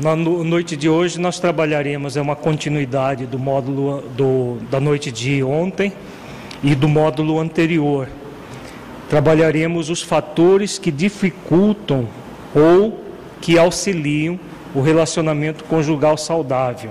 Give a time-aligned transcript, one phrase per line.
[0.00, 5.42] na noite de hoje nós trabalharemos é uma continuidade do módulo do, da noite de
[5.42, 5.92] ontem
[6.62, 8.08] e do módulo anterior.
[9.08, 12.08] Trabalharemos os fatores que dificultam
[12.54, 13.00] ou
[13.40, 14.38] que auxiliam
[14.74, 16.90] o relacionamento conjugal saudável.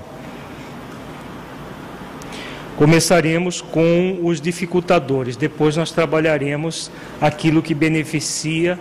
[2.77, 6.91] Começaremos com os dificultadores, depois nós trabalharemos
[7.22, 8.77] aquilo que beneficia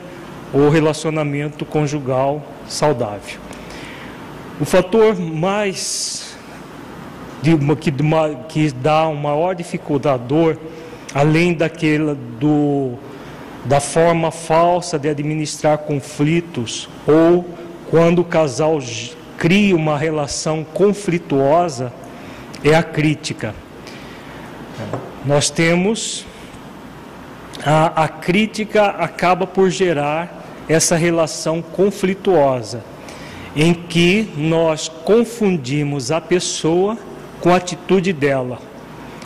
[0.53, 3.44] o relacionamento conjugal saudável.
[4.61, 6.37] O fator mais
[7.43, 7.93] de, que,
[8.49, 9.57] que dá um maior
[11.13, 12.93] além daquela do,
[13.65, 17.45] da forma falsa de administrar conflitos, ou
[17.91, 18.79] quando o casal
[19.37, 21.93] cria uma relação conflituosa,
[22.63, 23.53] é a crítica.
[25.27, 26.25] Nós temos
[27.67, 32.94] a, a crítica acaba por gerar essa relação conflituosa
[33.57, 36.99] em que nós confundimos a pessoa
[37.41, 38.59] com a atitude dela.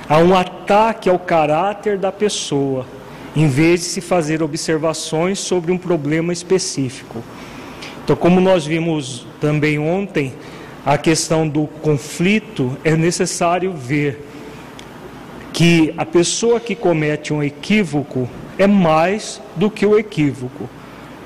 [0.08, 2.86] Há um ataque ao caráter da pessoa,
[3.34, 7.22] em vez de se fazer observações sobre um problema específico.
[8.04, 10.32] Então, como nós vimos também ontem,
[10.84, 14.24] a questão do conflito, é necessário ver
[15.52, 18.28] que a pessoa que comete um equívoco
[18.58, 20.68] é mais do que o equívoco.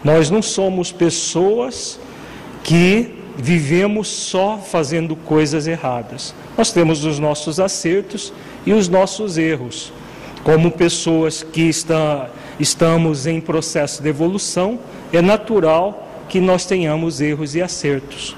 [0.02, 2.00] Nós não somos pessoas
[2.62, 6.34] que vivemos só fazendo coisas erradas.
[6.56, 8.32] Nós temos os nossos acertos
[8.66, 9.92] e os nossos erros.
[10.44, 12.28] Como pessoas que está,
[12.58, 14.78] estamos em processo de evolução,
[15.12, 18.36] é natural que nós tenhamos erros e acertos.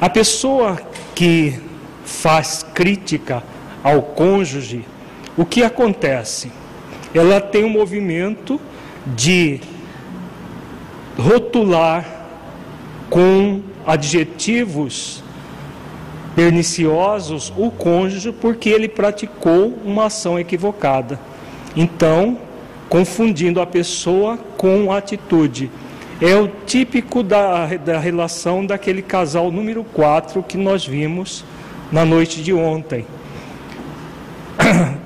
[0.00, 0.80] A pessoa
[1.14, 1.58] que
[2.04, 3.42] faz crítica
[3.82, 4.84] ao cônjuge,
[5.36, 6.50] o que acontece?
[7.14, 8.60] Ela tem um movimento
[9.16, 9.60] de
[11.16, 12.17] rotular
[13.10, 15.22] com adjetivos
[16.34, 21.18] perniciosos o cônjuge porque ele praticou uma ação equivocada.
[21.74, 22.38] Então,
[22.88, 25.70] confundindo a pessoa com a atitude.
[26.20, 31.44] É o típico da, da relação daquele casal número 4 que nós vimos
[31.92, 33.06] na noite de ontem.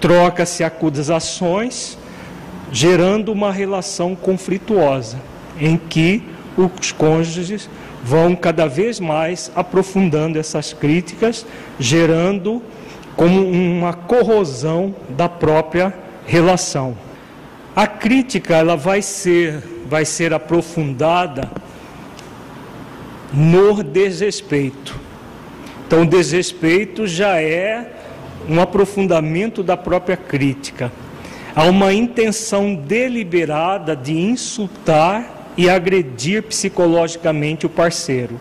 [0.00, 1.96] Troca-se acusações,
[2.72, 5.18] gerando uma relação conflituosa,
[5.58, 6.22] em que
[6.56, 7.68] os cônjuges
[8.02, 11.46] vão cada vez mais aprofundando essas críticas,
[11.78, 12.62] gerando
[13.16, 15.92] como uma corrosão da própria
[16.26, 16.96] relação.
[17.74, 21.50] A crítica ela vai ser vai ser aprofundada
[23.34, 24.98] no desrespeito.
[25.84, 27.90] Então, o desrespeito já é
[28.48, 30.92] um aprofundamento da própria crítica.
[31.54, 38.40] Há uma intenção deliberada de insultar e agredir psicologicamente o parceiro.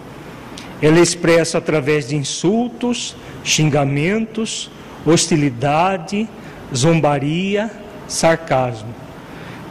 [0.81, 3.13] Ela é expressa através de insultos,
[3.43, 4.71] xingamentos,
[5.05, 6.29] hostilidade,
[6.73, 7.69] zombaria,
[8.07, 8.95] sarcasmo.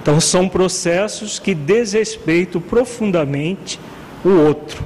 [0.03, 3.81] Então, são processos que desrespeitam profundamente
[4.23, 4.85] o outro,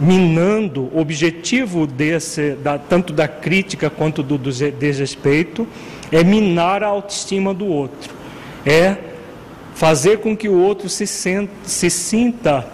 [0.00, 5.64] minando o objetivo desse, da, tanto da crítica quanto do, desrespeito,
[6.10, 8.12] é minar a autoestima do outro,
[8.66, 9.09] é
[9.80, 12.66] fazer com que o outro se, senta, se sinta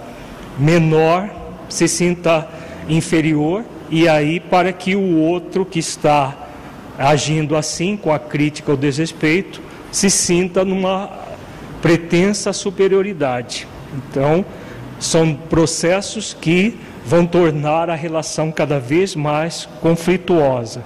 [0.59, 1.31] menor,
[1.69, 2.49] se sinta
[2.89, 6.37] inferior, e aí para que o outro que está
[6.99, 9.63] agindo assim, com a crítica ou desrespeito,
[9.93, 11.09] se sinta numa
[11.81, 13.69] pretensa superioridade.
[13.95, 14.45] Então,
[14.99, 20.85] são processos que vão tornar a relação cada vez mais conflituosa.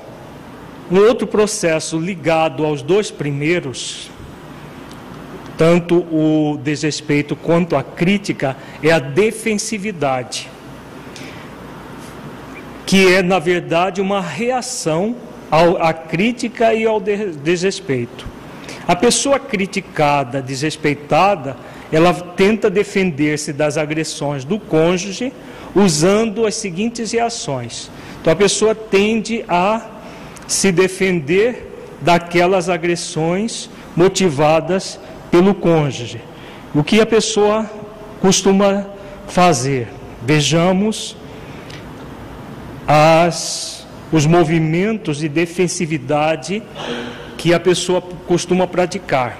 [0.92, 4.10] Um outro processo ligado aos dois primeiros
[5.60, 10.48] tanto o desrespeito quanto a crítica, é a defensividade,
[12.86, 15.14] que é, na verdade, uma reação
[15.78, 18.26] à crítica e ao desrespeito.
[18.88, 21.58] A pessoa criticada, desrespeitada,
[21.92, 25.30] ela tenta defender-se das agressões do cônjuge
[25.74, 27.90] usando as seguintes reações.
[28.18, 29.82] Então a pessoa tende a
[30.48, 31.70] se defender
[32.00, 34.98] daquelas agressões motivadas
[35.30, 36.20] pelo cônjuge.
[36.74, 37.68] O que a pessoa
[38.20, 38.86] costuma
[39.26, 39.88] fazer?
[40.22, 41.16] Vejamos
[42.86, 46.62] as, os movimentos de defensividade
[47.38, 49.38] que a pessoa costuma praticar.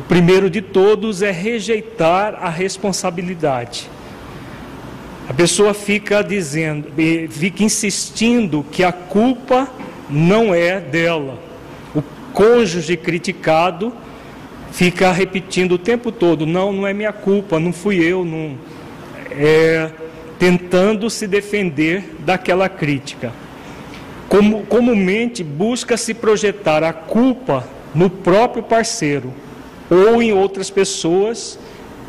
[0.00, 3.90] O primeiro de todos é rejeitar a responsabilidade.
[5.28, 6.88] A pessoa fica dizendo,
[7.30, 9.68] fica insistindo que a culpa
[10.10, 11.38] não é dela.
[11.94, 12.02] O
[12.32, 13.92] cônjuge criticado
[14.74, 18.58] fica repetindo o tempo todo: não, não é minha culpa, não fui eu, não.
[19.30, 19.90] É,
[20.38, 23.32] tentando se defender daquela crítica.
[24.28, 29.32] Como, comumente busca-se projetar a culpa no próprio parceiro,
[29.88, 31.58] ou em outras pessoas,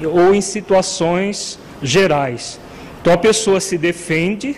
[0.03, 2.59] ou em situações gerais.
[2.99, 4.55] Então a pessoa se defende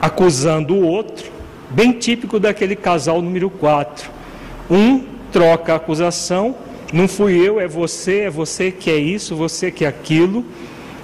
[0.00, 1.30] acusando o outro,
[1.70, 4.08] bem típico daquele casal número 4.
[4.70, 6.54] Um troca a acusação
[6.92, 10.44] não fui eu, é você, é você que é isso, você que é aquilo,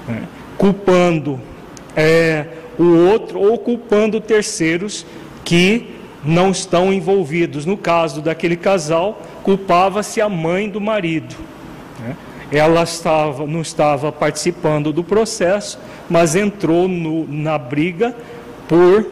[0.08, 0.22] né?
[0.58, 1.40] culpando
[1.94, 2.46] é,
[2.78, 5.06] o outro ou culpando terceiros
[5.44, 5.94] que
[6.24, 7.64] não estão envolvidos.
[7.64, 11.34] No caso daquele casal, culpava-se a mãe do marido.
[12.00, 12.16] Né?
[12.50, 15.78] Ela estava, não estava participando do processo,
[16.10, 18.14] mas entrou no, na briga
[18.68, 19.06] por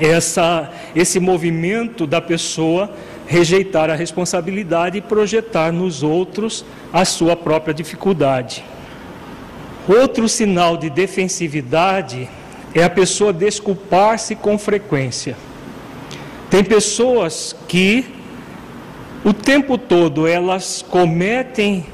[0.00, 2.90] essa, esse movimento da pessoa
[3.28, 8.64] rejeitar a responsabilidade e projetar nos outros a sua própria dificuldade.
[9.86, 12.28] Outro sinal de defensividade
[12.74, 15.36] é a pessoa desculpar-se com frequência.
[16.48, 18.06] Tem pessoas que
[19.22, 21.84] o tempo todo elas cometem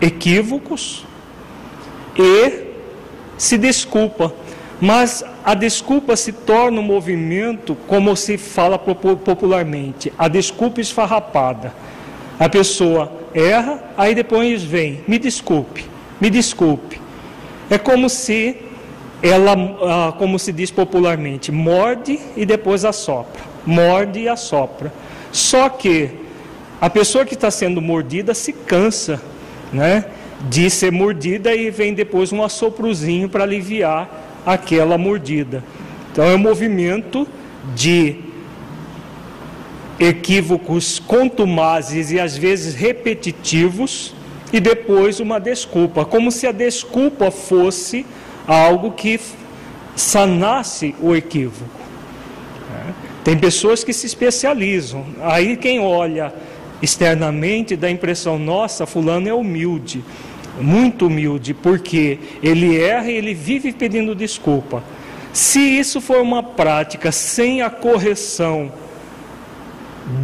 [0.00, 1.04] equívocos
[2.18, 2.64] e
[3.36, 4.32] se desculpam
[4.80, 11.72] mas a desculpa se torna um movimento, como se fala popularmente, a desculpa esfarrapada.
[12.38, 15.86] A pessoa erra, aí depois vem, me desculpe,
[16.20, 17.00] me desculpe.
[17.70, 18.56] É como se
[19.22, 24.92] ela, ah, como se diz popularmente, morde e depois assopra, morde e assopra.
[25.32, 26.10] Só que
[26.78, 29.20] a pessoa que está sendo mordida se cansa,
[29.72, 30.04] né,
[30.50, 35.64] de ser mordida e vem depois um assoprozinho para aliviar aquela mordida.
[36.12, 37.26] Então é um movimento
[37.74, 38.16] de
[39.98, 44.14] equívocos contumazes e às vezes repetitivos
[44.52, 48.06] e depois uma desculpa, como se a desculpa fosse
[48.46, 49.18] algo que
[49.96, 51.68] sanasse o equívoco.
[52.72, 52.92] É.
[53.24, 55.04] Tem pessoas que se especializam.
[55.22, 56.32] Aí quem olha
[56.80, 60.04] externamente dá a impressão, nossa, fulano é humilde
[60.60, 64.82] muito humilde, porque ele erra e ele vive pedindo desculpa.
[65.32, 68.72] Se isso for uma prática sem a correção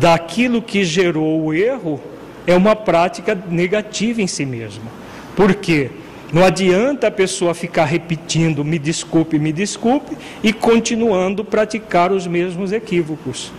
[0.01, 2.01] daquilo que gerou o erro,
[2.47, 4.91] é uma prática negativa em si mesma.
[5.37, 5.91] Por quê?
[6.33, 12.73] Não adianta a pessoa ficar repetindo me desculpe, me desculpe e continuando praticar os mesmos
[12.73, 13.53] equívocos.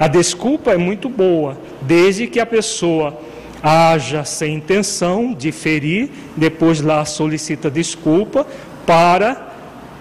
[0.00, 3.18] A desculpa é muito boa, desde que a pessoa
[3.64, 8.46] haja sem intenção de ferir, depois lá solicita desculpa
[8.84, 9.54] para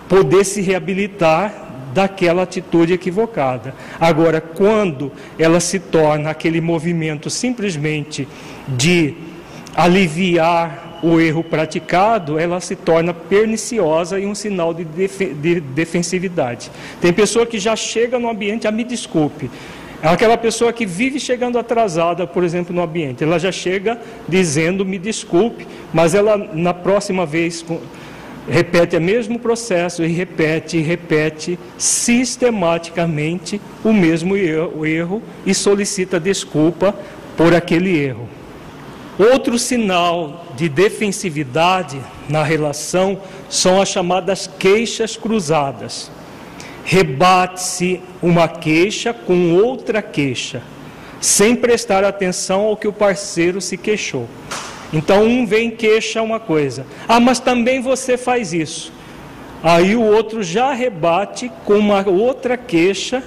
[0.10, 3.74] poder se reabilitar daquela atitude equivocada.
[4.02, 8.28] Agora, quando ela se torna aquele movimento simplesmente
[8.68, 9.14] de
[9.74, 16.70] aliviar o erro praticado, ela se torna perniciosa e um sinal de, de defensividade.
[17.00, 19.50] Tem pessoa que já chega no ambiente, ah, me desculpe,
[20.04, 23.24] é aquela pessoa que vive chegando atrasada, por exemplo, no ambiente.
[23.24, 27.66] Ela já chega dizendo, me desculpe, mas ela na próxima vez
[28.46, 36.94] repete o mesmo processo e repete repete sistematicamente o mesmo erro, erro e solicita desculpa
[37.38, 38.28] por aquele erro.
[39.18, 46.12] Outro sinal de defensividade na relação são as chamadas queixas cruzadas
[46.84, 50.62] rebate-se uma queixa com outra queixa,
[51.22, 54.28] sem prestar atenção ao que o parceiro se queixou.
[54.92, 58.92] Então um vem queixa uma coisa, ah, mas também você faz isso.
[59.64, 63.24] Aí o outro já rebate com uma outra queixa,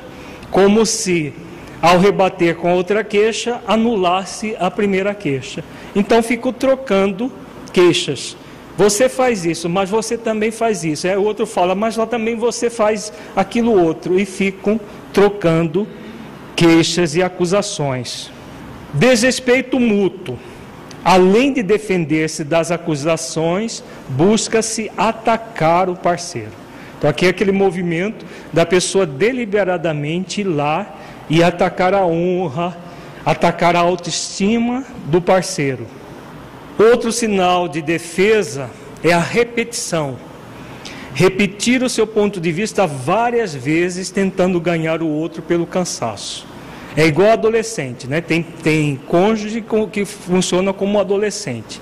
[0.50, 1.32] como se
[1.80, 5.64] ao rebater com outra queixa anulasse a primeira queixa.
[5.94, 7.32] Então fico trocando
[7.72, 8.36] queixas.
[8.76, 11.06] Você faz isso, mas você também faz isso.
[11.06, 14.18] É, o outro fala, mas lá também você faz aquilo outro.
[14.18, 14.78] E ficam
[15.12, 15.86] trocando
[16.54, 18.30] queixas e acusações.
[18.92, 20.38] Desrespeito mútuo.
[21.02, 26.50] Além de defender-se das acusações, busca-se atacar o parceiro.
[26.98, 30.96] Então, aqui é aquele movimento da pessoa deliberadamente ir lá
[31.30, 32.76] e atacar a honra,
[33.24, 35.86] atacar a autoestima do parceiro.
[36.78, 38.68] Outro sinal de defesa
[39.02, 40.16] é a repetição.
[41.14, 46.46] Repetir o seu ponto de vista várias vezes, tentando ganhar o outro pelo cansaço.
[46.94, 48.20] É igual adolescente, né?
[48.20, 51.80] Tem, tem cônjuge que funciona como adolescente.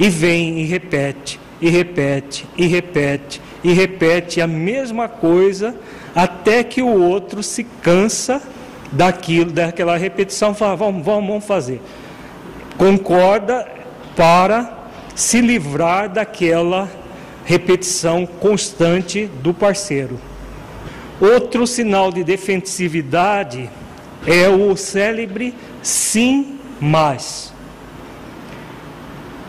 [0.00, 5.76] E vem e repete, e repete, e repete, e repete a mesma coisa
[6.14, 8.42] até que o outro se cansa
[8.90, 11.80] daquilo, daquela repetição, fala, vamos, vamos, vamos fazer.
[12.76, 13.81] Concorda
[14.16, 16.90] para se livrar daquela
[17.44, 20.18] repetição constante do parceiro.
[21.20, 23.70] Outro sinal de defensividade
[24.26, 27.52] é o célebre sim, mas.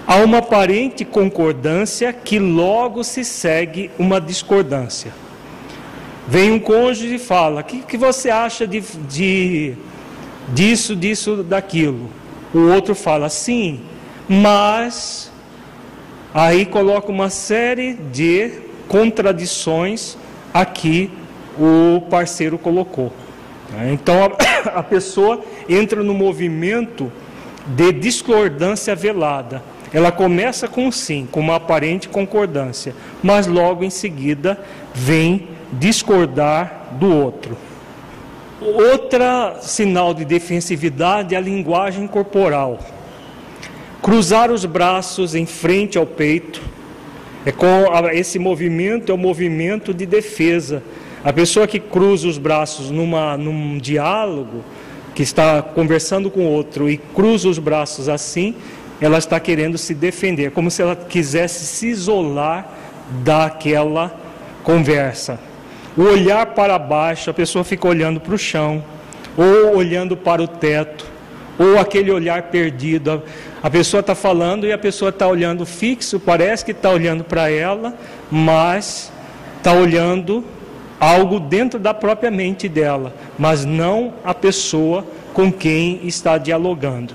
[0.05, 5.13] Há uma aparente concordância que logo se segue uma discordância.
[6.27, 9.73] Vem um cônjuge e fala: O que, que você acha de, de,
[10.49, 12.09] disso, disso, daquilo?
[12.53, 13.81] O outro fala: Sim,
[14.27, 15.31] mas
[16.33, 18.51] aí coloca uma série de
[18.87, 20.17] contradições
[20.53, 21.11] aqui
[21.57, 23.11] o parceiro colocou.
[23.91, 27.11] Então a, a pessoa entra no movimento
[27.67, 29.63] de discordância velada.
[29.93, 34.59] Ela começa com sim, com uma aparente concordância, mas logo em seguida
[34.93, 37.55] vem discordar do outro.
[38.59, 42.79] Outra sinal de defensividade é a linguagem corporal.
[44.03, 46.61] Cruzar os braços em frente ao peito.
[47.45, 50.83] É com esse movimento é o movimento de defesa.
[51.23, 54.61] A pessoa que cruza os braços numa, num diálogo,
[55.15, 58.55] que está conversando com outro e cruza os braços assim,
[58.99, 62.67] ela está querendo se defender, como se ela quisesse se isolar
[63.23, 64.13] daquela
[64.63, 65.39] conversa.
[65.95, 68.83] O olhar para baixo, a pessoa fica olhando para o chão,
[69.37, 71.05] ou olhando para o teto,
[71.57, 73.23] ou aquele olhar perdido.
[73.63, 77.49] A pessoa está falando e a pessoa está olhando fixo, parece que está olhando para
[77.49, 77.97] ela,
[78.29, 79.09] mas
[79.57, 80.43] está olhando
[80.99, 87.13] algo dentro da própria mente dela, mas não a pessoa com quem está dialogando.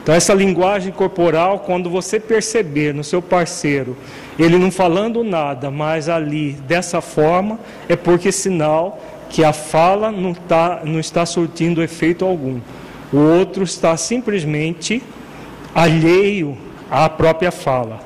[0.00, 3.96] Então, essa linguagem corporal, quando você perceber no seu parceiro,
[4.38, 10.34] ele não falando nada, mas ali dessa forma, é porque sinal que a fala não,
[10.34, 12.60] tá, não está surtindo efeito algum.
[13.12, 15.02] O outro está simplesmente
[15.74, 16.56] alheio
[16.90, 18.00] à própria fala.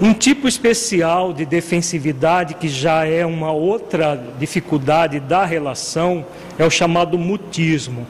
[0.00, 6.24] Um tipo especial de defensividade, que já é uma outra dificuldade da relação,
[6.58, 8.06] é o chamado mutismo,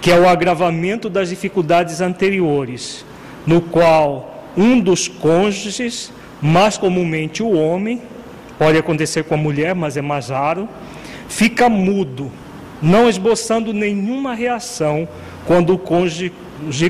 [0.00, 3.04] que é o agravamento das dificuldades anteriores,
[3.44, 8.00] no qual um dos cônjuges, mais comumente o homem,
[8.56, 10.68] pode acontecer com a mulher, mas é mais raro,
[11.28, 12.30] fica mudo
[12.82, 15.08] não esboçando nenhuma reação
[15.46, 16.32] quando o cônjuge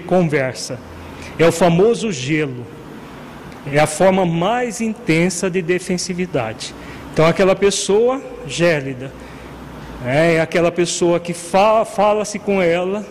[0.00, 0.78] conversa.
[1.38, 2.66] É o famoso gelo.
[3.70, 6.74] É a forma mais intensa de defensividade.
[7.12, 9.12] Então, aquela pessoa gélida,
[10.04, 13.04] é, é aquela pessoa que fala-se com ela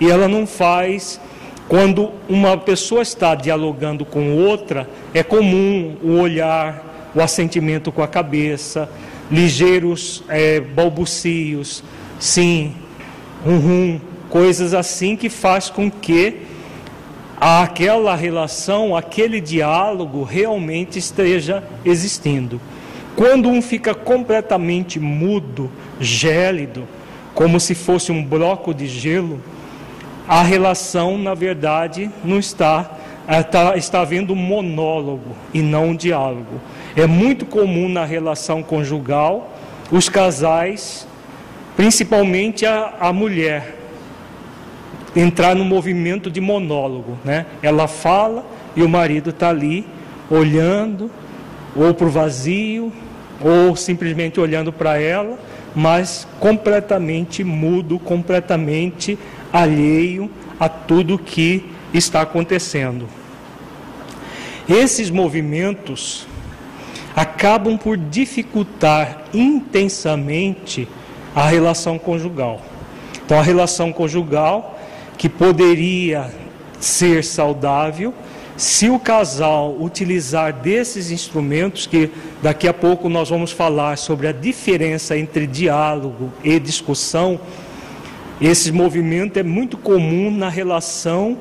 [0.00, 1.20] e ela não faz.
[1.68, 8.06] Quando uma pessoa está dialogando com outra, é comum o olhar, o assentimento com a
[8.06, 8.88] cabeça,
[9.30, 11.82] ligeiros é, balbucios,
[12.20, 12.74] sim,
[13.44, 14.00] um rum,
[14.36, 16.42] coisas assim que faz com que
[17.40, 22.60] aquela relação, aquele diálogo realmente esteja existindo.
[23.16, 26.86] Quando um fica completamente mudo, gélido,
[27.34, 29.40] como se fosse um bloco de gelo,
[30.28, 32.90] a relação, na verdade, não está,
[33.26, 36.60] está, está havendo um monólogo e não um diálogo.
[36.94, 39.50] É muito comum na relação conjugal
[39.90, 41.06] os casais
[41.76, 43.75] principalmente a, a mulher,
[45.16, 47.18] entrar no movimento de monólogo.
[47.24, 47.46] Né?
[47.62, 48.44] Ela fala
[48.76, 49.86] e o marido está ali
[50.30, 51.10] olhando,
[51.74, 52.92] ou para o vazio,
[53.40, 55.38] ou simplesmente olhando para ela,
[55.74, 59.18] mas completamente mudo, completamente
[59.52, 60.30] alheio
[60.60, 63.08] a tudo que está acontecendo.
[64.68, 66.26] Esses movimentos
[67.14, 70.88] acabam por dificultar intensamente
[71.34, 72.60] a relação conjugal.
[73.24, 74.75] Então, a relação conjugal
[75.16, 76.30] que poderia
[76.78, 78.12] ser saudável
[78.56, 82.10] se o casal utilizar desses instrumentos, que
[82.42, 87.38] daqui a pouco nós vamos falar sobre a diferença entre diálogo e discussão,
[88.40, 91.36] esse movimento é muito comum na relação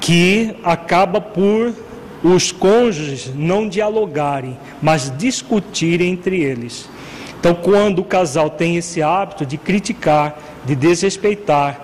[0.00, 1.74] que acaba por
[2.22, 6.88] os cônjuges não dialogarem, mas discutirem entre eles.
[7.38, 11.80] Então, quando o casal tem esse hábito de criticar, de desrespeitar,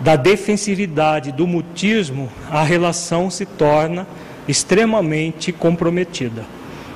[0.00, 4.06] da defensividade, do mutismo, a relação se torna
[4.48, 6.44] extremamente comprometida.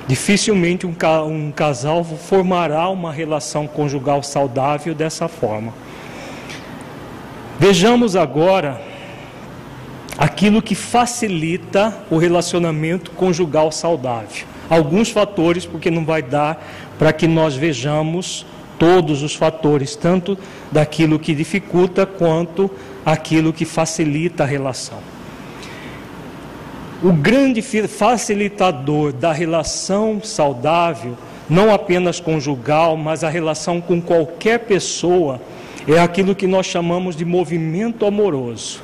[0.07, 0.95] Dificilmente um,
[1.27, 5.73] um casal formará uma relação conjugal saudável dessa forma.
[7.59, 8.81] Vejamos agora
[10.17, 14.45] aquilo que facilita o relacionamento conjugal saudável.
[14.69, 16.63] Alguns fatores, porque não vai dar
[16.97, 18.45] para que nós vejamos
[18.77, 20.37] todos os fatores, tanto
[20.71, 22.69] daquilo que dificulta quanto
[23.05, 24.99] aquilo que facilita a relação.
[27.03, 31.15] O grande facilitador da relação saudável,
[31.49, 35.39] não apenas conjugal, mas a relação com qualquer pessoa,
[35.87, 38.81] é aquilo que nós chamamos de movimento amoroso.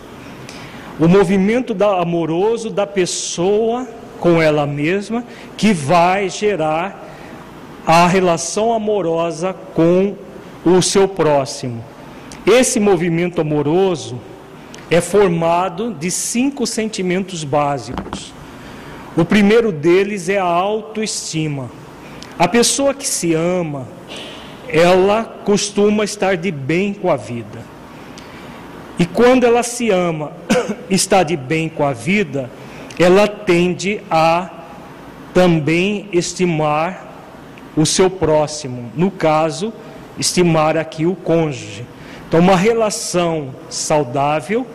[0.99, 3.87] O movimento amoroso da pessoa
[4.19, 5.23] com ela mesma
[5.57, 7.10] que vai gerar
[7.85, 10.15] a relação amorosa com
[10.63, 11.83] o seu próximo.
[12.45, 14.19] Esse movimento amoroso
[14.89, 18.33] é formado de cinco sentimentos básicos.
[19.15, 21.69] O primeiro deles é a autoestima.
[22.37, 23.87] A pessoa que se ama,
[24.67, 27.59] ela costuma estar de bem com a vida.
[28.97, 30.31] E quando ela se ama,
[30.89, 32.49] está de bem com a vida,
[32.99, 34.49] ela tende a
[35.33, 37.10] também estimar
[37.75, 39.73] o seu próximo, no caso,
[40.17, 41.85] estimar aqui o cônjuge.
[42.27, 44.65] Então, uma relação saudável,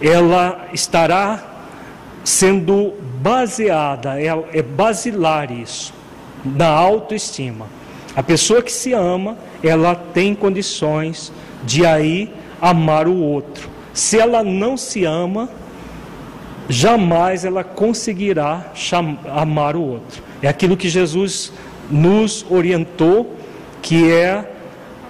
[0.00, 1.42] ela estará
[2.24, 5.92] sendo baseada, é, é basilar isso,
[6.44, 7.66] na autoestima.
[8.16, 11.32] A pessoa que se ama, ela tem condições
[11.64, 13.68] de aí amar o outro.
[13.92, 15.48] Se ela não se ama,
[16.68, 18.72] jamais ela conseguirá
[19.34, 20.22] amar o outro.
[20.42, 21.52] É aquilo que Jesus
[21.90, 23.34] nos orientou,
[23.82, 24.50] que é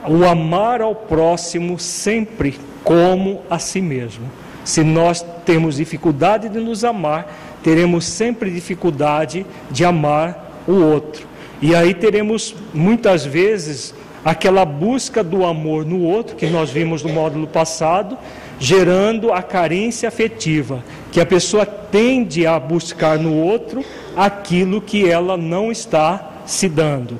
[0.06, 4.30] o amar ao próximo sempre como a si mesmo.
[4.64, 7.32] Se nós temos dificuldade de nos amar,
[7.62, 11.26] teremos sempre dificuldade de amar o outro.
[11.60, 17.10] E aí teremos muitas vezes aquela busca do amor no outro, que nós vimos no
[17.10, 18.16] módulo passado,
[18.58, 20.82] gerando a carência afetiva,
[21.12, 23.84] que a pessoa tende a buscar no outro
[24.16, 27.18] aquilo que ela não está se dando.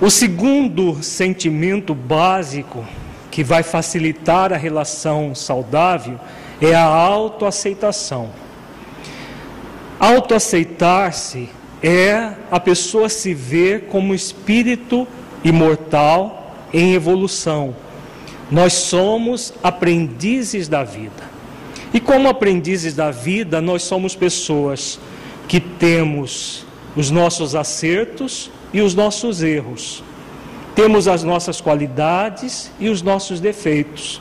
[0.00, 2.84] O segundo sentimento básico
[3.30, 6.18] que vai facilitar a relação saudável
[6.60, 8.30] é a autoaceitação.
[9.98, 11.48] Autoaceitar-se
[11.82, 15.06] é a pessoa se ver como espírito
[15.42, 17.74] imortal em evolução.
[18.50, 21.28] Nós somos aprendizes da vida.
[21.92, 25.00] E como aprendizes da vida, nós somos pessoas
[25.46, 26.66] que temos
[26.98, 30.02] os nossos acertos e os nossos erros.
[30.74, 34.20] Temos as nossas qualidades e os nossos defeitos.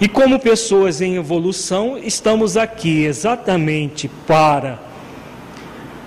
[0.00, 4.78] E como pessoas em evolução, estamos aqui exatamente para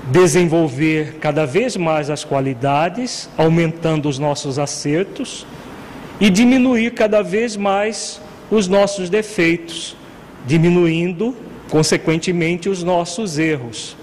[0.10, 5.46] desenvolver cada vez mais as qualidades, aumentando os nossos acertos
[6.22, 9.94] e diminuir cada vez mais os nossos defeitos,
[10.48, 11.36] diminuindo,
[11.70, 14.00] consequentemente, os nossos erros.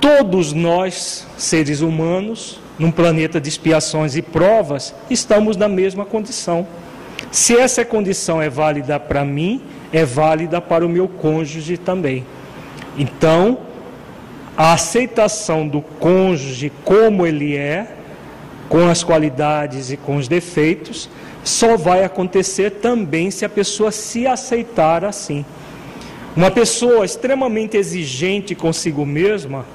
[0.00, 6.66] Todos nós, seres humanos, num planeta de expiações e provas, estamos na mesma condição.
[7.30, 9.60] Se essa condição é válida para mim,
[9.92, 12.24] é válida para o meu cônjuge também.
[12.96, 13.58] Então,
[14.56, 17.94] a aceitação do cônjuge como ele é,
[18.70, 21.10] com as qualidades e com os defeitos,
[21.44, 25.44] só vai acontecer também se a pessoa se aceitar assim.
[26.34, 29.66] Uma pessoa extremamente exigente consigo mesma,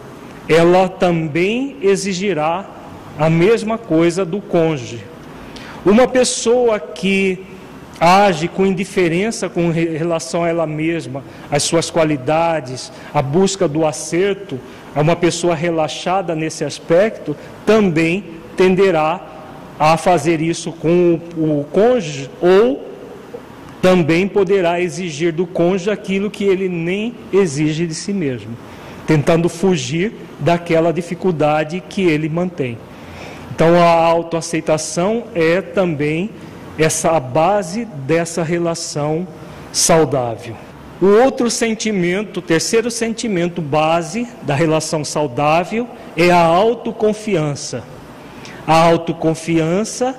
[0.47, 2.65] ela também exigirá
[3.17, 5.03] a mesma coisa do cônjuge.
[5.85, 7.39] Uma pessoa que
[7.99, 14.59] age com indiferença com relação a ela mesma, as suas qualidades, a busca do acerto,
[14.95, 18.23] é uma pessoa relaxada nesse aspecto, também
[18.57, 19.21] tenderá
[19.79, 22.85] a fazer isso com o cônjuge ou
[23.81, 28.57] também poderá exigir do cônjuge aquilo que ele nem exige de si mesmo,
[29.05, 32.77] tentando fugir daquela dificuldade que ele mantém.
[33.53, 36.29] Então a autoaceitação é também
[36.77, 39.27] essa a base dessa relação
[39.71, 40.55] saudável.
[41.01, 47.83] O outro sentimento, o terceiro sentimento base da relação saudável é a autoconfiança.
[48.65, 50.15] A autoconfiança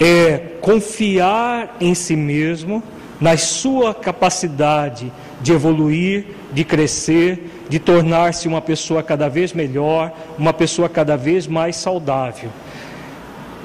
[0.00, 2.82] é confiar em si mesmo,
[3.20, 10.52] na sua capacidade de evoluir, de crescer, de tornar-se uma pessoa cada vez melhor, uma
[10.52, 12.50] pessoa cada vez mais saudável.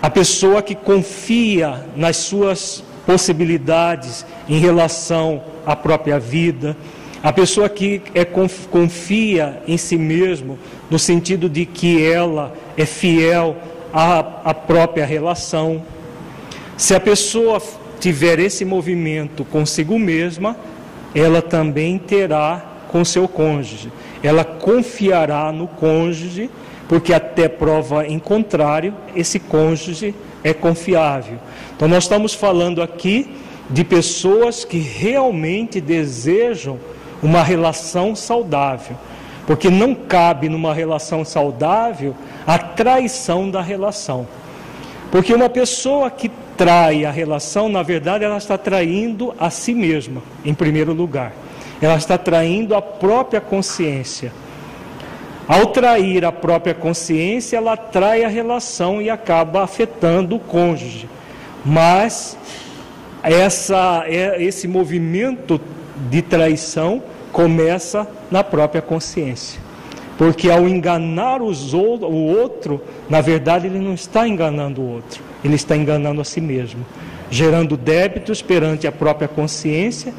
[0.02, 6.74] A pessoa que confia nas suas possibilidades em relação à própria vida,
[7.22, 10.58] a pessoa que é, confia em si mesmo,
[10.90, 13.58] no sentido de que ela é fiel
[13.92, 15.84] à, à própria relação.
[16.78, 17.62] Se a pessoa
[18.00, 20.56] tiver esse movimento consigo mesma,
[21.14, 23.92] ela também terá com seu cônjuge.
[24.24, 26.50] Ela confiará no cônjuge,
[26.88, 31.38] porque até prova em contrário, esse cônjuge é confiável.
[31.76, 33.36] Então nós estamos falando aqui
[33.70, 36.80] de pessoas que realmente desejam
[37.22, 38.96] uma relação saudável,
[39.46, 44.28] porque não cabe numa relação saudável a traição da relação.
[45.12, 50.22] Porque uma pessoa que trai a relação, na verdade, ela está traindo a si mesma,
[50.44, 51.32] em primeiro lugar.
[51.82, 54.32] Ela está traindo a própria consciência.
[55.48, 61.08] Ao trair a própria consciência, ela trai a relação e acaba afetando o cônjuge.
[61.64, 62.38] Mas
[63.24, 65.60] essa, é, esse movimento
[66.10, 69.60] de traição começa na própria consciência.
[70.18, 75.56] Porque ao enganar os, o outro, na verdade ele não está enganando o outro, ele
[75.56, 76.84] está enganando a si mesmo,
[77.30, 80.14] gerando débitos perante a própria consciência,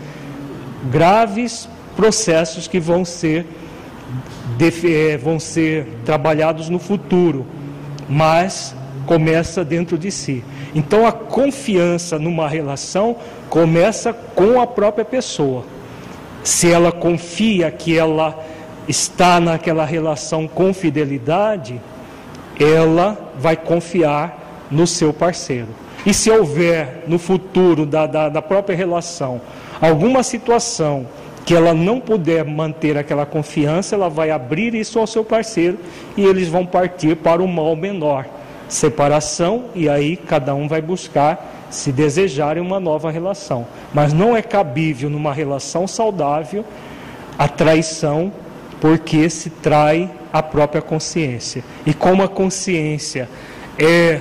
[0.91, 3.47] graves processos que vão ser,
[4.61, 7.47] eh, vão ser trabalhados no futuro,
[8.09, 8.75] mas
[9.07, 10.45] começa dentro de si.
[10.75, 13.17] Então a confiança numa relação
[13.49, 15.64] começa com a própria pessoa.
[16.45, 18.38] Se ela confia que ela
[18.87, 21.81] está naquela relação com fidelidade,
[22.61, 25.69] ela vai confiar no seu parceiro.
[26.07, 29.41] E se houver no futuro da, da, da própria relação
[29.81, 31.07] alguma situação
[31.45, 35.79] que ela não puder manter aquela confiança, ela vai abrir isso ao seu parceiro
[36.17, 38.27] e eles vão partir para o mal menor,
[38.69, 43.67] separação, e aí cada um vai buscar, se desejarem, uma nova relação.
[43.95, 46.64] Mas não é cabível numa relação saudável
[47.38, 48.31] a traição
[48.81, 51.64] porque se trai a própria consciência.
[51.87, 53.29] E como a consciência
[53.79, 54.21] é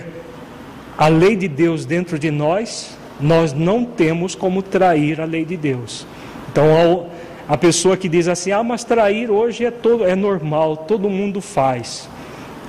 [0.98, 5.58] a lei de Deus dentro de nós, nós não temos como trair a lei de
[5.58, 6.06] Deus.
[6.52, 7.08] Então,
[7.48, 11.42] a pessoa que diz assim: ah, mas trair hoje é, todo, é normal, todo mundo
[11.42, 12.10] faz.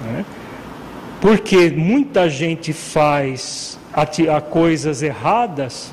[0.05, 0.25] Né?
[1.21, 4.03] Porque muita gente faz a,
[4.37, 5.93] a coisas erradas,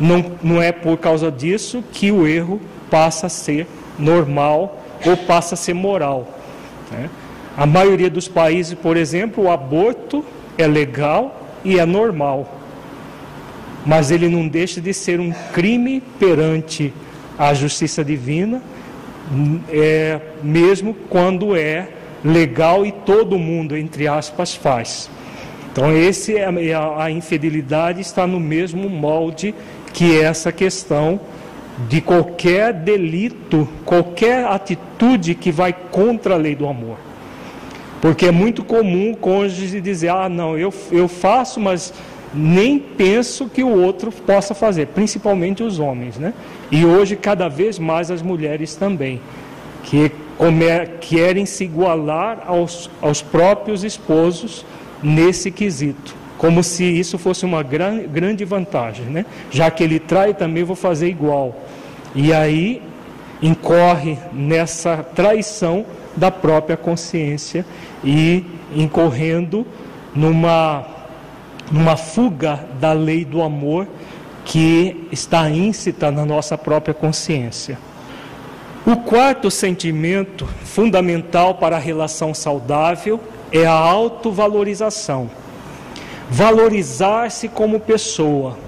[0.00, 3.66] não, não é por causa disso que o erro passa a ser
[3.98, 6.28] normal ou passa a ser moral.
[6.90, 7.10] Né?
[7.56, 10.24] A maioria dos países, por exemplo, o aborto
[10.56, 12.48] é legal e é normal,
[13.84, 16.92] mas ele não deixa de ser um crime perante
[17.38, 18.62] a justiça divina,
[19.70, 21.88] é, mesmo quando é
[22.24, 25.10] legal e todo mundo, entre aspas, faz.
[25.70, 29.54] Então, esse é a, a infidelidade está no mesmo molde
[29.92, 31.20] que essa questão
[31.88, 36.96] de qualquer delito, qualquer atitude que vai contra a lei do amor.
[38.00, 41.92] Porque é muito comum o cônjuge dizer: ah, não, eu, eu faço, mas
[42.34, 46.34] nem penso que o outro possa fazer, principalmente os homens, né?
[46.70, 49.20] E hoje, cada vez mais, as mulheres também,
[49.84, 50.10] que
[51.00, 54.66] querem se igualar aos, aos próprios esposos
[55.02, 59.24] nesse quesito como se isso fosse uma gran, grande vantagem, né?
[59.50, 61.56] Já que ele trai, também vou fazer igual.
[62.14, 62.82] E aí
[63.40, 67.64] incorre nessa traição da própria consciência
[68.04, 68.44] e
[68.74, 69.66] incorrendo
[70.14, 70.84] numa
[71.70, 73.86] numa fuga da lei do amor
[74.44, 77.78] que está íncita na nossa própria consciência.
[78.86, 83.18] O quarto sentimento fundamental para a relação saudável
[83.50, 85.30] é a autovalorização
[86.30, 88.58] valorizar-se como pessoa.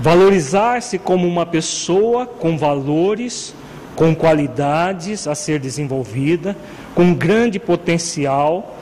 [0.00, 3.54] Valorizar-se como uma pessoa com valores,
[3.94, 6.56] com qualidades a ser desenvolvida,
[6.94, 8.75] com grande potencial,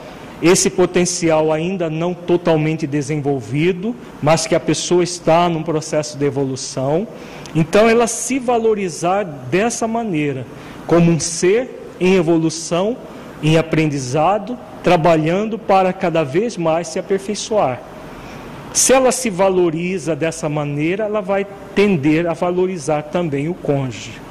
[0.45, 7.07] esse potencial ainda não totalmente desenvolvido, mas que a pessoa está num processo de evolução.
[7.55, 10.45] Então, ela se valorizar dessa maneira,
[10.85, 12.95] como um ser em evolução,
[13.41, 17.81] em aprendizado, trabalhando para cada vez mais se aperfeiçoar.
[18.71, 24.21] Se ela se valoriza dessa maneira, ela vai tender a valorizar também o cônjuge.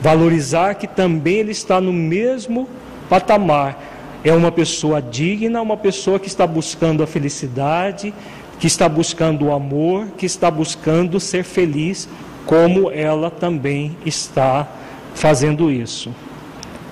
[0.00, 2.66] Valorizar que também ele está no mesmo
[3.10, 3.97] patamar.
[4.24, 8.12] É uma pessoa digna, uma pessoa que está buscando a felicidade,
[8.58, 12.08] que está buscando o amor, que está buscando ser feliz,
[12.44, 14.66] como ela também está
[15.14, 16.12] fazendo isso.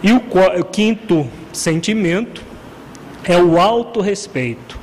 [0.03, 0.21] E o,
[0.65, 2.43] quinto sentimento
[3.25, 4.79] é o autorrespeito.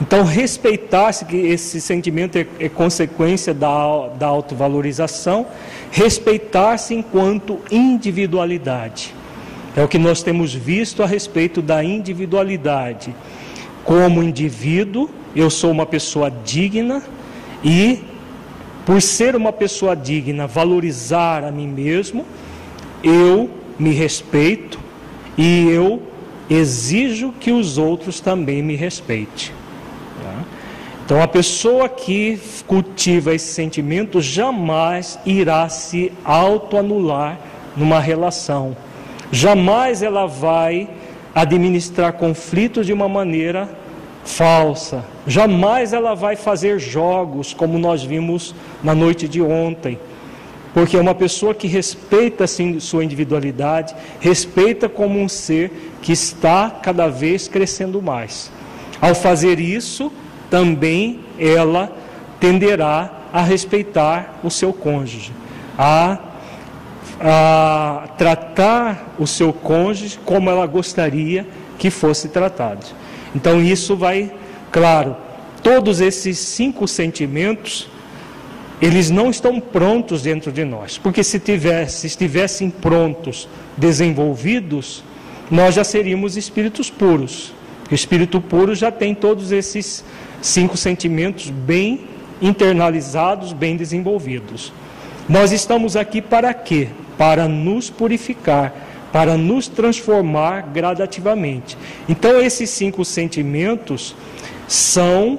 [0.00, 5.46] Então, respeitar-se, que esse sentimento é, é consequência da, da autovalorização,
[5.90, 9.14] respeitar-se enquanto individualidade.
[9.76, 13.14] É o que nós temos visto a respeito da individualidade.
[13.84, 17.02] Como indivíduo, eu sou uma pessoa digna
[17.62, 18.02] e,
[18.86, 22.24] por ser uma pessoa digna, valorizar a mim mesmo,
[23.04, 24.80] eu me respeito
[25.36, 26.02] e eu
[26.48, 29.50] exijo que os outros também me respeitem.
[30.22, 30.44] Tá?
[31.04, 37.38] Então, a pessoa que cultiva esse sentimento jamais irá se autoanular
[37.76, 38.74] numa relação,
[39.30, 40.88] jamais ela vai
[41.34, 43.68] administrar conflitos de uma maneira
[44.24, 49.98] falsa, jamais ela vai fazer jogos como nós vimos na noite de ontem.
[50.74, 57.08] Porque é uma pessoa que respeita sua individualidade, respeita como um ser que está cada
[57.08, 58.50] vez crescendo mais.
[59.00, 60.12] Ao fazer isso,
[60.50, 61.90] também ela
[62.38, 65.32] tenderá a respeitar o seu cônjuge,
[65.78, 66.18] a,
[67.20, 71.46] a tratar o seu cônjuge como ela gostaria
[71.78, 72.86] que fosse tratado.
[73.34, 74.32] Então, isso vai,
[74.70, 75.16] claro,
[75.62, 77.88] todos esses cinco sentimentos
[78.80, 85.02] eles não estão prontos dentro de nós, porque se, tivesse, estivessem prontos, desenvolvidos,
[85.50, 87.52] nós já seríamos espíritos puros.
[87.90, 90.04] O espírito puro já tem todos esses
[90.42, 92.00] cinco sentimentos bem
[92.42, 94.72] internalizados, bem desenvolvidos.
[95.28, 96.88] Nós estamos aqui para quê?
[97.18, 98.72] Para nos purificar,
[99.12, 101.76] para nos transformar gradativamente.
[102.08, 104.14] Então, esses cinco sentimentos
[104.68, 105.38] são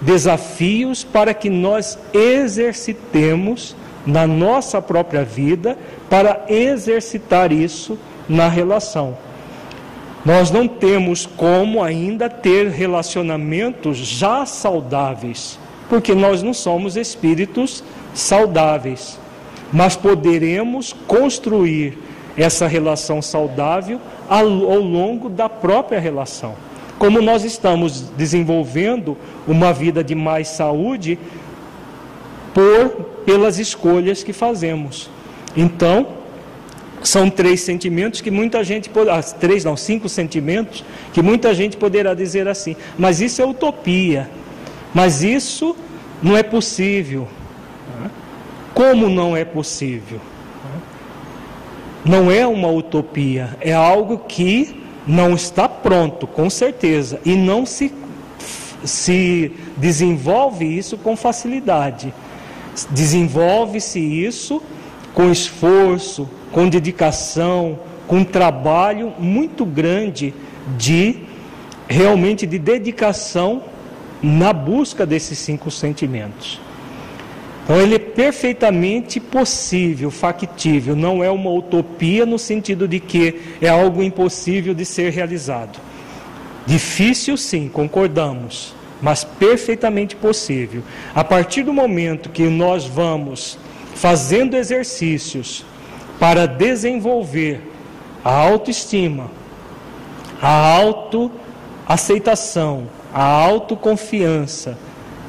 [0.00, 5.78] desafios para que nós exercitemos na nossa própria vida
[6.10, 7.96] para exercitar isso
[8.28, 9.16] na relação.
[10.24, 15.58] Nós não temos como ainda ter relacionamentos já saudáveis,
[15.92, 19.18] porque nós não somos espíritos saudáveis,
[19.70, 21.98] mas poderemos construir
[22.34, 26.54] essa relação saudável ao longo da própria relação
[26.98, 31.18] como nós estamos desenvolvendo uma vida de mais saúde
[32.54, 32.88] por
[33.26, 35.10] pelas escolhas que fazemos.
[35.54, 36.06] Então,
[37.02, 41.76] são três sentimentos que muita gente pode, ah, três não, cinco sentimentos que muita gente
[41.76, 44.30] poderá dizer assim, mas isso é utopia.
[44.94, 45.76] Mas isso
[46.22, 47.26] não é possível.
[48.74, 50.20] Como não é possível?
[52.04, 57.92] Não é uma utopia, é algo que não está pronto, com certeza, e não se,
[58.84, 62.12] se desenvolve isso com facilidade.
[62.90, 64.62] Desenvolve-se isso
[65.14, 67.78] com esforço, com dedicação,
[68.08, 70.34] com trabalho muito grande
[70.76, 71.20] de
[71.88, 73.62] realmente de dedicação
[74.22, 76.60] na busca desses cinco sentimentos.
[77.64, 83.68] Então ele é perfeitamente possível, factível, não é uma utopia no sentido de que é
[83.68, 85.78] algo impossível de ser realizado.
[86.66, 90.82] Difícil sim, concordamos, mas perfeitamente possível.
[91.14, 93.58] A partir do momento que nós vamos
[93.94, 95.64] fazendo exercícios
[96.18, 97.60] para desenvolver
[98.24, 99.30] a autoestima,
[100.40, 104.78] a autoaceitação, a autoconfiança,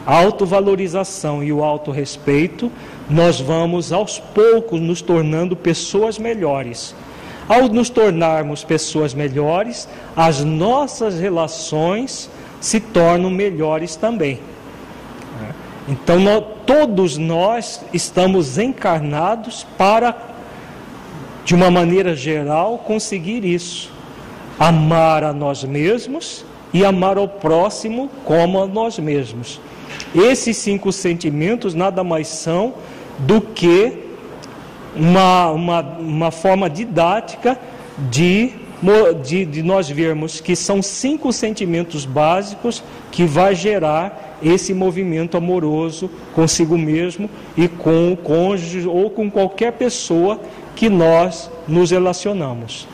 [0.05, 2.71] autovalorização e o autorrespeito,
[3.09, 6.95] nós vamos aos poucos nos tornando pessoas melhores.
[7.47, 12.29] Ao nos tornarmos pessoas melhores, as nossas relações
[12.61, 14.39] se tornam melhores também.
[15.87, 20.15] Então, nós, todos nós estamos encarnados para,
[21.43, 23.91] de uma maneira geral, conseguir isso.
[24.57, 29.61] Amar a nós mesmos e amar ao próximo como a nós mesmos.
[30.15, 32.73] Esses cinco sentimentos nada mais são
[33.19, 33.99] do que
[34.95, 37.59] uma, uma, uma forma didática
[38.09, 38.53] de,
[39.23, 46.09] de, de nós vermos que são cinco sentimentos básicos que vai gerar esse movimento amoroso
[46.33, 50.39] consigo mesmo e com o cônjuge ou com qualquer pessoa
[50.75, 52.87] que nós nos relacionamos.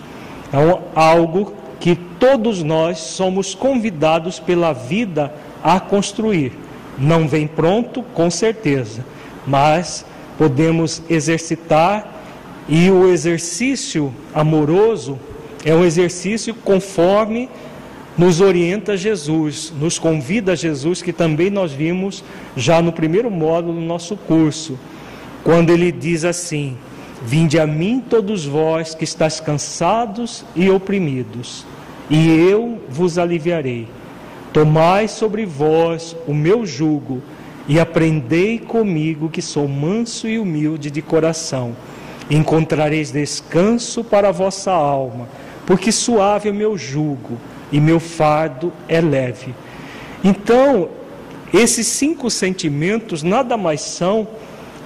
[0.54, 6.52] É algo que todos nós somos convidados pela vida a construir.
[6.98, 9.06] Não vem pronto, com certeza,
[9.48, 10.06] mas
[10.38, 12.20] podemos exercitar
[12.68, 15.18] e o exercício amoroso
[15.65, 17.50] é um exercício conforme
[18.18, 22.24] nos orienta Jesus, nos convida Jesus, que também nós vimos
[22.56, 24.78] já no primeiro módulo do nosso curso,
[25.44, 26.78] quando ele diz assim:
[27.22, 31.66] Vinde a mim todos vós que estáis cansados e oprimidos,
[32.10, 33.88] e eu vos aliviarei.
[34.54, 37.22] Tomai sobre vós o meu jugo
[37.68, 41.76] e aprendei comigo, que sou manso e humilde de coração.
[42.32, 45.28] Encontrareis descanso para a vossa alma,
[45.66, 47.38] porque suave é o meu jugo
[47.72, 49.54] e meu fardo é leve.
[50.24, 50.90] Então,
[51.54, 54.28] esses cinco sentimentos nada mais são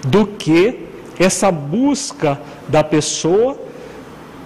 [0.06, 3.58] do que essa busca da pessoa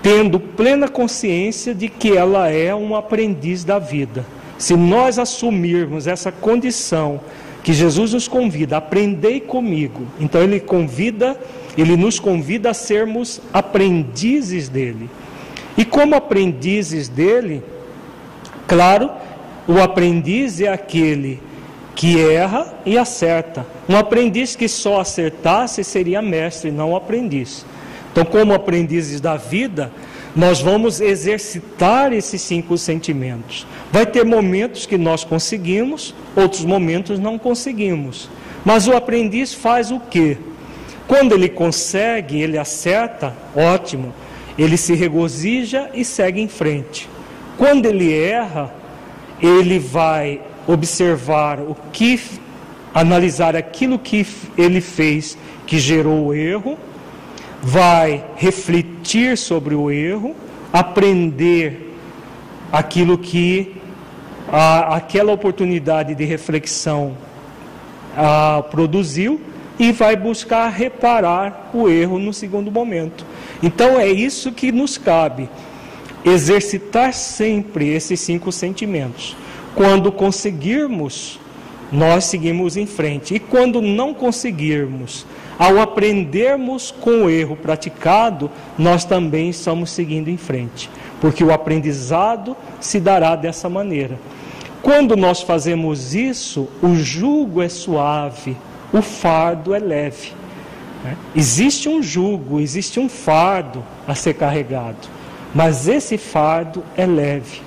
[0.01, 4.25] tendo plena consciência de que ela é um aprendiz da vida.
[4.57, 7.19] Se nós assumirmos essa condição
[7.63, 10.07] que Jesus nos convida, aprendei comigo.
[10.19, 11.37] Então ele convida,
[11.77, 15.09] ele nos convida a sermos aprendizes dele.
[15.77, 17.61] E como aprendizes dele,
[18.67, 19.09] Claro,
[19.65, 21.39] o aprendiz é aquele
[21.97, 23.65] que erra e acerta.
[23.89, 27.65] Um aprendiz que só acertasse seria mestre, não aprendiz.
[28.11, 29.91] Então, como aprendizes da vida,
[30.35, 33.65] nós vamos exercitar esses cinco sentimentos.
[33.91, 38.29] Vai ter momentos que nós conseguimos, outros momentos não conseguimos.
[38.63, 40.37] Mas o aprendiz faz o quê?
[41.07, 44.13] Quando ele consegue, ele acerta, ótimo.
[44.55, 47.09] Ele se regozija e segue em frente.
[47.57, 48.71] Quando ele erra,
[49.41, 52.19] ele vai observar o que,
[52.93, 54.25] analisar aquilo que
[54.57, 56.77] ele fez que gerou o erro,
[57.61, 60.35] vai refletir sobre o erro,
[60.71, 61.95] aprender
[62.71, 63.75] aquilo que
[64.51, 67.17] a, aquela oportunidade de reflexão
[68.15, 69.39] a, produziu
[69.79, 73.25] e vai buscar reparar o erro no segundo momento.
[73.61, 75.49] Então é isso que nos cabe
[76.25, 79.35] exercitar sempre esses cinco sentimentos.
[79.77, 81.39] Quando conseguirmos,
[81.91, 83.35] nós seguimos em frente.
[83.35, 85.23] E quando não conseguirmos,
[85.59, 90.89] ao aprendermos com o erro praticado, nós também estamos seguindo em frente,
[91.21, 94.19] porque o aprendizado se dará dessa maneira.
[94.81, 98.57] Quando nós fazemos isso, o jugo é suave,
[98.91, 100.31] o fardo é leve.
[101.03, 101.15] Né?
[101.35, 105.17] Existe um jugo, existe um fardo a ser carregado
[105.53, 107.61] mas esse fardo é leve.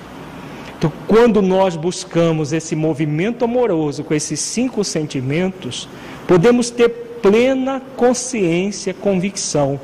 [0.81, 5.87] Então, quando nós buscamos esse movimento amoroso com esses cinco sentimentos,
[6.27, 6.89] podemos ter
[7.21, 9.79] plena consciência, convicção.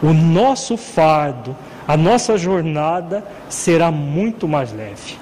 [0.00, 5.18] O nosso fardo, a nossa jornada será muito mais leve.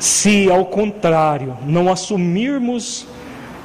[0.00, 3.06] Se, ao contrário, não assumirmos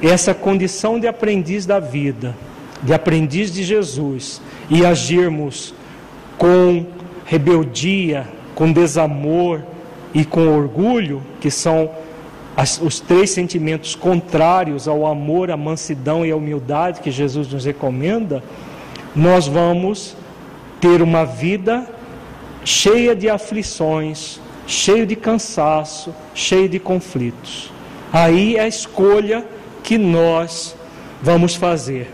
[0.00, 2.32] essa condição de aprendiz da vida,
[2.80, 4.40] de aprendiz de Jesus,
[4.70, 5.74] e agirmos
[6.38, 6.86] com
[7.24, 9.73] rebeldia, com desamor
[10.14, 11.90] e com orgulho, que são
[12.56, 17.64] as, os três sentimentos contrários ao amor, à mansidão e à humildade que Jesus nos
[17.64, 18.42] recomenda,
[19.14, 20.16] nós vamos
[20.80, 21.86] ter uma vida
[22.64, 27.72] cheia de aflições, cheio de cansaço, cheio de conflitos.
[28.12, 29.44] Aí é a escolha
[29.82, 30.76] que nós
[31.20, 32.10] vamos fazer.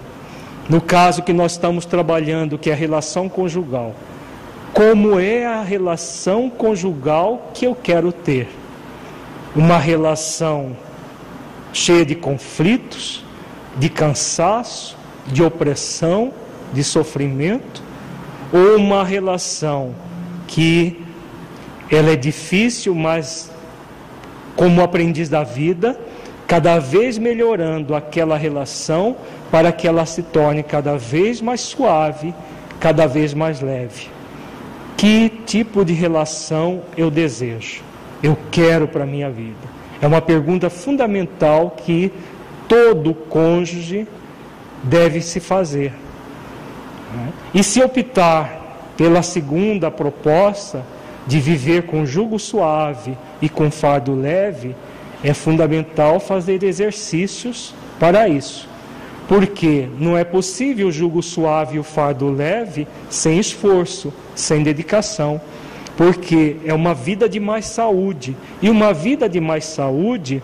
[0.68, 3.94] No caso que nós estamos trabalhando, que é a relação conjugal
[4.80, 8.48] como é a relação conjugal que eu quero ter.
[9.54, 10.74] Uma relação
[11.70, 13.22] cheia de conflitos,
[13.76, 16.32] de cansaço, de opressão,
[16.72, 17.82] de sofrimento,
[18.50, 19.94] ou uma relação
[20.46, 20.98] que
[21.90, 23.50] ela é difícil, mas
[24.56, 26.00] como aprendiz da vida,
[26.46, 29.14] cada vez melhorando aquela relação
[29.50, 32.34] para que ela se torne cada vez mais suave,
[32.80, 34.19] cada vez mais leve.
[35.00, 37.82] Que tipo de relação eu desejo?
[38.22, 39.56] Eu quero para a minha vida?
[39.98, 42.12] É uma pergunta fundamental que
[42.68, 44.06] todo cônjuge
[44.82, 45.94] deve se fazer.
[47.54, 50.84] E se optar pela segunda proposta,
[51.26, 54.76] de viver com jugo suave e com fardo leve,
[55.24, 58.68] é fundamental fazer exercícios para isso.
[59.30, 65.40] Porque não é possível o jugo suave e o fardo leve sem esforço, sem dedicação.
[65.96, 68.36] Porque é uma vida de mais saúde.
[68.60, 70.42] E uma vida de mais saúde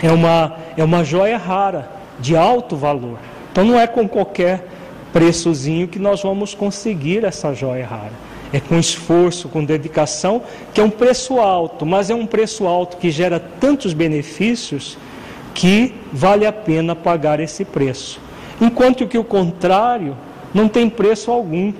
[0.00, 1.90] é uma, é uma joia rara,
[2.20, 3.18] de alto valor.
[3.50, 4.64] Então não é com qualquer
[5.12, 8.12] preçozinho que nós vamos conseguir essa joia rara.
[8.52, 10.40] É com esforço, com dedicação,
[10.72, 14.96] que é um preço alto, mas é um preço alto que gera tantos benefícios
[15.58, 18.20] que vale a pena pagar esse preço.
[18.60, 20.16] Enquanto que o contrário
[20.54, 21.72] não tem preço algum.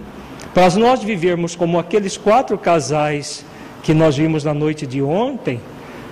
[0.53, 3.45] Para nós vivermos como aqueles quatro casais
[3.85, 5.61] que nós vimos na noite de ontem,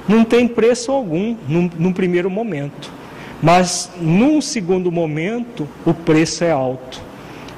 [0.07, 2.89] não tem preço algum num, num primeiro momento.
[3.43, 7.03] Mas num segundo momento, o preço é alto.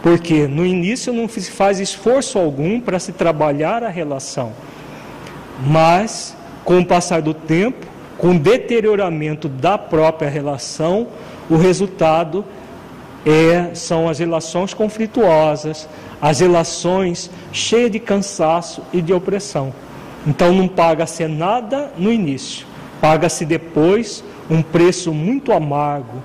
[0.02, 4.54] Porque no início não se faz esforço algum para se trabalhar a relação.
[5.66, 6.34] Mas,
[6.64, 11.06] com o passar do tempo, com deterioramento da própria relação,
[11.48, 12.44] o resultado
[13.24, 15.88] é, são as relações conflituosas,
[16.20, 19.72] as relações cheias de cansaço e de opressão.
[20.26, 22.66] Então não paga-se nada no início,
[23.00, 26.20] paga-se depois um preço muito amargo,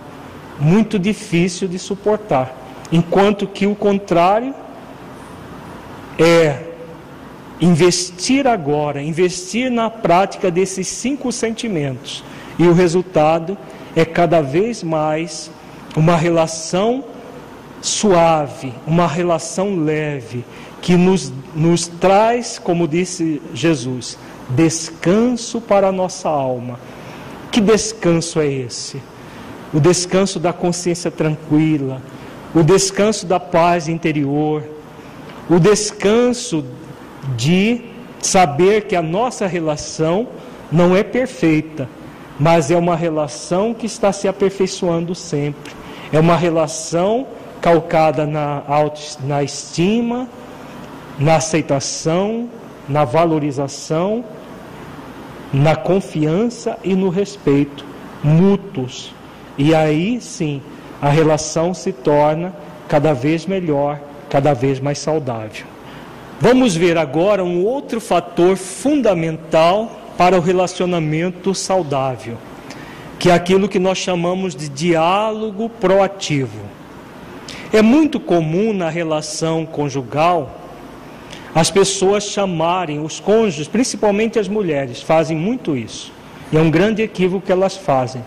[0.59, 2.55] muito difícil de suportar.
[2.91, 4.53] Enquanto que o contrário
[6.17, 6.72] é
[7.63, 12.21] investir agora, investir na prática desses cinco sentimentos.
[12.59, 13.57] E o resultado
[13.95, 15.49] é cada vez mais
[15.95, 17.05] uma relação
[17.81, 20.43] suave, uma relação leve,
[20.81, 24.17] que nos, nos traz, como disse Jesus,
[24.49, 26.77] descanso para a nossa alma.
[27.49, 29.01] Que descanso é esse?
[29.73, 32.01] O descanso da consciência tranquila,
[32.53, 34.63] o descanso da paz interior,
[35.49, 36.65] o descanso
[37.35, 37.81] de
[38.21, 40.27] saber que a nossa relação
[40.71, 41.87] não é perfeita,
[42.39, 45.73] mas é uma relação que está se aperfeiçoando sempre.
[46.11, 47.27] É uma relação
[47.61, 48.63] calcada na,
[49.23, 50.27] na estima,
[51.17, 52.49] na aceitação,
[52.87, 54.23] na valorização
[55.53, 57.85] na confiança e no respeito
[58.23, 59.13] mútuos.
[59.55, 60.61] E aí sim,
[60.99, 62.53] a relação se torna
[62.87, 63.99] cada vez melhor,
[64.29, 65.67] cada vez mais saudável.
[66.39, 72.37] Vamos ver agora um outro fator fundamental para o relacionamento saudável,
[73.17, 76.59] que é aquilo que nós chamamos de diálogo proativo.
[77.71, 80.59] É muito comum na relação conjugal
[81.55, 86.11] as pessoas chamarem os cônjuges, principalmente as mulheres, fazem muito isso.
[86.51, 88.23] E é um grande equívoco que elas fazem.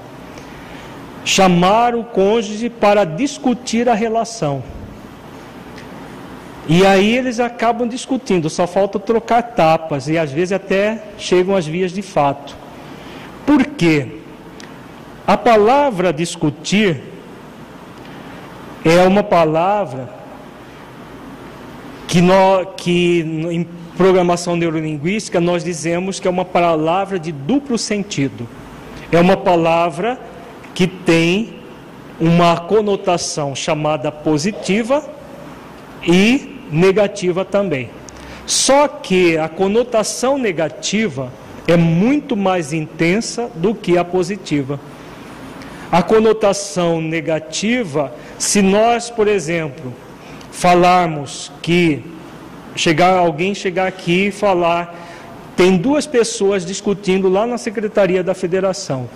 [1.25, 4.63] Chamar o cônjuge para discutir a relação.
[6.69, 11.67] E aí eles acabam discutindo, só falta trocar tapas e às vezes até chegam às
[11.67, 12.57] vias de fato.
[13.47, 14.09] Por quê?
[15.25, 17.01] A palavra discutir
[18.85, 20.09] é uma palavra
[22.09, 23.65] que, nós, que em
[23.97, 28.47] programação neurolinguística nós dizemos que é uma palavra de duplo sentido.
[29.13, 30.19] É uma palavra
[30.75, 31.61] que tem
[32.21, 35.05] uma conotação chamada positiva
[36.03, 37.91] e negativa também.
[38.47, 41.33] Só que a conotação negativa
[41.67, 44.79] é muito mais intensa do que a positiva.
[45.91, 49.93] A conotação negativa, se nós, por exemplo,
[50.51, 52.03] falarmos que
[52.75, 54.95] chegar alguém chegar aqui e falar
[55.57, 59.09] tem duas pessoas discutindo lá na secretaria da federação.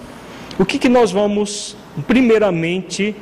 [0.58, 1.76] O que, que nós vamos
[2.06, 3.14] primeiramente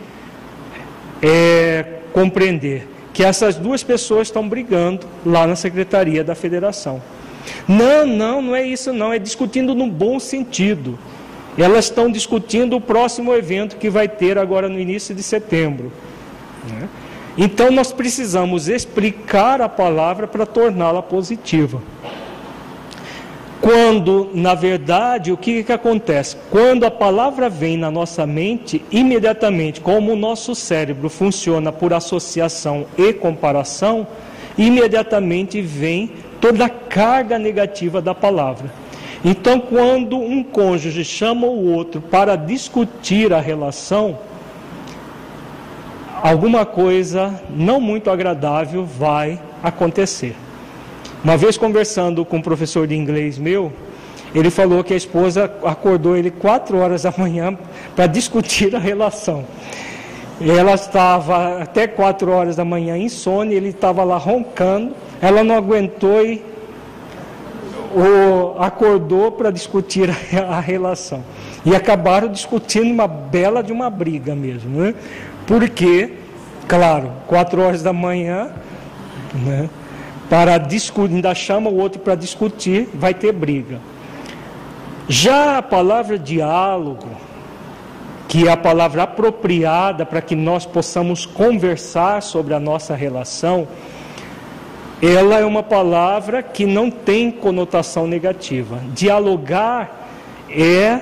[1.21, 2.87] é, compreender?
[3.19, 7.03] Que essas duas pessoas estão brigando lá na secretaria da federação.
[7.67, 10.97] Não, não, não é isso não, é discutindo no bom sentido.
[11.59, 15.91] Elas estão discutindo o próximo evento que vai ter agora no início de setembro.
[16.71, 16.89] Né?
[17.37, 21.83] Então nós precisamos explicar a palavra para torná-la positiva.
[23.61, 26.37] Quando, na verdade, o que, que acontece?
[26.49, 32.87] Quando a palavra vem na nossa mente, imediatamente, como o nosso cérebro funciona por associação
[32.97, 34.07] e comparação,
[34.57, 38.71] imediatamente vem toda a carga negativa da palavra.
[39.25, 44.19] Então, quando um cônjuge chama o outro para discutir a relação,
[46.23, 50.37] alguma coisa não muito agradável vai acontecer.
[51.23, 53.73] Uma vez conversando com um professor de inglês meu,
[54.35, 57.59] ele falou que a esposa acordou ele quatro horas da manhã
[57.97, 59.45] para discutir a relação.
[60.41, 66.25] Ela estava até quatro horas da manhã insônia, ele estava lá roncando, ela não aguentou
[66.25, 66.41] e
[67.93, 70.11] o, acordou para discutir
[70.49, 71.25] a, relação.
[71.65, 74.79] E acabaram discutindo uma bela de uma briga mesmo.
[74.79, 74.95] Né?
[75.47, 76.13] Porque,
[76.69, 78.53] claro, quatro horas da manhã,
[79.35, 79.69] né,
[80.29, 83.81] para discutir, ainda chama o outro para discutir, vai ter briga.
[85.09, 87.09] Já a palavra diálogo,
[88.29, 93.67] que é a palavra apropriada para que nós possamos conversar sobre a nossa relação,
[95.01, 98.81] ela é uma palavra que não tem conotação negativa.
[98.93, 99.91] Dialogar
[100.51, 101.01] é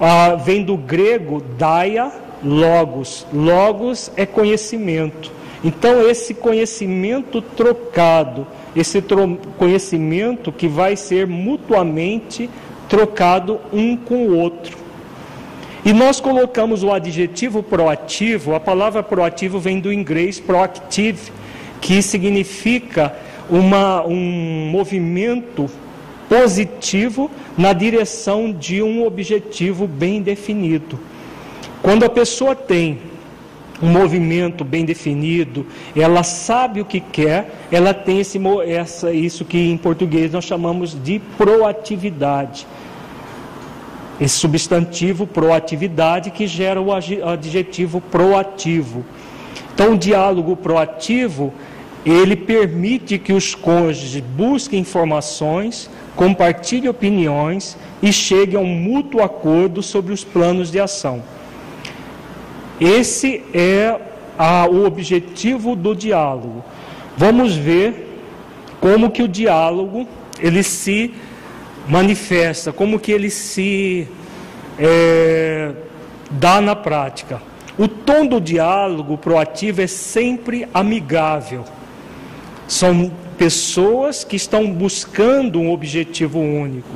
[0.00, 2.10] ah, vem do grego daia,
[2.42, 3.26] logos.
[3.32, 5.30] Logos é conhecimento.
[5.62, 12.48] Então, esse conhecimento trocado, esse tro conhecimento que vai ser mutuamente
[12.88, 14.78] trocado um com o outro.
[15.84, 21.30] E nós colocamos o adjetivo proativo, a palavra proativo vem do inglês proactive,
[21.80, 23.14] que significa
[23.48, 25.68] uma, um movimento
[26.28, 30.98] positivo na direção de um objetivo bem definido.
[31.82, 32.98] Quando a pessoa tem
[33.82, 35.66] um movimento bem definido,
[35.96, 40.96] ela sabe o que quer, ela tem esse, essa, isso que em português nós chamamos
[41.02, 42.66] de proatividade.
[44.20, 49.04] Esse substantivo proatividade que gera o adjetivo proativo.
[49.72, 51.54] Então, o diálogo proativo,
[52.04, 59.82] ele permite que os cônjuges busquem informações, compartilhem opiniões e cheguem a um mútuo acordo
[59.82, 61.22] sobre os planos de ação.
[62.80, 63.94] Esse é
[64.38, 66.64] a, o objetivo do diálogo.
[67.16, 68.08] Vamos ver
[68.80, 70.08] como que o diálogo
[70.38, 71.12] ele se
[71.86, 74.08] manifesta, como que ele se
[74.78, 75.72] é,
[76.30, 77.42] dá na prática.
[77.78, 81.64] O tom do diálogo proativo é sempre amigável.
[82.66, 86.94] São pessoas que estão buscando um objetivo único.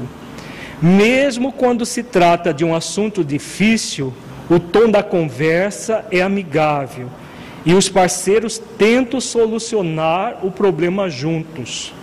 [0.80, 4.12] Mesmo quando se trata de um assunto difícil,
[4.49, 7.09] o tom da conversa é amigável
[7.64, 11.95] e os parceiros tentam solucionar o problema juntos.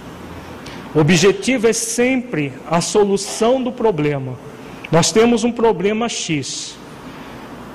[0.93, 4.33] O objetivo é sempre a solução do problema.
[4.91, 6.77] Nós temos um problema X.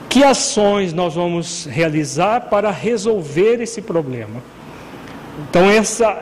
[0.08, 4.42] Que ações nós vamos realizar para resolver esse problema?
[5.48, 6.18] Então, essa,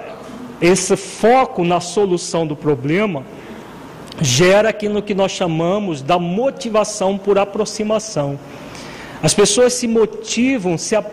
[0.60, 3.24] esse foco na solução do problema
[4.20, 8.38] gera aquilo que nós chamamos da motivação por aproximação.
[9.22, 11.04] As pessoas se motivam -se a,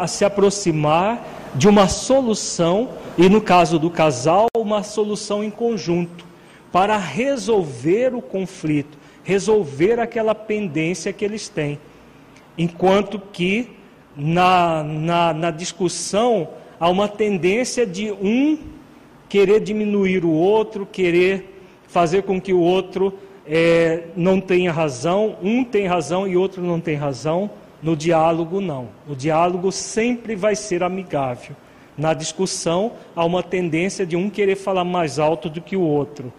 [0.00, 1.24] a se aproximar
[1.54, 6.24] de uma solução e no caso do casal, uma solução em conjunto
[6.72, 11.78] para resolver o conflito, resolver aquela pendência que eles têm.
[12.58, 13.70] Enquanto que
[14.16, 18.58] na, na, na discussão há uma tendência de um
[19.28, 21.53] querer diminuir o outro, querer
[21.94, 23.16] fazer com que o outro
[23.46, 27.48] é, não tenha razão, um tem razão e outro não tem razão.
[27.80, 28.88] No diálogo, não.
[29.08, 31.54] O diálogo sempre vai ser amigável.
[31.96, 36.32] Na discussão, há uma tendência de um querer falar mais alto do que o outro.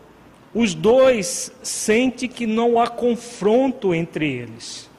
[0.53, 4.89] Os dois sentem que não há confronto entre eles,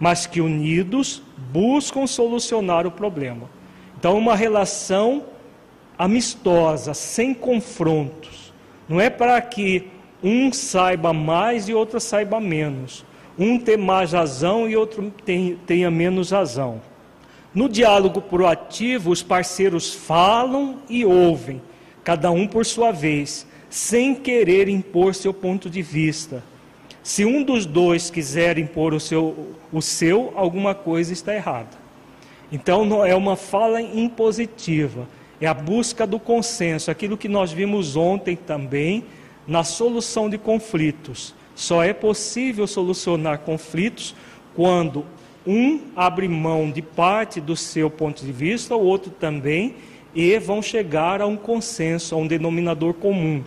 [0.00, 1.22] mas que unidos
[1.52, 3.48] buscam solucionar o problema.
[3.96, 5.22] Então, uma relação
[5.96, 8.41] amistosa, sem confrontos.
[8.88, 9.88] Não é para que
[10.22, 13.04] um saiba mais e outro saiba menos.
[13.38, 15.12] Um tem mais razão e outro
[15.66, 16.80] tenha menos razão.
[17.54, 21.60] No diálogo proativo, os parceiros falam e ouvem,
[22.02, 26.42] cada um por sua vez, sem querer impor seu ponto de vista.
[27.02, 31.82] Se um dos dois quiser impor o seu, o seu alguma coisa está errada.
[32.50, 35.08] Então, não é uma fala impositiva,
[35.42, 39.02] é a busca do consenso, aquilo que nós vimos ontem também
[39.44, 41.34] na solução de conflitos.
[41.52, 44.14] Só é possível solucionar conflitos
[44.54, 45.04] quando
[45.44, 49.74] um abre mão de parte do seu ponto de vista, o outro também,
[50.14, 53.42] e vão chegar a um consenso, a um denominador comum.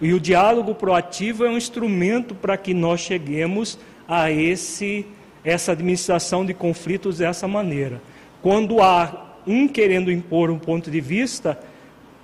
[0.00, 3.78] E o diálogo proativo é um instrumento para que nós cheguemos
[4.08, 5.06] a esse,
[5.44, 8.02] essa administração de conflitos dessa maneira.
[8.42, 11.58] Quando há um querendo impor um ponto de vista,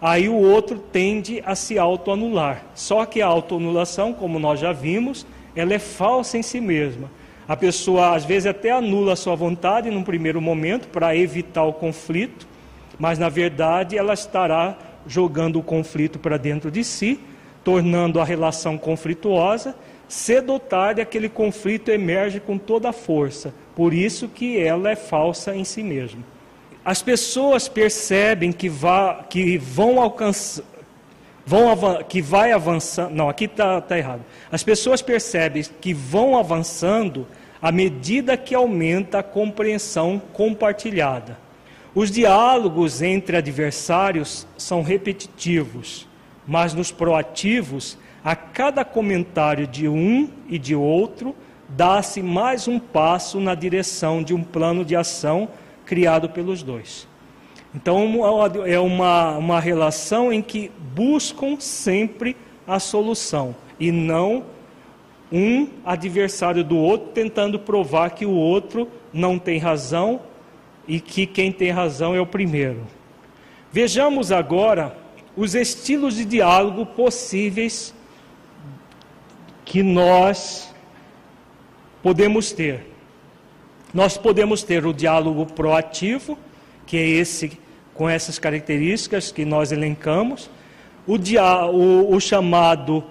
[0.01, 2.65] aí o outro tende a se autoanular.
[2.75, 7.11] Só que a autoanulação, como nós já vimos, ela é falsa em si mesma
[7.53, 11.73] a pessoa às vezes até anula a sua vontade num primeiro momento para evitar o
[11.73, 12.47] conflito,
[12.99, 17.21] mas na verdade ela estará jogando o conflito para dentro de si,
[17.65, 19.75] tornando a relação conflituosa.
[20.09, 24.97] Cedo ou tarde aquele conflito emerge com toda a força, por isso que ela é
[24.97, 26.23] falsa em si mesma.
[26.85, 30.65] As pessoas percebem que, vá, que vão alcançar,
[31.47, 33.15] vão que vai avançando.
[33.15, 34.23] Não, aqui está tá errado.
[34.51, 37.27] As pessoas percebem que vão avançando
[37.61, 41.39] à medida que aumenta a compreensão compartilhada.
[41.95, 46.09] Os diálogos entre adversários são repetitivos,
[46.45, 51.37] mas nos proativos, a cada comentário de um e de outro,
[51.69, 55.49] dá-se mais um passo na direção de um plano de ação
[55.85, 57.07] criado pelos dois.
[57.75, 58.21] Então,
[58.67, 64.45] é uma, uma relação em que buscam sempre a solução e não
[65.33, 70.21] um adversário do outro, tentando provar que o outro não tem razão
[70.87, 72.83] e que quem tem razão é o primeiro.
[73.73, 74.95] Vejamos agora
[75.35, 77.95] os estilos de diálogo possíveis
[79.65, 80.71] que nós
[82.03, 82.92] podemos ter.
[83.93, 86.39] Nós podemos ter o diálogo proativo,
[86.87, 87.59] que é esse
[87.95, 90.49] com essas características que nós elencamos,
[91.07, 93.05] o, dia, o, o chamado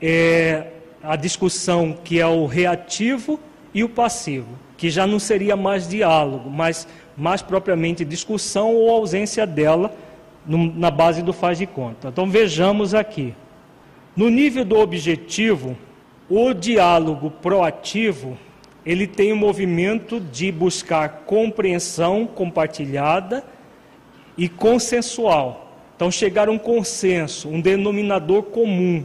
[0.00, 0.66] é,
[1.02, 3.40] a discussão que é o reativo
[3.72, 9.46] e o passivo, que já não seria mais diálogo, mas mais propriamente discussão ou ausência
[9.46, 9.94] dela
[10.46, 12.08] no, na base do faz de conta.
[12.08, 13.34] Então vejamos aqui.
[14.14, 15.76] No nível do objetivo,
[16.28, 18.36] o diálogo proativo,
[18.86, 23.44] ele tem o um movimento de buscar compreensão compartilhada
[24.38, 25.72] e consensual.
[25.96, 29.04] Então chegar a um consenso, um denominador comum.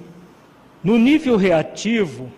[0.83, 2.31] No nível reativo,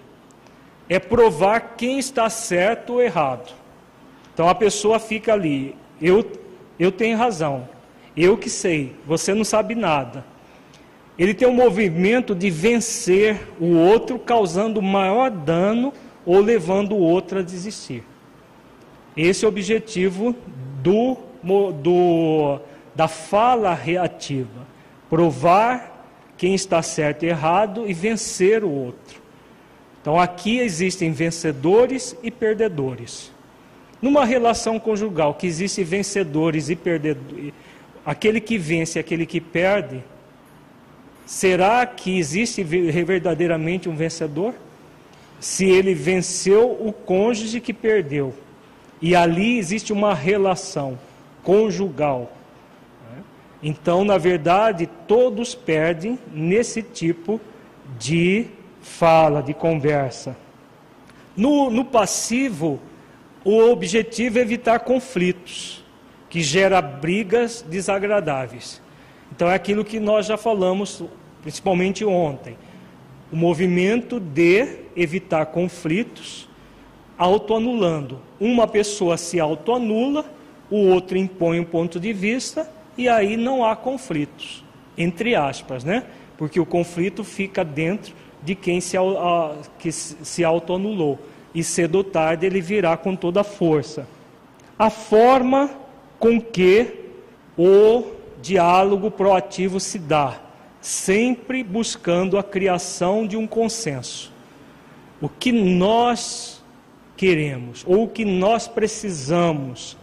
[0.87, 3.53] é provar quem está certo ou errado.
[4.33, 6.25] Então a pessoa fica ali, eu,
[6.79, 7.67] eu tenho razão,
[8.15, 10.25] eu que sei, você não sabe nada.
[11.19, 15.93] Ele tem um movimento de vencer o outro, causando maior dano
[16.25, 18.03] ou levando o outro a desistir.
[19.15, 20.35] Esse é o objetivo
[20.81, 21.17] do,
[21.81, 22.59] do,
[22.95, 24.67] da fala reativa:
[25.09, 25.93] provar
[26.37, 29.21] quem está certo e errado e vencer o outro.
[30.01, 33.31] Então aqui existem vencedores e perdedores.
[34.01, 37.53] Numa relação conjugal que existem vencedores e perdedores,
[38.05, 40.03] aquele que vence e aquele que perde,
[41.25, 44.53] será que existe verdadeiramente um vencedor?
[45.43, 48.33] Se ele venceu o cônjuge que perdeu,
[49.01, 50.97] e ali existe uma relação
[51.43, 52.31] conjugal.
[53.61, 57.41] Então, na verdade, todos perdem nesse tipo
[57.99, 58.47] de
[58.81, 60.33] fala, de conversa.
[61.35, 62.79] No, no passivo,
[63.43, 65.83] o objetivo é evitar conflitos
[66.29, 68.81] que gera brigas desagradáveis.
[69.29, 71.03] Então é aquilo que nós já falamos,
[71.41, 72.55] principalmente ontem.
[73.33, 76.47] O movimento de evitar conflitos,
[77.17, 78.19] autoanulando.
[78.39, 80.23] Uma pessoa se autoanula,
[80.69, 84.63] o outro impõe um ponto de vista e aí não há conflitos,
[84.95, 86.03] entre aspas, né?
[86.37, 88.13] Porque o conflito fica dentro
[88.43, 88.97] de quem se,
[89.79, 91.17] que se autoanulou.
[91.55, 94.07] E cedo ou tarde ele virá com toda a força.
[94.77, 95.71] A forma
[96.19, 96.99] com que
[97.57, 98.03] o
[98.43, 100.39] diálogo proativo se dá,
[100.83, 104.33] sempre buscando a criação de um consenso.
[105.21, 106.61] O que nós
[107.15, 109.95] queremos, ou o que nós precisamos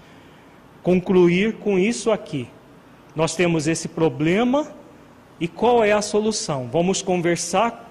[0.82, 2.48] concluir com isso aqui.
[3.14, 4.72] Nós temos esse problema
[5.38, 6.66] e qual é a solução?
[6.72, 7.86] Vamos conversar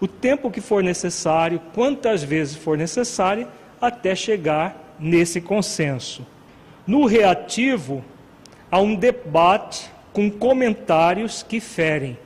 [0.00, 3.46] o tempo que for necessário, quantas vezes for necessário,
[3.78, 6.26] até chegar nesse consenso.
[6.86, 8.02] No reativo,
[8.70, 12.16] há um debate com comentários que ferem.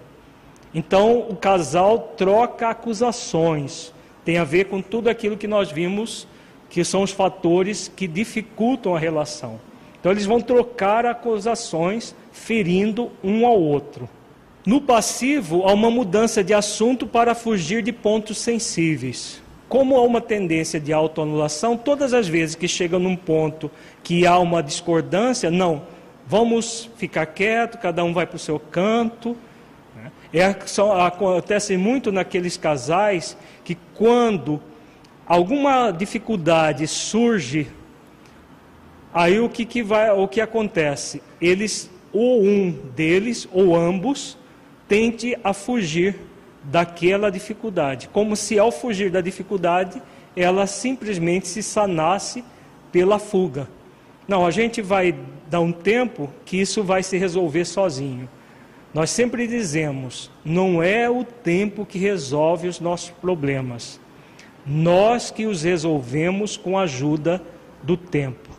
[0.75, 3.93] Então, o casal troca acusações.
[4.25, 6.27] Tem a ver com tudo aquilo que nós vimos,
[6.69, 9.61] que são os fatores que dificultam a relação.
[10.01, 14.09] Então, eles vão trocar acusações, ferindo um ao outro.
[14.67, 19.41] No passivo, há uma mudança de assunto para fugir de pontos sensíveis.
[19.69, 23.71] Como há uma tendência de autoanulação, todas as vezes que chega num ponto
[24.03, 25.83] que há uma discordância, não,
[26.27, 29.37] vamos ficar quieto, cada um vai para o seu canto.
[30.35, 34.61] É, só, acontece muito naqueles casais que quando
[35.25, 37.69] alguma dificuldade surge,
[39.13, 41.23] aí o que, que, vai, o que acontece?
[41.41, 44.37] Eles, ou um deles, ou ambos,
[44.89, 46.17] tente a fugir
[46.65, 50.03] daquela dificuldade, como se ao fugir da dificuldade
[50.35, 52.43] ela simplesmente se sanasse
[52.91, 53.69] pela fuga.
[54.27, 55.15] Não, a gente vai
[55.49, 58.29] dar um tempo que isso vai se resolver sozinho.
[58.95, 64.01] Nós sempre dizemos: não é o tempo que resolve os nossos problemas,
[64.65, 67.43] nós que os resolvemos com a ajuda
[67.83, 68.51] do tempo.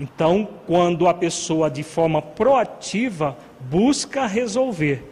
[0.00, 5.02] Então, quando a pessoa de forma proativa busca resolver,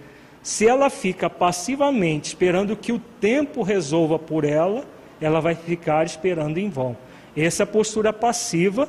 [0.43, 4.85] se ela fica passivamente esperando que o tempo resolva por ela,
[5.21, 6.97] ela vai ficar esperando em vão.
[7.37, 8.89] Essa é a postura passiva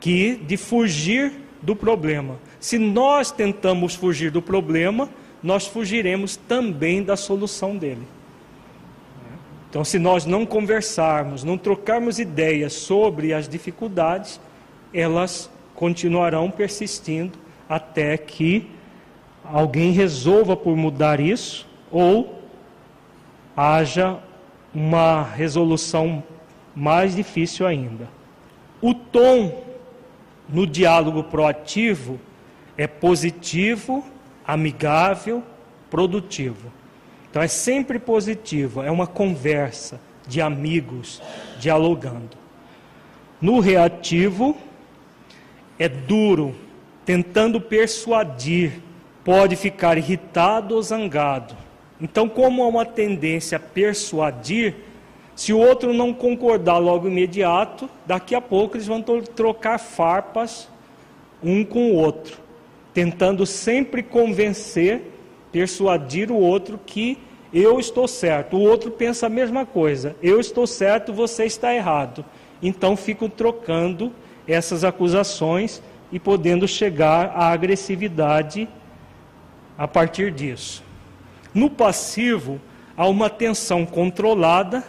[0.00, 1.32] que de fugir
[1.62, 2.38] do problema.
[2.64, 5.10] Se nós tentamos fugir do problema,
[5.42, 8.08] nós fugiremos também da solução dele.
[9.68, 14.40] Então, se nós não conversarmos, não trocarmos ideias sobre as dificuldades,
[14.94, 17.38] elas continuarão persistindo
[17.68, 18.66] até que
[19.44, 22.42] alguém resolva por mudar isso ou
[23.54, 24.20] haja
[24.74, 26.24] uma resolução
[26.74, 28.08] mais difícil ainda.
[28.80, 29.62] O tom
[30.48, 32.18] no diálogo proativo
[32.76, 34.04] é positivo,
[34.46, 35.42] amigável,
[35.90, 36.72] produtivo.
[37.30, 41.22] Então é sempre positivo, é uma conversa de amigos
[41.58, 42.36] dialogando.
[43.40, 44.56] No reativo
[45.78, 46.54] é duro,
[47.04, 48.80] tentando persuadir,
[49.24, 51.56] pode ficar irritado ou zangado.
[52.00, 54.76] Então, como há uma tendência a persuadir,
[55.34, 60.68] se o outro não concordar logo imediato, daqui a pouco eles vão trocar farpas
[61.42, 62.38] um com o outro,
[62.94, 65.02] tentando sempre convencer,
[65.50, 67.18] persuadir o outro que
[67.52, 68.56] eu estou certo.
[68.56, 70.16] O outro pensa a mesma coisa.
[70.22, 72.24] Eu estou certo, você está errado.
[72.62, 74.12] Então ficam trocando
[74.46, 75.82] essas acusações
[76.12, 78.68] e podendo chegar à agressividade
[79.76, 80.82] a partir disso.
[81.52, 82.60] No passivo,
[82.96, 84.84] há uma tensão controlada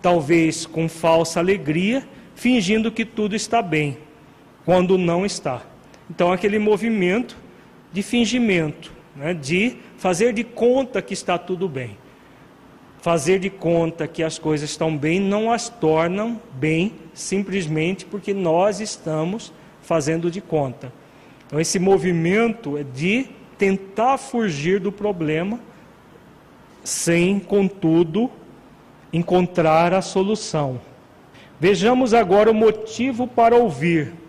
[0.00, 3.96] talvez com falsa alegria, fingindo que tudo está bem,
[4.64, 5.62] quando não está.
[6.14, 7.38] Então, aquele movimento
[7.90, 11.96] de fingimento, né, de fazer de conta que está tudo bem.
[13.00, 18.78] Fazer de conta que as coisas estão bem não as tornam bem simplesmente porque nós
[18.78, 20.92] estamos fazendo de conta.
[21.46, 25.58] Então, esse movimento é de tentar fugir do problema,
[26.84, 28.30] sem, contudo,
[29.10, 30.78] encontrar a solução.
[31.58, 34.20] Vejamos agora o motivo para ouvir.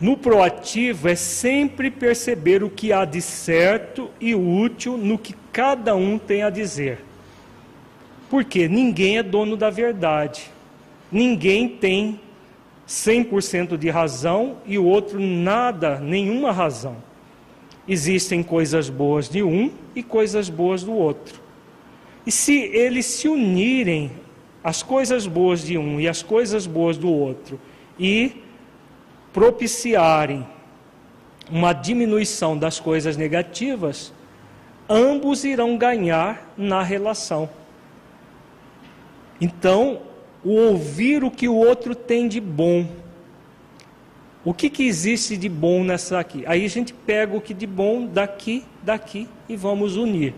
[0.00, 5.94] No proativo é sempre perceber o que há de certo e útil no que cada
[5.94, 6.98] um tem a dizer.
[8.28, 10.50] Porque ninguém é dono da verdade.
[11.12, 12.20] Ninguém tem
[12.88, 16.96] 100% de razão e o outro nada, nenhuma razão.
[17.86, 21.40] Existem coisas boas de um e coisas boas do outro.
[22.26, 24.10] E se eles se unirem,
[24.62, 27.60] as coisas boas de um e as coisas boas do outro,
[28.00, 28.43] e
[29.34, 30.46] propiciarem
[31.50, 34.12] uma diminuição das coisas negativas,
[34.88, 37.50] ambos irão ganhar na relação.
[39.40, 40.02] Então,
[40.44, 42.86] o ouvir o que o outro tem de bom.
[44.44, 46.44] O que, que existe de bom nessa aqui?
[46.46, 50.32] Aí a gente pega o que de bom daqui, daqui e vamos unir.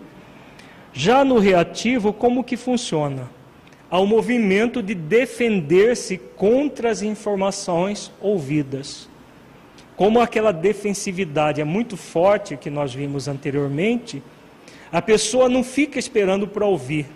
[0.92, 3.36] Já no reativo, como que funciona?
[3.91, 9.09] Um movimento de defender-se contra as informações ouvidas.
[9.97, 14.22] Como aquela defensividade é muito forte que nós vimos anteriormente,
[14.93, 17.07] a pessoa não fica esperando para ouvir.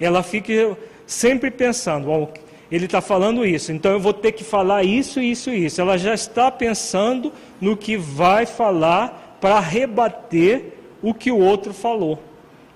[0.00, 2.28] Ela fica sempre pensando, oh,
[2.70, 5.80] ele está falando isso, então eu vou ter que falar isso, isso, isso.
[5.80, 12.18] Ela já está pensando no que vai falar para rebater o que o outro falou.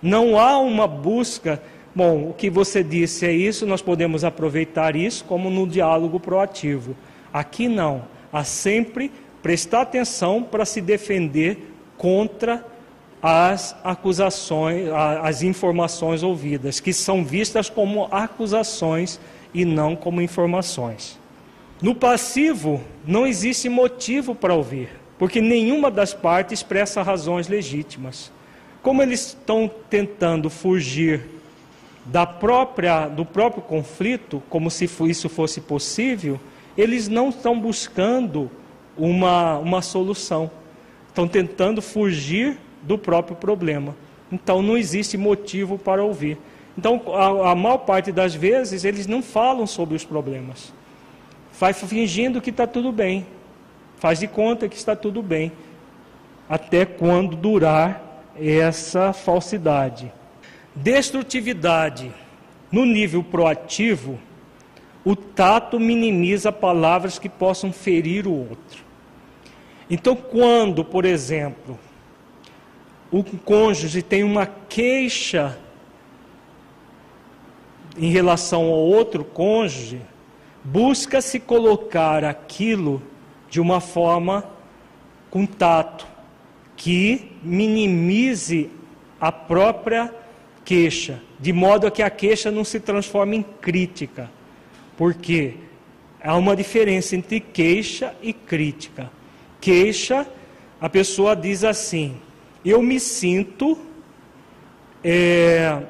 [0.02, 1.62] Não há uma busca,
[1.96, 6.94] bom, o que você disse é isso, nós podemos aproveitar isso como no diálogo proativo.
[7.32, 8.04] Aqui não.
[8.30, 9.10] Há sempre
[9.42, 12.62] prestar atenção para se defender contra
[13.22, 14.88] as acusações,
[15.22, 19.18] as informações ouvidas, que são vistas como acusações
[19.54, 21.18] e não como informações.
[21.80, 28.30] No passivo, não existe motivo para ouvir, porque nenhuma das partes expressa razões legítimas.
[28.82, 31.35] Como eles estão tentando fugir
[32.06, 36.38] da própria, do próprio conflito, como se isso fosse possível,
[36.76, 38.50] eles não estão buscando
[38.96, 40.50] uma, uma solução.
[41.08, 43.96] Estão tentando fugir do próprio problema.
[44.30, 46.38] Então não existe motivo para ouvir.
[46.78, 50.72] Então, a, a maior parte das vezes, eles não falam sobre os problemas.
[51.52, 53.26] Faz fingindo que está tudo bem.
[53.96, 55.50] Faz de conta que está tudo bem.
[56.48, 60.12] Até quando durar essa falsidade.
[60.76, 62.12] Destrutividade.
[62.70, 64.18] No nível proativo,
[65.04, 68.84] o tato minimiza palavras que possam ferir o outro.
[69.88, 71.78] Então, quando, por exemplo,
[73.10, 75.56] o cônjuge tem uma queixa
[77.96, 80.02] em relação ao outro cônjuge,
[80.62, 83.00] busca se colocar aquilo
[83.48, 84.44] de uma forma
[85.30, 86.06] com tato,
[86.76, 88.68] que minimize
[89.20, 90.12] a própria
[90.66, 94.28] queixa, de modo a que a queixa não se transforme em crítica.
[94.96, 95.54] Porque
[96.20, 99.10] há uma diferença entre queixa e crítica.
[99.60, 100.26] Queixa,
[100.80, 102.16] a pessoa diz assim:
[102.64, 103.78] eu me sinto
[105.04, 105.82] é,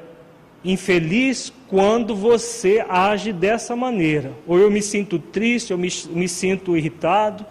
[0.63, 6.77] infeliz quando você age dessa maneira, ou eu me sinto triste, eu me, me sinto
[6.77, 7.43] irritado.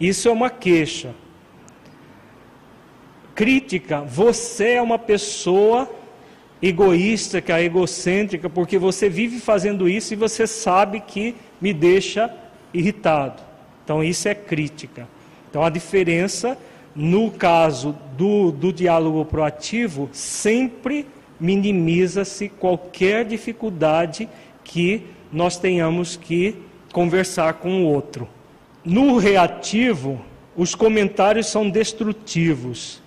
[0.00, 1.14] Isso é uma queixa
[3.34, 5.88] crítica, você é uma pessoa
[6.62, 12.32] egoísta, egocêntrica, porque você vive fazendo isso e você sabe que me deixa
[12.72, 13.42] irritado.
[13.84, 15.08] Então, isso é crítica.
[15.48, 16.56] Então, a diferença,
[16.94, 21.06] no caso do, do diálogo proativo, sempre
[21.40, 24.28] minimiza-se qualquer dificuldade
[24.62, 25.02] que
[25.32, 26.54] nós tenhamos que
[26.92, 28.28] conversar com o outro.
[28.84, 30.20] No reativo,
[30.56, 33.02] os comentários são destrutivos.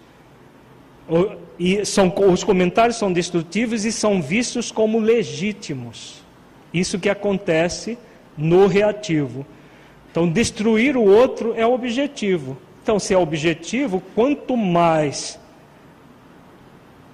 [1.59, 6.23] E são, os comentários são destrutivos e são vistos como legítimos.
[6.73, 7.97] Isso que acontece
[8.37, 9.45] no reativo.
[10.11, 12.57] Então, destruir o outro é o objetivo.
[12.81, 15.39] Então, se é objetivo, quanto mais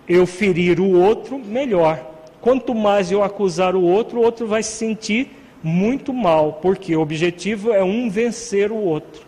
[0.07, 2.03] eu ferir o outro, melhor.
[2.41, 7.01] Quanto mais eu acusar o outro, o outro vai se sentir muito mal, porque o
[7.01, 9.21] objetivo é um vencer o outro.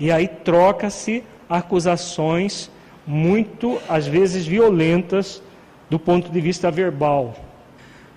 [0.00, 2.70] E aí troca-se acusações
[3.06, 5.42] muito, às vezes, violentas
[5.88, 7.36] do ponto de vista verbal.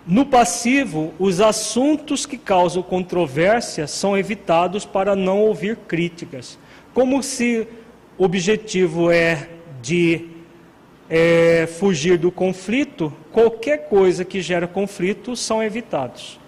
[0.07, 6.57] No passivo, os assuntos que causam controvérsia são evitados para não ouvir críticas.
[6.93, 7.67] Como se
[8.17, 9.49] o objetivo é
[9.81, 10.27] de
[11.09, 16.39] é, fugir do conflito, qualquer coisa que gera conflito são evitados.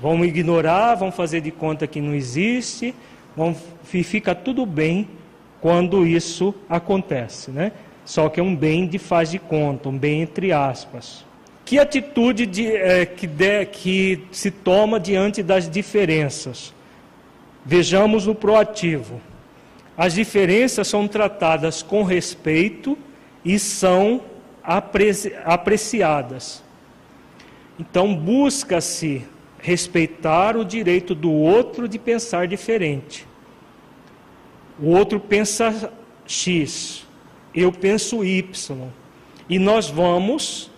[0.00, 2.94] Vamos ignorar, vamos fazer de conta que não existe,
[3.36, 5.08] vamos, fica tudo bem
[5.60, 7.72] quando isso acontece, né?
[8.04, 11.24] Só que é um bem de faz de conta, um bem entre aspas.
[11.64, 16.74] Que atitude de, é, que, de, que se toma diante das diferenças?
[17.64, 19.20] Vejamos no proativo.
[19.96, 22.98] As diferenças são tratadas com respeito
[23.44, 24.22] e são
[24.62, 26.62] apreci apreciadas.
[27.78, 29.24] Então, busca-se
[29.58, 33.26] respeitar o direito do outro de pensar diferente.
[34.80, 35.92] O outro pensa
[36.26, 37.06] X,
[37.54, 38.88] eu penso Y.
[39.48, 40.70] E nós vamos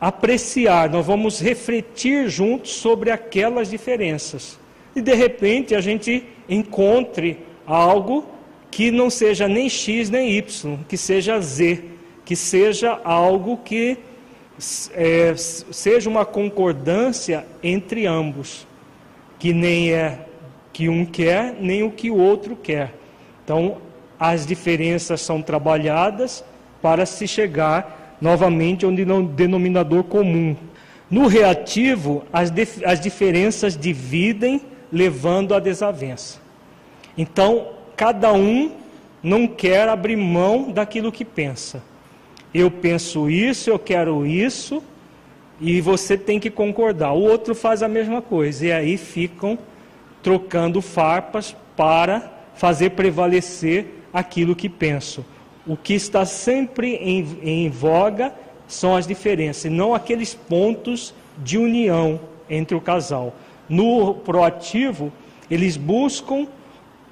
[0.00, 4.58] apreciar, nós vamos refletir juntos sobre aquelas diferenças.
[4.96, 8.26] E de repente a gente encontre algo
[8.70, 11.84] que não seja nem X nem Y, que seja Z,
[12.24, 13.96] que seja algo que
[14.92, 18.66] é, seja uma concordância entre ambos,
[19.38, 20.26] que nem é
[20.72, 22.92] que um quer, nem o que o outro quer.
[23.44, 23.76] Então,
[24.18, 26.42] as diferenças são trabalhadas
[26.80, 30.56] para se chegar novamente a um denominador comum.
[31.10, 32.52] No reativo, as,
[32.84, 36.40] as diferenças dividem, levando à desavença.
[37.18, 38.72] Então, cada um
[39.22, 41.82] não quer abrir mão daquilo que pensa.
[42.52, 44.82] Eu penso isso, eu quero isso,
[45.60, 47.12] e você tem que concordar.
[47.12, 49.58] O outro faz a mesma coisa, e aí ficam
[50.22, 55.24] trocando farpas para fazer prevalecer aquilo que penso.
[55.66, 58.32] O que está sempre em, em voga
[58.66, 63.34] são as diferenças, não aqueles pontos de união entre o casal.
[63.68, 65.12] No proativo,
[65.50, 66.46] eles buscam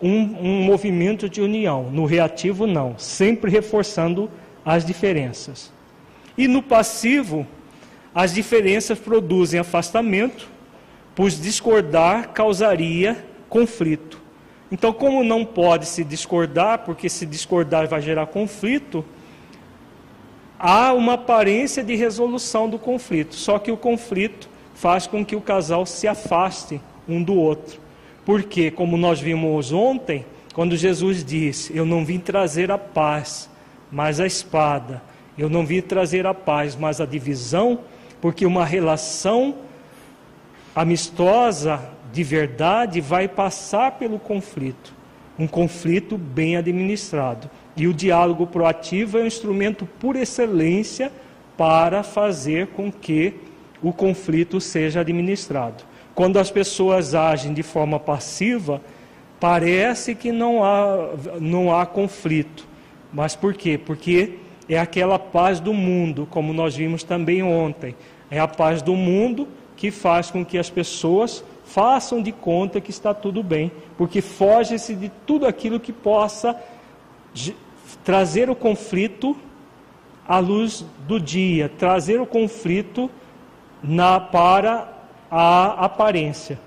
[0.00, 4.30] um, um, movimento de união, no reativo, não, sempre reforçando
[4.64, 5.72] as diferenças.
[6.36, 7.46] E no passivo,
[8.14, 10.48] as diferenças produzem afastamento,
[11.14, 14.21] pois discordar causaria conflito.
[14.72, 19.04] Então, como não pode se discordar, porque se discordar vai gerar conflito,
[20.58, 23.34] há uma aparência de resolução do conflito.
[23.34, 27.78] Só que o conflito faz com que o casal se afaste um do outro.
[28.24, 33.50] Porque, como nós vimos ontem, quando Jesus disse: Eu não vim trazer a paz,
[33.90, 35.02] mas a espada.
[35.36, 37.80] Eu não vim trazer a paz, mas a divisão,
[38.22, 39.54] porque uma relação
[40.74, 41.78] amistosa
[42.12, 44.94] de verdade vai passar pelo conflito,
[45.38, 47.50] um conflito bem administrado.
[47.74, 51.10] E o diálogo proativo é um instrumento por excelência
[51.56, 53.34] para fazer com que
[53.82, 55.84] o conflito seja administrado.
[56.14, 58.82] Quando as pessoas agem de forma passiva,
[59.40, 61.08] parece que não há,
[61.40, 62.68] não há conflito.
[63.10, 63.78] Mas por quê?
[63.78, 64.34] Porque
[64.68, 67.94] é aquela paz do mundo, como nós vimos também ontem.
[68.30, 71.42] É a paz do mundo que faz com que as pessoas
[71.72, 76.54] façam de conta que está tudo bem, porque foge-se de tudo aquilo que possa
[78.04, 79.34] trazer o conflito
[80.28, 83.10] à luz do dia, trazer o conflito
[83.82, 84.92] na para
[85.30, 86.60] a aparência.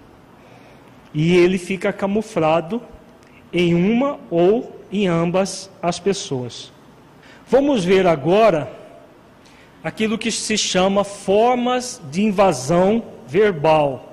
[1.13, 2.81] E ele fica camuflado
[3.53, 6.73] em uma ou em ambas as pessoas.
[7.47, 8.71] Vamos ver agora
[9.83, 14.04] aquilo que se chama formas de invasão verbal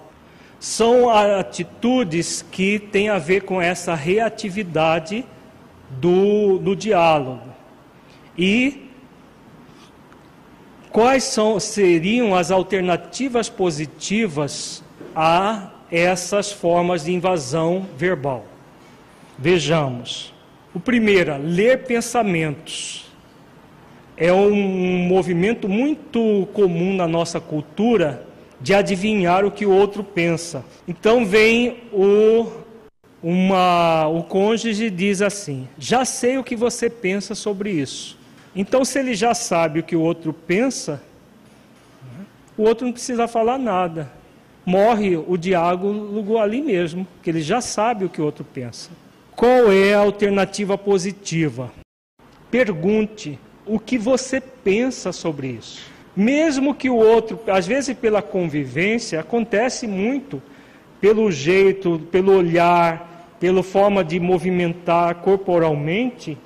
[0.63, 5.27] são atitudes que têm a ver com essa reatividade
[5.91, 7.49] do, do diálogo.
[8.39, 8.89] E
[10.93, 14.85] Quais são, seriam as alternativas positivas
[15.17, 18.45] a essas formas de invasão verbal?
[19.37, 20.33] Vejamos.
[20.73, 23.11] O primeiro, ler pensamentos.
[24.19, 24.55] É um
[25.09, 28.31] movimento muito comum na nossa cultura
[28.63, 30.65] de adivinhar o que o outro pensa.
[30.87, 32.63] Então vem o
[33.23, 38.19] uma o cônjuge diz assim: "Já sei o que você pensa sobre isso".
[38.55, 41.03] Então se ele já sabe o que o outro pensa,
[42.57, 44.11] o outro não precisa falar nada.
[44.65, 48.91] Morre o diálogo ali mesmo, que ele já sabe o que o outro pensa.
[49.35, 51.73] Qual é a alternativa positiva?
[52.49, 55.92] Pergunte o que você pensa sobre isso.
[56.15, 60.43] Mesmo que o outro, às vezes pela convivência, acontece muito
[61.01, 66.39] pelo jeito, pelo olhar, pela forma de movimentar corporalmente,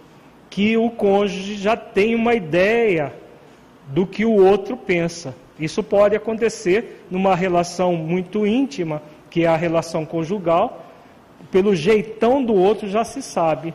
[0.48, 3.12] que o cônjuge já tem uma ideia
[3.88, 5.34] do que o outro pensa.
[5.58, 10.86] Isso pode acontecer numa relação muito íntima, que é a relação conjugal,
[11.50, 13.74] pelo jeitão do outro já se sabe.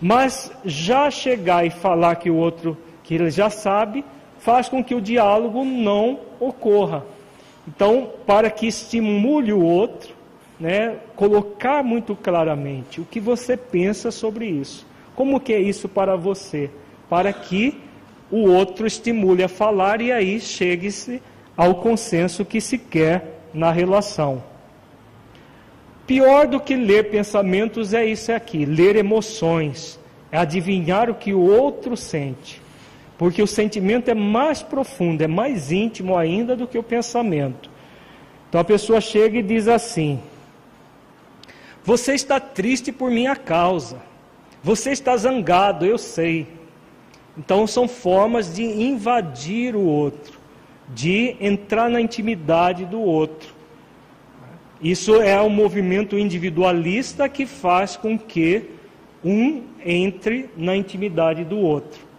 [0.00, 4.04] Mas já chegar e falar que o outro, que ele já sabe,
[4.42, 7.04] faz com que o diálogo não ocorra.
[7.66, 10.14] Então, para que estimule o outro,
[10.58, 14.86] né, colocar muito claramente o que você pensa sobre isso.
[15.14, 16.70] Como que é isso para você?
[17.08, 17.78] Para que
[18.30, 21.22] o outro estimule a falar e aí chegue-se
[21.56, 24.42] ao consenso que se quer na relação.
[26.06, 30.00] Pior do que ler pensamentos é isso aqui, ler emoções,
[30.32, 32.61] é adivinhar o que o outro sente.
[33.22, 37.70] Porque o sentimento é mais profundo, é mais íntimo ainda do que o pensamento.
[38.48, 40.18] Então a pessoa chega e diz assim:
[41.84, 44.02] Você está triste por minha causa.
[44.60, 46.48] Você está zangado, eu sei.
[47.38, 50.36] Então são formas de invadir o outro,
[50.88, 53.54] de entrar na intimidade do outro.
[54.80, 58.68] Isso é um movimento individualista que faz com que
[59.24, 62.10] um entre na intimidade do outro.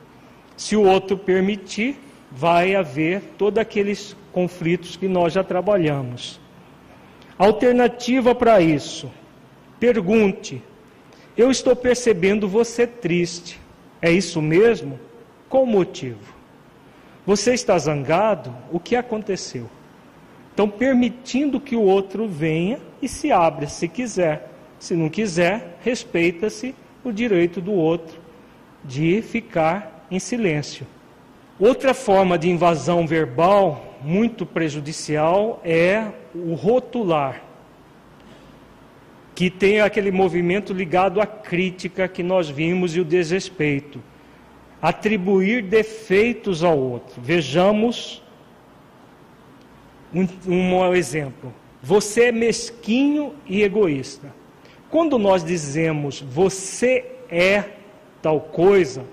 [0.56, 2.00] Se o outro permitir,
[2.32, 6.40] vai haver todos aqueles conflitos que nós já trabalhamos.
[7.38, 9.12] Alternativa para isso:
[9.80, 10.62] pergunte.
[11.36, 13.60] Eu estou percebendo você triste.
[14.02, 15.00] É isso mesmo?
[15.50, 16.20] Qual o motivo?
[17.26, 18.56] Você está zangado?
[18.72, 19.68] O que aconteceu?
[20.54, 24.52] Então, permitindo que o outro venha e se abra, se quiser.
[24.78, 28.20] Se não quiser, respeita-se o direito do outro
[28.84, 30.86] de ficar em silêncio.
[31.60, 37.42] Outra forma de invasão verbal muito prejudicial é o rotular,
[39.34, 44.00] que tem aquele movimento ligado à crítica que nós vimos e o desrespeito.
[44.80, 47.20] Atribuir defeitos ao outro.
[47.20, 48.22] Vejamos
[50.14, 51.52] um, um exemplo.
[51.82, 54.34] Você é mesquinho e egoísta.
[54.92, 57.64] Quando nós dizemos você é
[58.22, 59.04] tal coisa,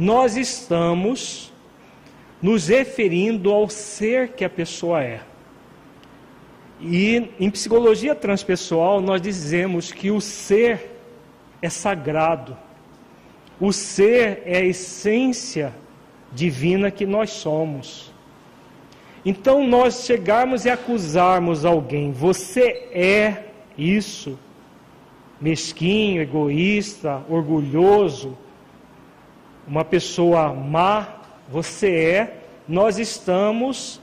[0.00, 1.52] nós estamos
[2.40, 5.20] nos referindo ao ser que a pessoa é.
[6.80, 10.96] E em psicologia transpessoal, nós dizemos que o ser
[11.60, 12.56] é sagrado.
[13.60, 15.74] O ser é a essência
[16.32, 18.10] divina que nós somos.
[19.22, 23.44] Então, nós chegarmos e acusarmos alguém, você é
[23.76, 24.38] isso,
[25.38, 28.38] mesquinho, egoísta, orgulhoso,
[29.70, 31.06] uma pessoa má,
[31.48, 34.00] você é, nós estamos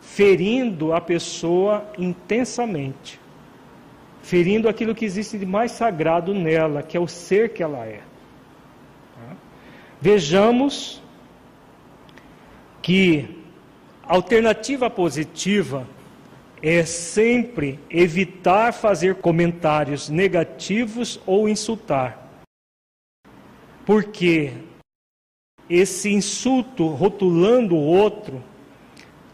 [0.00, 3.20] ferindo a pessoa intensamente,
[4.20, 8.00] ferindo aquilo que existe de mais sagrado nela, que é o ser que ela é.
[10.00, 11.00] Vejamos
[12.82, 13.44] que
[14.02, 15.86] a alternativa positiva
[16.60, 22.28] é sempre evitar fazer comentários negativos ou insultar.
[23.86, 24.52] Porque
[25.70, 28.42] esse insulto rotulando o outro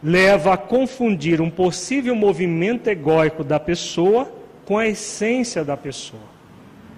[0.03, 4.31] leva a confundir um possível movimento egóico da pessoa
[4.67, 6.37] com a essência da pessoa.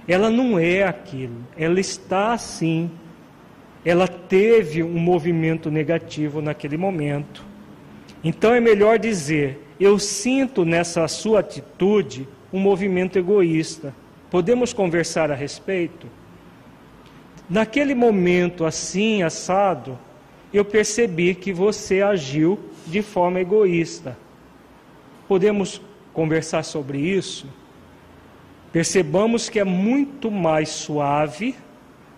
[0.08, 2.90] Ela não é aquilo, ela está assim.
[3.84, 7.44] Ela teve um movimento negativo naquele momento.
[8.24, 13.94] Então é melhor dizer: eu sinto nessa sua atitude um movimento egoísta.
[14.30, 16.06] Podemos conversar a respeito?
[17.48, 19.98] Naquele momento assim, assado,
[20.52, 24.16] eu percebi que você agiu de forma egoísta.
[25.26, 25.80] Podemos
[26.12, 27.46] conversar sobre isso?
[28.72, 31.54] Percebamos que é muito mais suave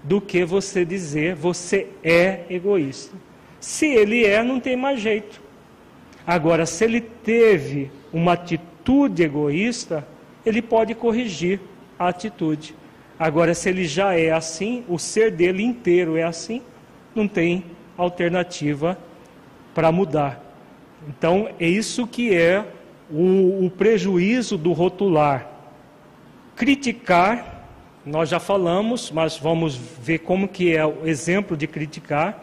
[0.02, 3.16] do que você dizer você é egoísta.
[3.60, 5.40] Se ele é, não tem mais jeito.
[6.26, 10.06] Agora, se ele teve uma atitude egoísta,
[10.44, 11.60] ele pode corrigir
[11.98, 12.74] a atitude.
[13.20, 16.62] Agora, se ele já é assim, o ser dele inteiro é assim,
[17.14, 17.62] não tem
[17.94, 18.96] alternativa
[19.74, 20.42] para mudar.
[21.06, 22.64] Então, é isso que é
[23.10, 25.46] o, o prejuízo do rotular.
[26.56, 27.66] Criticar,
[28.06, 32.42] nós já falamos, mas vamos ver como que é o exemplo de criticar.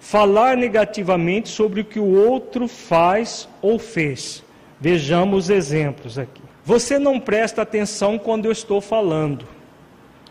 [0.00, 4.42] Falar negativamente sobre o que o outro faz ou fez.
[4.80, 6.40] Vejamos exemplos aqui.
[6.64, 9.53] Você não presta atenção quando eu estou falando.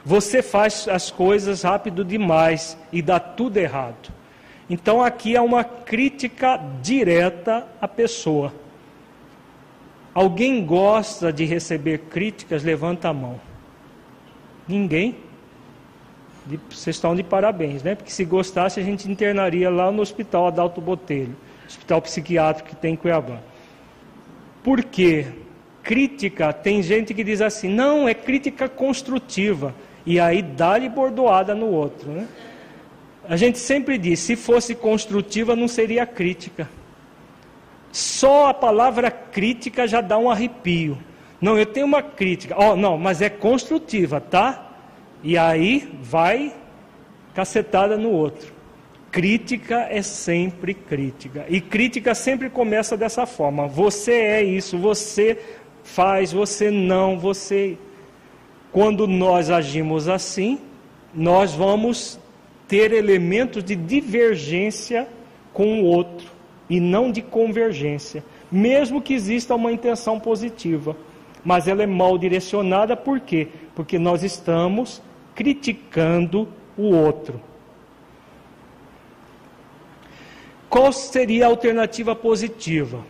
[0.05, 4.11] Você faz as coisas rápido demais e dá tudo errado.
[4.69, 8.53] Então aqui é uma crítica direta à pessoa.
[10.13, 12.63] Alguém gosta de receber críticas?
[12.63, 13.39] Levanta a mão.
[14.67, 15.15] Ninguém?
[16.69, 17.95] Vocês estão de parabéns, né?
[17.95, 21.35] Porque se gostasse a gente internaria lá no Hospital Adalto Botelho,
[21.65, 23.39] hospital psiquiátrico que tem em Cuiabá.
[24.61, 25.27] Por quê?
[25.81, 29.73] Crítica, tem gente que diz assim, não, é crítica construtiva.
[30.05, 32.27] E aí dá-lhe bordoada no outro, né?
[33.27, 36.69] A gente sempre diz, se fosse construtiva não seria crítica.
[37.91, 40.97] Só a palavra crítica já dá um arrepio.
[41.39, 42.55] Não, eu tenho uma crítica.
[42.57, 44.71] Oh, não, mas é construtiva, tá?
[45.23, 46.53] E aí vai
[47.33, 48.51] cacetada no outro.
[49.11, 51.45] Crítica é sempre crítica.
[51.47, 53.67] E crítica sempre começa dessa forma.
[53.67, 55.37] Você é isso, você
[55.83, 57.77] faz, você não, você.
[58.73, 60.59] Quando nós agimos assim,
[61.13, 62.19] nós vamos
[62.67, 65.07] ter elementos de divergência
[65.53, 66.27] com o outro
[66.67, 70.97] e não de convergência, mesmo que exista uma intenção positiva,
[71.45, 73.47] mas ela é mal direcionada por quê?
[73.75, 75.03] Porque nós estamos
[75.35, 77.39] criticando o outro.
[80.67, 83.05] Qual seria a alternativa positiva?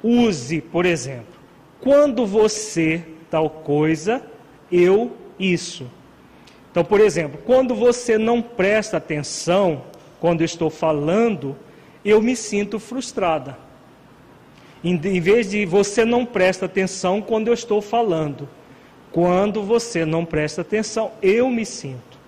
[0.00, 1.34] Use, por exemplo,
[1.80, 4.22] quando você tal coisa,
[4.70, 5.86] eu isso.
[6.70, 9.82] Então, por exemplo, quando você não presta atenção
[10.20, 11.56] quando estou falando,
[12.04, 13.58] eu me sinto frustrada.
[14.82, 18.48] Em, vez de você não presta atenção quando eu estou falando,
[19.10, 22.18] quando você não presta atenção, eu me sinto.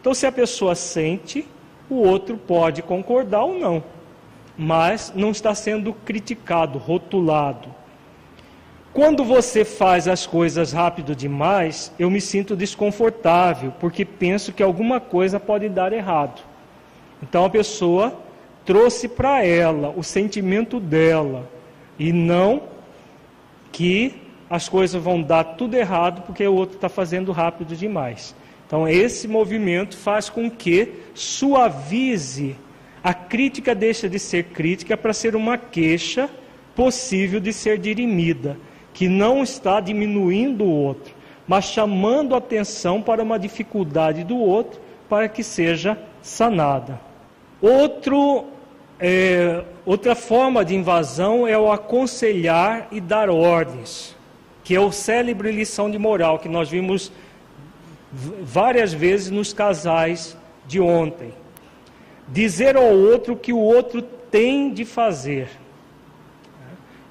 [0.00, 1.46] Então, se a pessoa sente,
[1.90, 3.82] o outro pode concordar ou não,
[4.56, 7.74] mas não está sendo criticado, rotulado.
[8.92, 14.98] Quando você faz as coisas rápido demais, eu me sinto desconfortável, porque penso que alguma
[15.00, 16.42] coisa pode dar errado.
[17.22, 18.16] Então a pessoa
[18.64, 21.48] trouxe para ela o sentimento dela
[21.98, 22.62] e não
[23.72, 24.14] que
[24.50, 28.34] as coisas vão dar tudo errado porque o outro está fazendo rápido demais.
[28.66, 32.54] Então, esse movimento faz com que suavize
[33.02, 36.28] a crítica, deixa de ser crítica para ser uma queixa
[36.74, 38.58] possível de ser dirimida,
[38.92, 41.14] que não está diminuindo o outro,
[41.46, 47.00] mas chamando atenção para uma dificuldade do outro para que seja sanada.
[47.60, 48.46] Outro
[49.00, 54.16] é, outra forma de invasão é o aconselhar e dar ordens,
[54.64, 57.12] que é o célebre lição de moral que nós vimos
[58.42, 60.36] várias vezes nos casais
[60.66, 61.32] de ontem.
[62.26, 65.48] Dizer ao outro que o outro tem de fazer.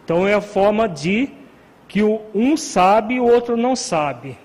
[0.04, 1.30] Então é a forma de
[1.88, 4.38] que um sabe e o outro não sabe.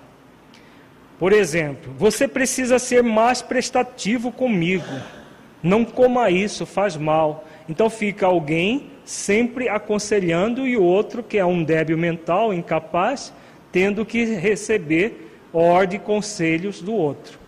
[1.19, 4.85] Por exemplo, você precisa ser mais prestativo comigo.
[5.61, 7.45] Não coma isso, faz mal.
[7.67, 13.33] Então fica alguém sempre aconselhando e o outro, que é um débil mental, incapaz,
[13.71, 17.39] tendo que receber ordem e conselhos do outro.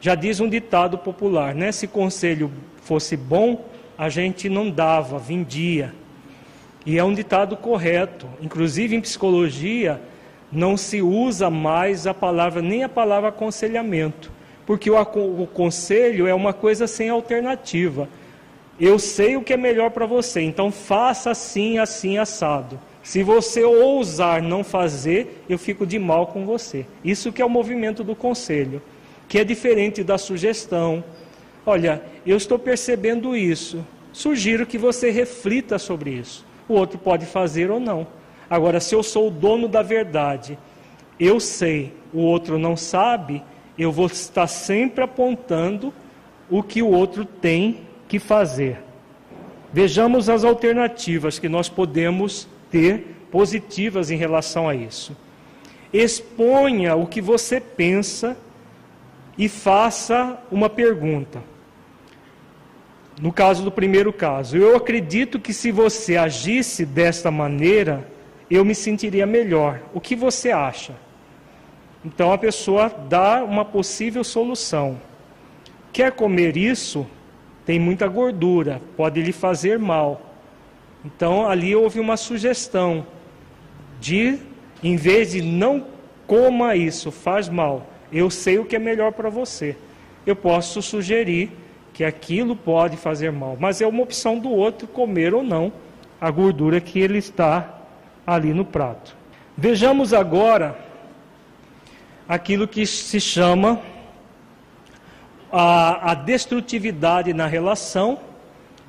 [0.00, 1.72] Já diz um ditado popular, né?
[1.72, 2.50] Se conselho
[2.82, 3.64] fosse bom,
[3.98, 5.94] a gente não dava, vendia.
[6.90, 8.26] E é um ditado correto.
[8.42, 10.00] Inclusive em psicologia
[10.50, 14.32] não se usa mais a palavra nem a palavra aconselhamento
[14.70, 18.08] porque o, o conselho é uma coisa sem alternativa.
[18.78, 22.78] Eu sei o que é melhor para você, então faça assim, assim, assado.
[23.02, 26.86] Se você ousar não fazer, eu fico de mal com você.
[27.04, 28.80] Isso que é o movimento do conselho,
[29.28, 31.02] que é diferente da sugestão.
[31.66, 33.84] Olha, eu estou percebendo isso.
[34.12, 36.46] Sugiro que você reflita sobre isso.
[36.70, 38.06] O outro pode fazer ou não.
[38.48, 40.56] Agora, se eu sou o dono da verdade,
[41.18, 43.42] eu sei, o outro não sabe,
[43.76, 45.92] eu vou estar sempre apontando
[46.48, 48.78] o que o outro tem que fazer.
[49.72, 55.16] Vejamos as alternativas que nós podemos ter positivas em relação a isso.
[55.92, 58.36] Exponha o que você pensa
[59.36, 61.42] e faça uma pergunta.
[63.20, 68.08] No caso do primeiro caso, eu acredito que se você agisse desta maneira,
[68.50, 69.82] eu me sentiria melhor.
[69.92, 70.94] O que você acha?
[72.02, 74.98] Então a pessoa dá uma possível solução.
[75.92, 77.06] Quer comer isso?
[77.66, 80.34] Tem muita gordura, pode lhe fazer mal.
[81.04, 83.06] Então ali houve uma sugestão
[84.00, 84.38] de,
[84.82, 85.86] em vez de não
[86.26, 89.76] coma isso, faz mal, eu sei o que é melhor para você.
[90.24, 91.52] Eu posso sugerir
[92.00, 95.70] que aquilo pode fazer mal, mas é uma opção do outro comer ou não
[96.18, 97.78] a gordura que ele está
[98.26, 99.14] ali no prato.
[99.54, 100.78] Vejamos agora
[102.26, 103.82] aquilo que se chama
[105.52, 108.18] a, a destrutividade na relação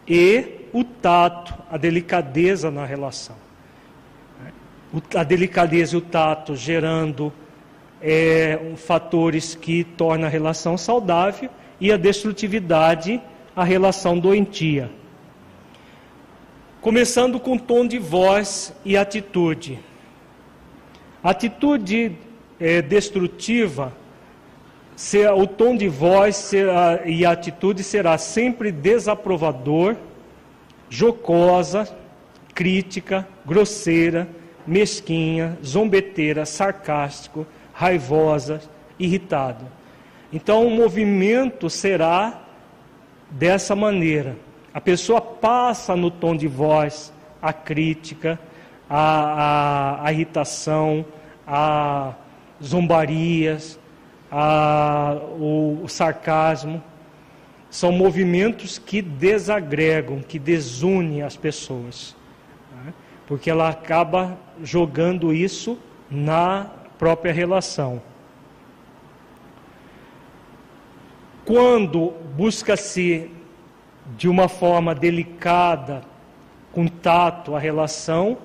[0.07, 3.35] e o tato, a delicadeza na relação.
[5.13, 7.33] A delicadeza e o tato gerando
[8.01, 11.49] é, fatores que tornam a relação saudável
[11.81, 13.19] e a destrutividade
[13.55, 14.89] a relação doentia.
[16.79, 19.79] Começando com tom de voz e atitude.
[21.23, 22.15] Atitude
[22.59, 23.93] é, destrutiva,
[25.35, 29.95] o tom de voz será, e atitude será sempre desaprovador,
[30.89, 31.87] jocosa,
[32.53, 34.27] crítica, grosseira,
[34.65, 38.61] mesquinha, zombeteira, sarcástico, raivosa,
[38.99, 39.80] irritado.
[40.31, 42.41] Então o movimento será
[43.29, 44.37] dessa maneira.
[44.73, 48.39] A pessoa passa no tom de voz a crítica,
[48.89, 51.05] a, a, a irritação,
[51.45, 52.13] a
[52.63, 53.79] zombarias,
[54.31, 56.81] a, o, o sarcasmo.
[57.69, 62.15] São movimentos que desagregam, que desunem as pessoas.
[62.83, 62.93] Né?
[63.27, 65.77] Porque ela acaba jogando isso
[66.09, 68.01] na própria relação.
[71.53, 73.29] Quando busca-se
[74.15, 76.01] de uma forma delicada,
[76.71, 78.37] com tato, a relação,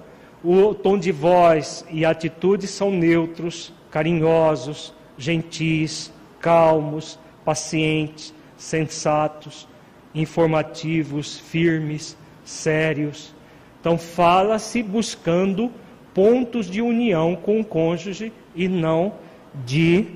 [0.43, 9.69] o tom de voz e atitude são neutros, carinhosos, gentis, calmos, pacientes, sensatos,
[10.12, 13.33] informativos, firmes, sérios.
[13.81, 15.70] Então, fala-se buscando
[16.12, 19.15] pontos de união com o cônjuge e não
[19.65, 20.07] de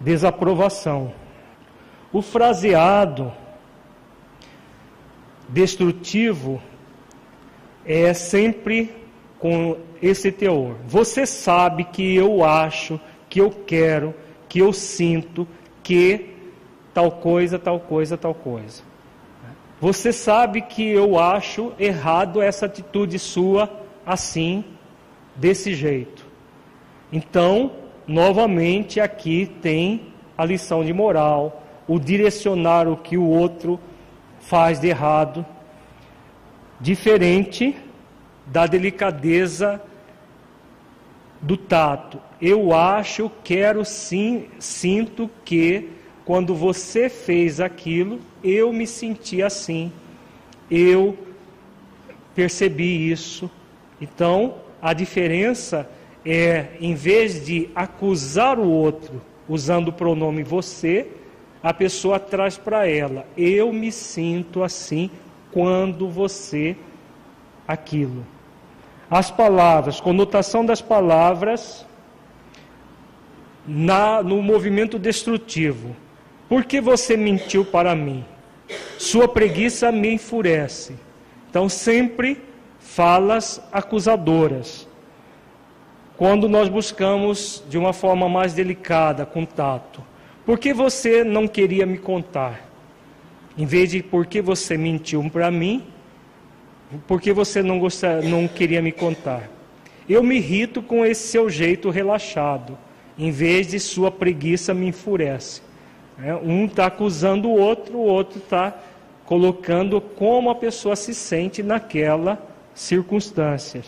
[0.00, 1.12] desaprovação.
[2.14, 3.32] O fraseado
[5.48, 6.62] destrutivo
[7.84, 8.94] é sempre
[9.40, 10.76] com esse teor.
[10.86, 14.14] Você sabe que eu acho, que eu quero,
[14.48, 15.44] que eu sinto
[15.82, 16.36] que
[16.94, 18.84] tal coisa, tal coisa, tal coisa.
[19.80, 23.68] Você sabe que eu acho errado essa atitude sua
[24.06, 24.64] assim,
[25.34, 26.24] desse jeito.
[27.10, 27.72] Então,
[28.06, 33.78] novamente aqui tem a lição de moral, o direcionar o que o outro
[34.40, 35.44] faz de errado,
[36.80, 37.76] diferente
[38.46, 39.80] da delicadeza
[41.40, 42.20] do tato.
[42.40, 45.90] Eu acho, quero sim, sinto que
[46.24, 49.92] quando você fez aquilo, eu me senti assim.
[50.70, 51.16] Eu
[52.34, 53.50] percebi isso.
[54.00, 55.88] Então, a diferença
[56.24, 61.06] é, em vez de acusar o outro usando o pronome você,
[61.64, 65.10] a pessoa traz para ela: eu me sinto assim
[65.50, 66.76] quando você
[67.66, 68.26] aquilo.
[69.10, 71.86] As palavras, conotação das palavras
[73.66, 75.96] na, no movimento destrutivo.
[76.50, 78.24] Por que você mentiu para mim?
[78.98, 80.94] Sua preguiça me enfurece.
[81.48, 82.42] Então, sempre
[82.78, 84.86] falas acusadoras.
[86.16, 90.02] Quando nós buscamos de uma forma mais delicada, com tato,
[90.44, 92.68] por que você não queria me contar?
[93.56, 95.84] Em vez de por que você mentiu para mim,
[97.06, 99.48] por que você não, gostar, não queria me contar?
[100.08, 102.76] Eu me irrito com esse seu jeito relaxado,
[103.18, 105.62] em vez de sua preguiça me enfurece.
[106.22, 108.76] É, um está acusando o outro, o outro está
[109.24, 112.38] colocando como a pessoa se sente naquela
[112.74, 113.86] circunstâncias.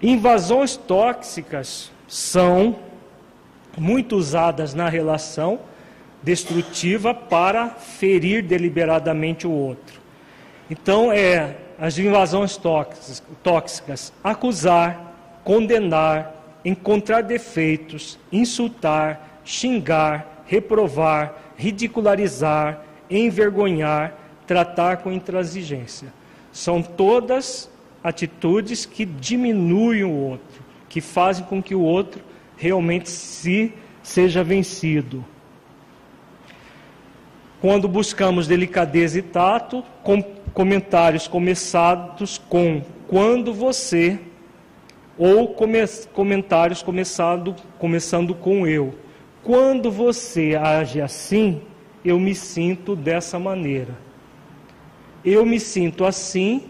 [0.00, 2.76] Invasões tóxicas são
[3.76, 5.60] muito usadas na relação
[6.22, 10.00] destrutiva para ferir deliberadamente o outro.
[10.70, 12.58] Então, é as invasões
[13.42, 16.34] tóxicas, acusar, condenar,
[16.64, 22.80] encontrar defeitos, insultar, xingar, reprovar, ridicularizar,
[23.10, 24.14] envergonhar,
[24.46, 26.08] tratar com intransigência.
[26.52, 27.68] São todas
[28.02, 32.22] atitudes que diminuem o outro, que fazem com que o outro
[32.56, 33.72] realmente se
[34.02, 35.24] seja vencido.
[37.60, 40.22] quando buscamos delicadeza e tato, com
[40.52, 44.20] comentários começados com quando você,
[45.16, 45.78] ou come,
[46.12, 48.94] comentários começado, começando com eu.
[49.42, 51.62] Quando você age assim,
[52.04, 53.96] eu me sinto dessa maneira.
[55.24, 56.64] Eu me sinto assim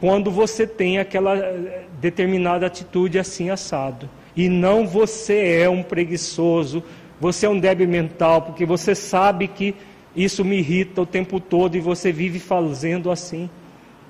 [0.00, 4.08] quando você tem aquela eh, determinada atitude assim assado.
[4.34, 6.82] E não você é um preguiçoso,
[7.20, 9.74] você é um débil mental, porque você sabe que
[10.14, 13.50] isso me irrita o tempo todo e você vive fazendo assim.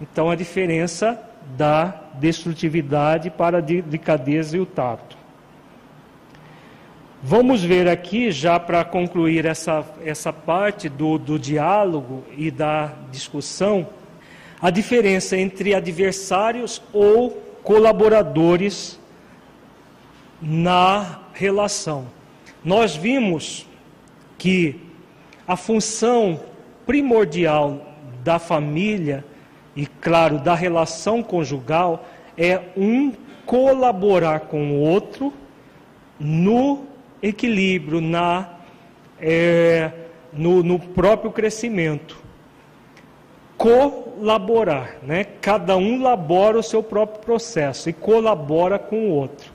[0.01, 1.21] Então a diferença
[1.57, 5.17] da destrutividade para a delicadeza e o tato.
[7.23, 13.89] Vamos ver aqui, já para concluir essa, essa parte do, do diálogo e da discussão,
[14.61, 17.31] a diferença entre adversários ou
[17.63, 18.99] colaboradores
[20.41, 22.17] na relação
[22.67, 23.65] nós vimos
[24.37, 24.81] que
[25.47, 26.41] a função
[26.85, 29.25] primordial da família
[29.77, 33.13] e, claro, da relação conjugal é um
[33.45, 35.33] colaborar com o outro
[36.19, 36.87] no
[37.23, 38.55] equilíbrio, na,
[39.21, 39.93] é,
[40.33, 42.19] no, no próprio crescimento.
[44.17, 45.25] Colaborar, né?
[45.43, 49.53] cada um labora o seu próprio processo e colabora com o outro.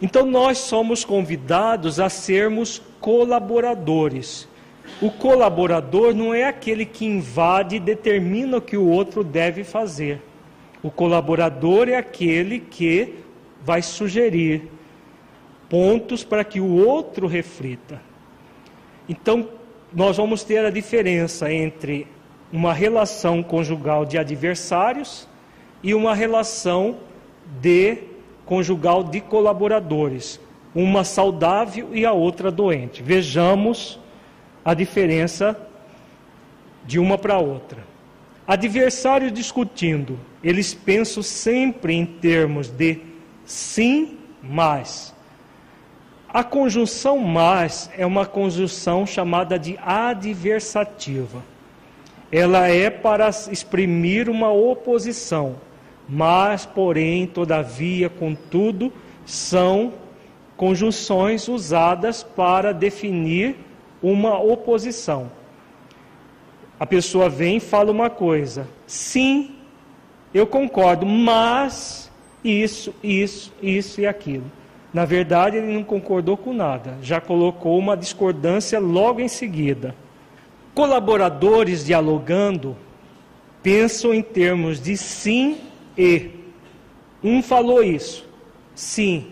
[0.00, 4.48] Então nós somos convidados a sermos colaboradores.
[5.02, 10.22] O colaborador não é aquele que invade e determina o que o outro deve fazer.
[10.82, 13.16] O colaborador é aquele que
[13.62, 14.62] vai sugerir
[15.68, 18.00] pontos para que o outro reflita.
[19.06, 19.46] Então,
[19.92, 22.06] nós vamos ter a diferença entre
[22.52, 25.28] uma relação conjugal de adversários
[25.82, 26.96] e uma relação
[27.60, 27.98] de
[28.44, 30.40] conjugal de colaboradores,
[30.74, 33.02] uma saudável e a outra doente.
[33.02, 33.98] Vejamos
[34.64, 35.58] a diferença
[36.86, 37.86] de uma para outra.
[38.46, 43.00] Adversários discutindo, eles pensam sempre em termos de
[43.44, 45.14] sim, mas.
[46.30, 51.42] A conjunção mas é uma conjunção chamada de adversativa.
[52.30, 55.56] Ela é para exprimir uma oposição
[56.08, 58.90] mas, porém, todavia, contudo,
[59.26, 59.92] são
[60.56, 63.56] conjunções usadas para definir
[64.02, 65.30] uma oposição.
[66.80, 69.56] A pessoa vem e fala uma coisa, sim,
[70.32, 72.10] eu concordo, mas
[72.42, 74.50] isso, isso, isso e aquilo.
[74.94, 79.94] Na verdade, ele não concordou com nada, já colocou uma discordância logo em seguida.
[80.78, 82.76] Colaboradores dialogando
[83.60, 85.56] pensam em termos de sim
[85.98, 86.30] e.
[87.20, 88.24] Um falou isso.
[88.76, 89.26] Sim,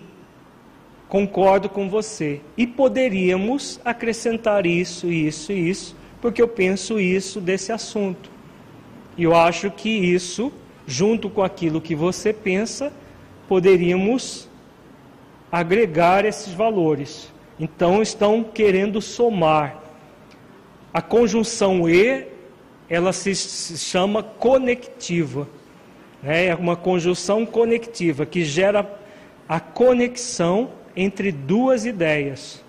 [1.08, 2.40] concordo com você.
[2.56, 8.28] E poderíamos acrescentar isso, isso e isso, porque eu penso isso desse assunto.
[9.16, 10.52] E eu acho que isso,
[10.84, 12.92] junto com aquilo que você pensa,
[13.46, 14.48] poderíamos
[15.52, 17.32] agregar esses valores.
[17.56, 19.85] Então estão querendo somar.
[20.96, 22.24] A conjunção e,
[22.88, 25.46] ela se chama conectiva.
[26.24, 28.90] É uma conjunção conectiva que gera
[29.46, 32.64] a conexão entre duas ideias.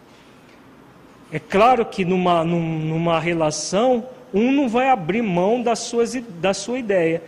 [1.31, 6.79] É claro que numa, numa relação, um não vai abrir mão das suas, da sua
[6.79, 7.23] ideia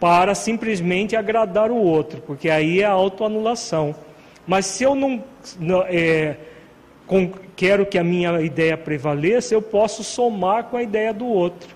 [0.00, 3.94] para simplesmente agradar o outro, porque aí é autoanulação.
[4.44, 5.22] Mas se eu não,
[5.86, 6.36] é,
[7.10, 11.74] com, quero que a minha ideia prevaleça, eu posso somar com a ideia do outro.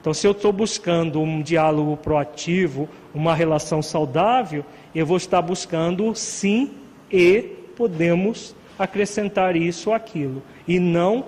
[0.00, 4.64] Então, se eu estou buscando um diálogo proativo, uma relação saudável,
[4.94, 6.70] eu vou estar buscando sim
[7.10, 7.40] e
[7.74, 10.44] podemos acrescentar isso ou aquilo.
[10.68, 11.24] E não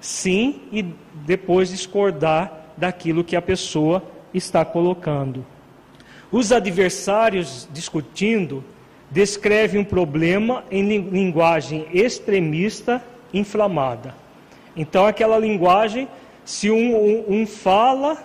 [0.00, 0.82] sim e
[1.26, 4.02] depois discordar daquilo que a pessoa
[4.32, 5.44] está colocando.
[6.32, 8.64] Os adversários discutindo
[9.10, 13.02] descrevem um problema em linguagem extremista
[13.32, 14.14] inflamada.
[14.76, 16.08] Então, aquela linguagem
[16.44, 18.16] se um, um, um, fala,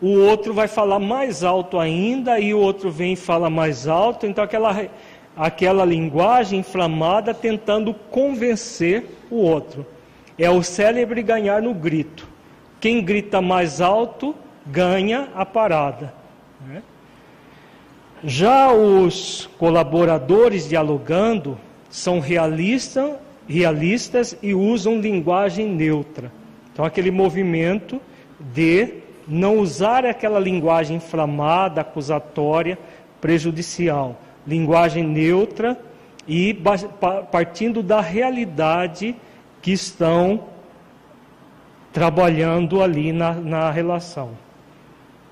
[0.00, 4.26] o outro vai falar mais alto ainda, e o outro vem e fala mais alto.
[4.26, 4.88] Então, aquela,
[5.36, 9.86] aquela linguagem inflamada tentando convencer o outro.
[10.38, 12.28] É o célebre ganhar no grito.
[12.78, 14.34] Quem grita mais alto
[14.66, 16.12] ganha a parada.
[16.66, 16.82] Né?
[18.24, 21.58] Já os colaboradores dialogando
[21.90, 23.16] são realistas,
[24.42, 26.32] e usam linguagem neutra.
[26.72, 28.00] Então, aquele movimento
[28.40, 28.94] de
[29.26, 32.78] não usar aquela linguagem inflamada, acusatória,
[33.20, 35.78] prejudicial, linguagem neutra
[36.28, 36.54] e
[37.30, 39.16] partindo da realidade
[39.62, 40.44] que estão
[41.92, 44.30] trabalhando ali na, na relação.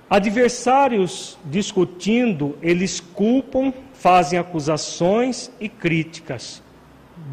[0.09, 6.63] Adversários discutindo, eles culpam, fazem acusações e críticas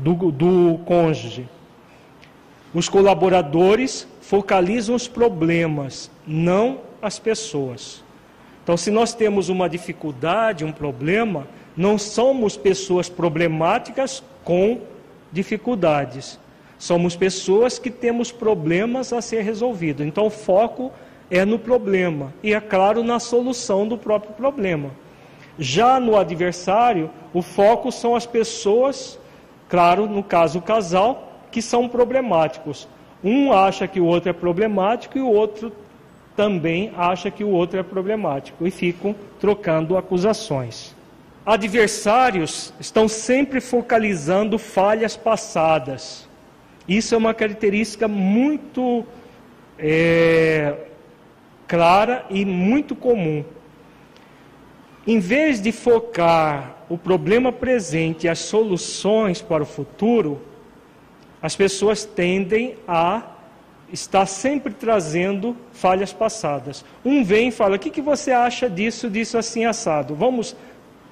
[0.01, 1.47] do, do cônjuge.
[2.73, 8.01] Os colaboradores focalizam os problemas, não as pessoas.
[8.63, 14.79] Então, se nós temos uma dificuldade, um problema, não somos pessoas problemáticas com
[15.31, 16.39] dificuldades.
[16.79, 20.05] Somos pessoas que temos problemas a ser resolvidos.
[20.05, 20.91] Então, o foco
[21.45, 24.91] no problema e, é claro, na solução do próprio problema.
[25.57, 29.17] Já no adversário, o foco são as pessoas,
[29.69, 32.87] claro, no caso o casal, que são problemáticos.
[33.23, 35.71] Um acha que o outro é problemático e o outro
[36.35, 40.95] também acha que o outro é problemático e ficam trocando acusações.
[41.45, 46.27] Adversários estão sempre focalizando falhas passadas.
[46.87, 49.05] Isso é uma característica muito
[49.77, 50.75] é,
[51.71, 53.45] clara e muito comum.
[55.07, 60.41] Em vez de focar o problema presente e as soluções para o futuro,
[61.41, 63.23] as pessoas tendem a
[63.89, 66.83] estar sempre trazendo falhas passadas.
[67.05, 70.13] Um vem e fala: o que, que você acha disso, disso assim assado?
[70.13, 70.53] Vamos,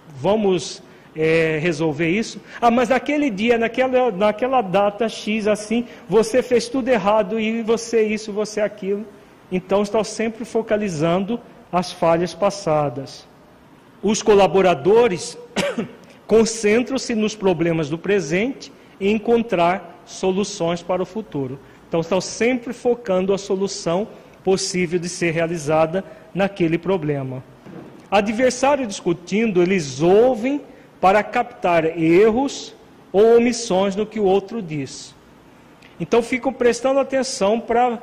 [0.09, 0.83] vamos
[1.15, 2.41] é, resolver isso?
[2.59, 8.03] Ah, mas naquele dia, naquela, naquela data X assim, você fez tudo errado e você
[8.03, 9.05] isso, você aquilo.
[9.51, 11.39] Então está sempre focalizando
[11.71, 13.27] as falhas passadas.
[14.01, 15.37] Os colaboradores
[16.27, 21.59] concentram-se nos problemas do presente e encontrar soluções para o futuro.
[21.87, 24.07] Então estão sempre focando a solução
[24.43, 26.03] possível de ser realizada
[26.33, 27.43] naquele problema.
[28.09, 30.61] Adversário discutindo, eles ouvem
[31.01, 32.75] para captar erros
[33.11, 35.15] ou omissões no que o outro diz.
[35.99, 38.01] Então ficam prestando atenção para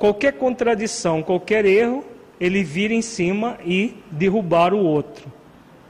[0.00, 2.02] qualquer contradição, qualquer erro,
[2.40, 5.30] ele vir em cima e derrubar o outro.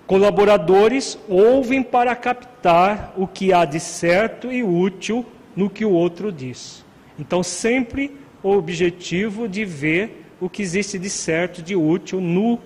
[0.05, 5.25] Colaboradores ouvem para captar o que há de certo e útil
[5.55, 6.85] no que o outro diz.
[7.17, 12.59] Então, sempre o objetivo de ver o que existe de certo, de útil no,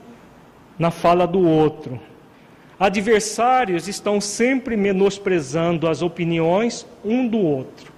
[0.79, 2.01] na fala do outro.
[2.81, 7.93] Adversários estão sempre menosprezando as opiniões um do outro.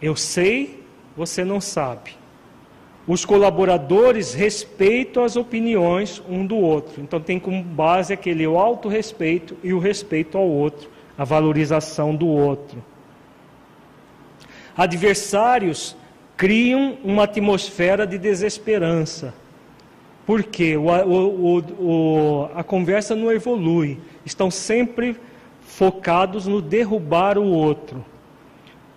[0.00, 0.84] Eu sei,
[1.16, 2.25] você não sabe.
[3.06, 7.00] Os colaboradores respeitam as opiniões um do outro.
[7.00, 12.82] Então tem como base aquele auto-respeito e o respeito ao outro, a valorização do outro.
[14.76, 15.96] Adversários
[16.36, 19.32] criam uma atmosfera de desesperança
[20.26, 23.98] porque o, o, o, a conversa não evolui.
[24.24, 25.16] Estão sempre
[25.62, 28.04] focados no derrubar o outro.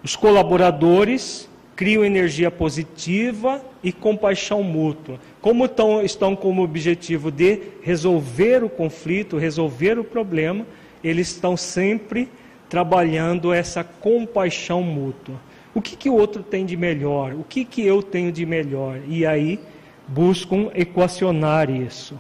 [0.03, 1.49] Os colaboradores
[1.80, 5.18] criam energia positiva e compaixão mútua.
[5.40, 10.68] Como estão, estão como objetivo de resolver o conflito, resolver o problema,
[11.02, 12.28] eles estão sempre
[12.68, 15.36] trabalhando essa compaixão mútua.
[15.74, 17.32] O que, que o outro tem de melhor?
[17.32, 19.00] O que, que eu tenho de melhor?
[19.08, 19.58] E aí
[20.06, 22.20] buscam equacionar isso.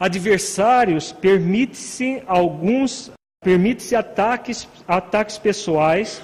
[0.00, 3.12] Adversários permite-se alguns
[3.44, 6.20] permite-se ataques ataques pessoais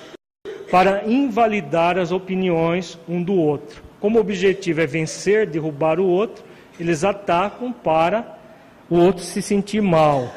[0.72, 3.82] para invalidar as opiniões um do outro.
[4.00, 6.42] Como o objetivo é vencer, derrubar o outro,
[6.80, 8.38] eles atacam para
[8.88, 10.32] o outro se sentir mal.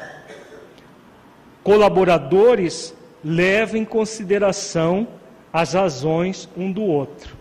[1.62, 2.94] Colaboradores
[3.24, 5.08] levam em consideração
[5.50, 7.34] as razões um do outro.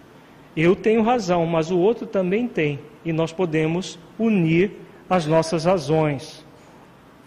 [0.56, 4.72] Eu tenho razão, mas o outro também tem, e nós podemos unir
[5.10, 6.46] as nossas razões.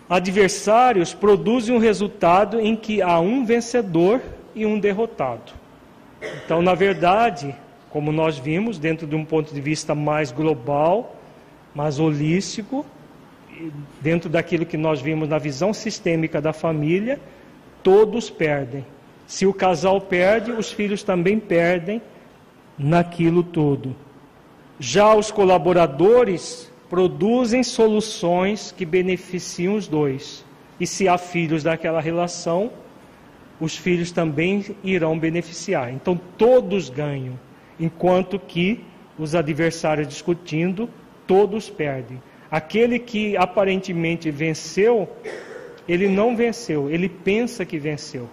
[0.09, 4.23] Adversários produzem um resultado em que há um vencedor
[4.59, 5.53] e um derrotado.
[6.45, 7.55] Então, na verdade,
[7.91, 11.17] como nós vimos, dentro de um ponto de vista mais global,
[11.75, 12.85] mais holístico,
[14.01, 17.19] dentro daquilo que nós vimos na visão sistêmica da família,
[17.83, 18.85] todos perdem.
[19.27, 22.01] Se o casal perde, os filhos também perdem
[22.79, 23.95] naquilo todo.
[24.81, 30.45] Já os colaboradores produzem soluções que beneficiam os dois.
[30.81, 32.71] E se há filhos daquela relação,
[33.61, 35.93] os filhos também irão beneficiar.
[35.93, 37.39] Então todos ganham,
[37.79, 38.85] enquanto que
[39.19, 40.89] os adversários discutindo,
[41.27, 42.23] todos perdem.
[42.51, 45.09] Aquele que aparentemente venceu,
[45.89, 48.29] ele não venceu, ele pensa que venceu.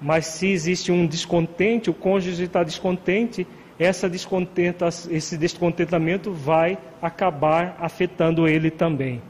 [0.00, 3.46] Mas se existe um descontente, o cônjuge está descontente,
[3.78, 9.20] essa descontenta, esse descontentamento vai acabar afetando ele também.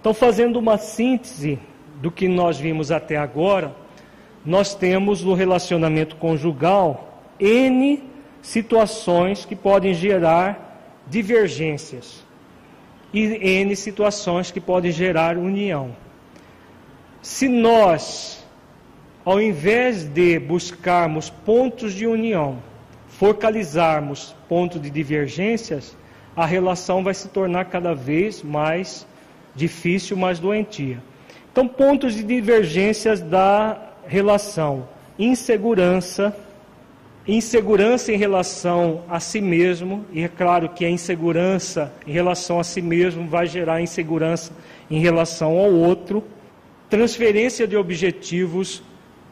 [0.00, 1.58] Então, fazendo uma síntese
[2.00, 3.74] do que nós vimos até agora,
[4.44, 8.02] nós temos no relacionamento conjugal N
[8.42, 12.22] situações que podem gerar divergências
[13.12, 13.22] e
[13.60, 15.96] N situações que podem gerar união.
[17.22, 18.44] Se nós,
[19.24, 22.58] ao invés de buscarmos pontos de união,
[23.08, 25.96] focalizarmos pontos de divergências,
[26.36, 29.06] a relação vai se tornar cada vez mais
[29.54, 31.00] difícil, mais doentia.
[31.52, 36.34] Então, pontos de divergências da relação: insegurança,
[37.26, 42.64] insegurança em relação a si mesmo, e é claro que a insegurança em relação a
[42.64, 44.52] si mesmo vai gerar insegurança
[44.90, 46.22] em relação ao outro.
[46.88, 48.82] Transferência de objetivos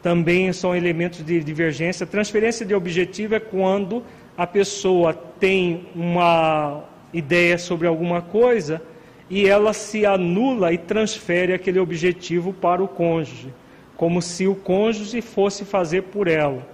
[0.01, 2.05] também são elementos de divergência.
[2.05, 4.03] Transferência de objetivo é quando
[4.37, 6.83] a pessoa tem uma
[7.13, 8.81] ideia sobre alguma coisa
[9.29, 13.53] e ela se anula e transfere aquele objetivo para o cônjuge,
[13.95, 16.65] como se o cônjuge fosse fazer por ela.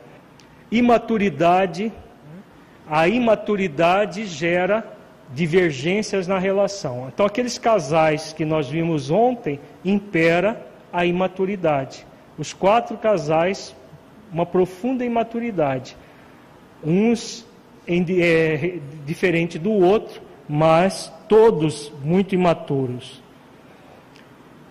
[0.72, 1.92] Imaturidade,
[2.88, 4.98] a imaturidade gera
[5.34, 7.08] divergências na relação.
[7.14, 12.06] Então, aqueles casais que nós vimos ontem, impera a imaturidade.
[12.38, 13.76] Os quatro casais,
[14.32, 15.96] uma profunda imaturidade.
[16.84, 17.46] Uns
[17.88, 23.19] em, é, diferente do outro, mas todos muito imaturos.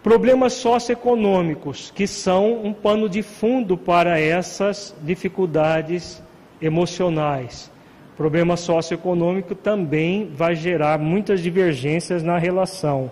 [0.09, 6.22] Problemas socioeconômicos, que são um pano de fundo para essas dificuldades
[6.62, 7.70] emocionais.
[8.16, 13.10] Problema socioeconômico também vai gerar muitas divergências na relação.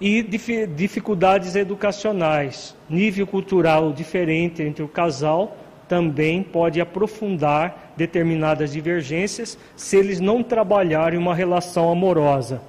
[0.00, 9.98] E dificuldades educacionais, nível cultural diferente entre o casal também pode aprofundar determinadas divergências se
[9.98, 12.62] eles não trabalharem uma relação amorosa.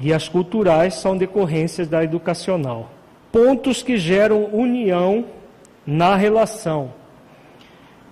[0.00, 2.92] E as culturais são decorrências da educacional
[3.32, 5.24] pontos que geram união
[5.86, 6.92] na relação.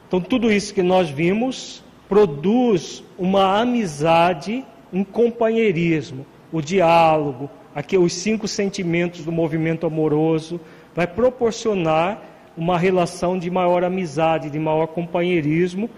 [0.06, 8.12] Então, tudo isso que nós vimos produz uma amizade, um companheirismo, o diálogo, aqui os
[8.12, 10.60] cinco sentimentos do movimento amoroso,
[10.94, 12.22] vai proporcionar
[12.56, 15.90] uma relação de maior amizade, de maior companheirismo,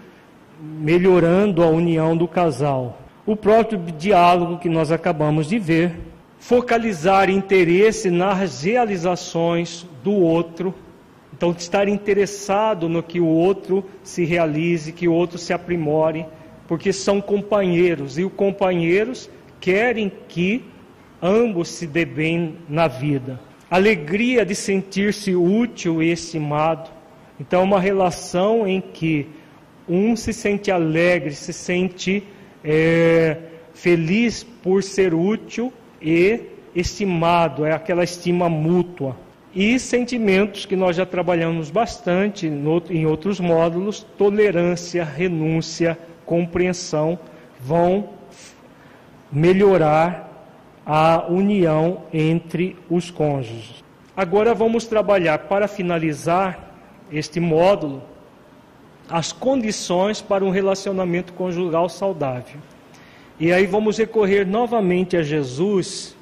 [0.59, 2.99] melhorando a união do casal.
[3.25, 5.95] O próprio diálogo que nós acabamos de ver
[6.39, 10.73] focalizar interesse nas realizações do outro.
[11.33, 16.25] Então, estar interessado no que o outro se realize, que o outro se aprimore,
[16.67, 19.29] porque são companheiros e os companheiros
[19.59, 20.63] querem que
[21.21, 23.39] ambos se dê bem na vida.
[23.69, 26.89] Alegria de sentir-se útil e estimado.
[27.39, 29.27] Então, é uma relação em que
[29.87, 32.23] um se sente alegre, se sente
[32.63, 33.37] é,
[33.73, 35.71] feliz por ser útil
[36.01, 36.41] e
[36.75, 39.15] estimado, é aquela estima mútua.
[39.53, 47.17] E sentimentos que nós já trabalhamos bastante em outros módulos, tolerância, renúncia, compreensão,
[47.59, 48.09] vão
[49.31, 50.29] melhorar
[50.85, 53.83] a união entre os cônjuges.
[54.15, 56.73] Agora vamos trabalhar para finalizar
[57.11, 58.03] este módulo
[59.09, 62.59] as condições para um relacionamento conjugal saudável.
[63.39, 66.13] E aí vamos recorrer novamente a Jesus,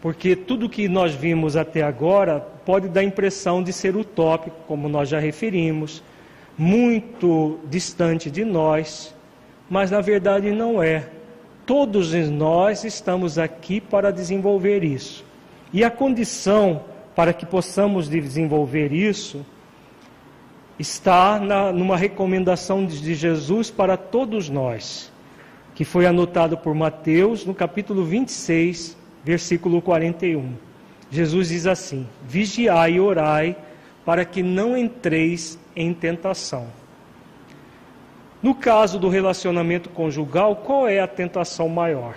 [0.00, 4.88] porque tudo que nós vimos até agora pode dar a impressão de ser utópico, como
[4.88, 6.02] nós já referimos,
[6.56, 9.14] muito distante de nós,
[9.68, 11.10] mas na verdade não é.
[11.66, 15.22] Todos nós estamos aqui para desenvolver isso.
[15.70, 16.80] E a condição
[17.14, 19.44] para que possamos desenvolver isso
[20.78, 25.12] está na, numa recomendação de Jesus para todos nós
[25.78, 30.54] que foi anotado por Mateus no capítulo 26, versículo 41.
[31.08, 33.56] Jesus diz assim: Vigiai e orai
[34.04, 36.66] para que não entreis em tentação.
[38.42, 42.16] No caso do relacionamento conjugal, qual é a tentação maior?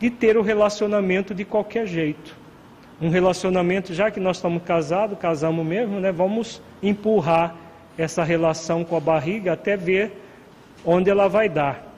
[0.00, 2.36] De ter o relacionamento de qualquer jeito.
[3.00, 6.10] Um relacionamento, já que nós estamos casados, casamos mesmo, né?
[6.10, 7.54] Vamos empurrar
[7.96, 10.20] essa relação com a barriga até ver
[10.84, 11.94] onde ela vai dar.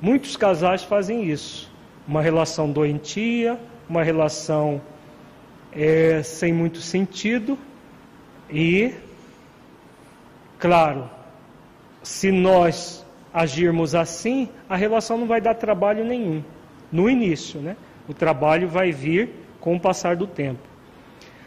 [0.00, 1.70] Muitos casais fazem isso.
[2.06, 3.58] Uma relação doentia,
[3.88, 4.80] uma relação
[5.72, 7.58] é, sem muito sentido
[8.50, 8.94] e,
[10.58, 11.10] claro,
[12.02, 16.42] se nós agirmos assim, a relação não vai dar trabalho nenhum
[16.90, 17.76] no início, né?
[18.08, 20.62] O trabalho vai vir com o passar do tempo.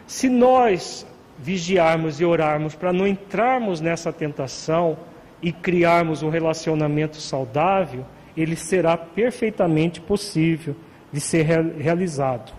[0.06, 1.06] Se nós
[1.38, 4.98] vigiarmos e orarmos para não entrarmos nessa tentação
[5.42, 8.04] e criarmos um relacionamento saudável,
[8.40, 10.74] ele será perfeitamente possível
[11.12, 11.42] de ser
[11.78, 12.52] realizado.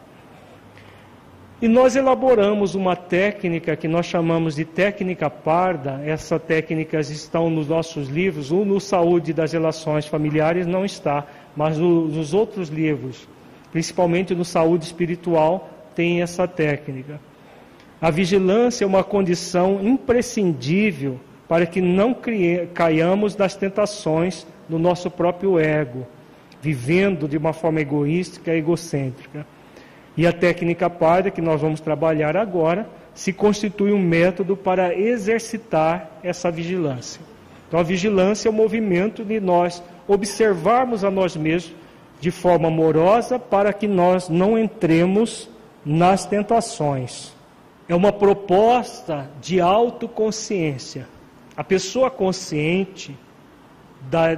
[1.62, 6.02] E nós elaboramos uma técnica que nós chamamos de técnica parda.
[6.04, 8.52] Essas técnicas estão nos nossos livros.
[8.52, 11.24] O no Saúde das Relações Familiares não está,
[11.56, 13.28] mas no, nos outros livros,
[13.72, 17.20] principalmente no Saúde Espiritual, tem essa técnica.
[18.02, 21.20] A vigilância é uma condição imprescindível
[21.52, 22.16] para que não
[22.74, 26.08] caiamos das tentações do nosso próprio ego,
[26.62, 29.46] vivendo de uma forma egoística e egocêntrica.
[30.16, 36.10] E a técnica parda, que nós vamos trabalhar agora, se constitui um método para exercitar
[36.24, 37.20] essa vigilância.
[37.68, 41.76] Então, a vigilância é o movimento de nós observarmos a nós mesmos
[42.22, 45.50] de forma amorosa para que nós não entremos
[45.86, 47.34] nas tentações.
[47.90, 51.08] É uma proposta de autoconsciência.
[51.62, 53.16] A pessoa consciente
[54.10, 54.36] da,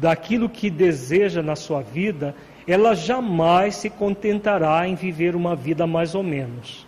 [0.00, 2.34] daquilo que deseja na sua vida,
[2.66, 6.86] ela jamais se contentará em viver uma vida mais ou menos.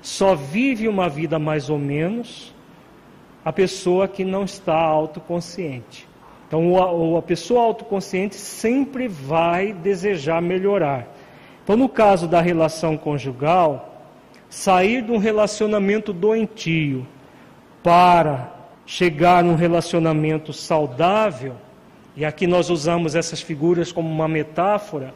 [0.00, 2.54] Só vive uma vida mais ou menos
[3.44, 6.08] a pessoa que não está autoconsciente.
[6.48, 11.06] Então, a pessoa autoconsciente sempre vai desejar melhorar.
[11.62, 14.08] Então, no caso da relação conjugal,
[14.48, 17.06] sair de um relacionamento doentio
[17.82, 18.61] para
[18.94, 21.54] chegar num relacionamento saudável
[22.14, 25.14] e aqui nós usamos essas figuras como uma metáfora.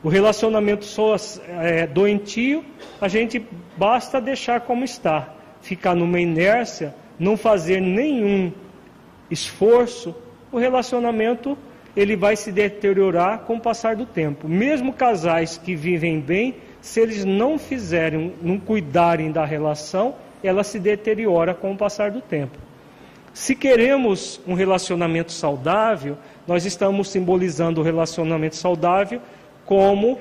[0.00, 1.16] O relacionamento só
[1.60, 2.64] é, doentio,
[3.00, 3.44] a gente
[3.76, 8.52] basta deixar como está, ficar numa inércia, não fazer nenhum
[9.28, 10.14] esforço,
[10.52, 11.58] o relacionamento
[11.96, 14.48] ele vai se deteriorar com o passar do tempo.
[14.48, 20.14] Mesmo casais que vivem bem, se eles não fizerem, não cuidarem da relação,
[20.44, 22.63] ela se deteriora com o passar do tempo.
[23.34, 26.16] Se queremos um relacionamento saudável,
[26.46, 29.20] nós estamos simbolizando o relacionamento saudável
[29.66, 30.20] como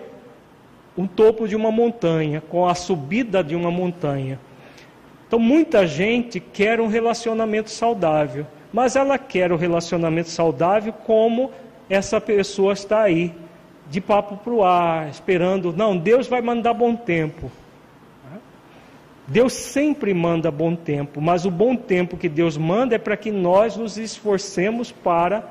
[0.98, 4.40] o topo de uma montanha, com a subida de uma montanha.
[5.28, 11.52] Então, muita gente quer um relacionamento saudável, mas ela quer o um relacionamento saudável como
[11.88, 13.32] essa pessoa está aí,
[13.92, 15.72] de papo para o ar, esperando.
[15.72, 17.52] Não, Deus vai mandar bom tempo.
[19.28, 23.32] Deus sempre manda bom tempo, mas o bom tempo que Deus manda é para que
[23.32, 25.44] nós nos esforcemos para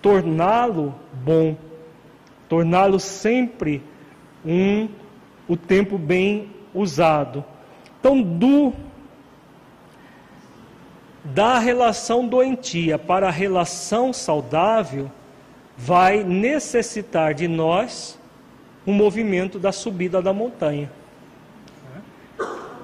[0.00, 0.94] torná-lo
[1.24, 1.56] bom,
[2.48, 3.82] torná-lo sempre
[4.44, 4.88] um
[5.48, 7.44] o tempo bem usado.
[7.98, 8.72] Então, do
[11.24, 15.10] da relação doentia para a relação saudável,
[15.76, 18.16] vai necessitar de nós
[18.86, 20.88] um movimento da subida da montanha.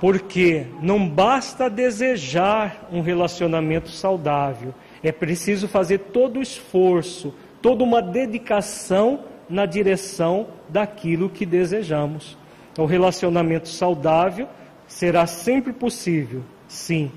[0.02, 8.02] Porque não basta desejar um relacionamento saudável, é preciso fazer todo o esforço, toda uma
[8.02, 12.36] dedicação na direção daquilo que desejamos.
[12.76, 14.48] O relacionamento saudável
[14.88, 17.08] será sempre possível, sim,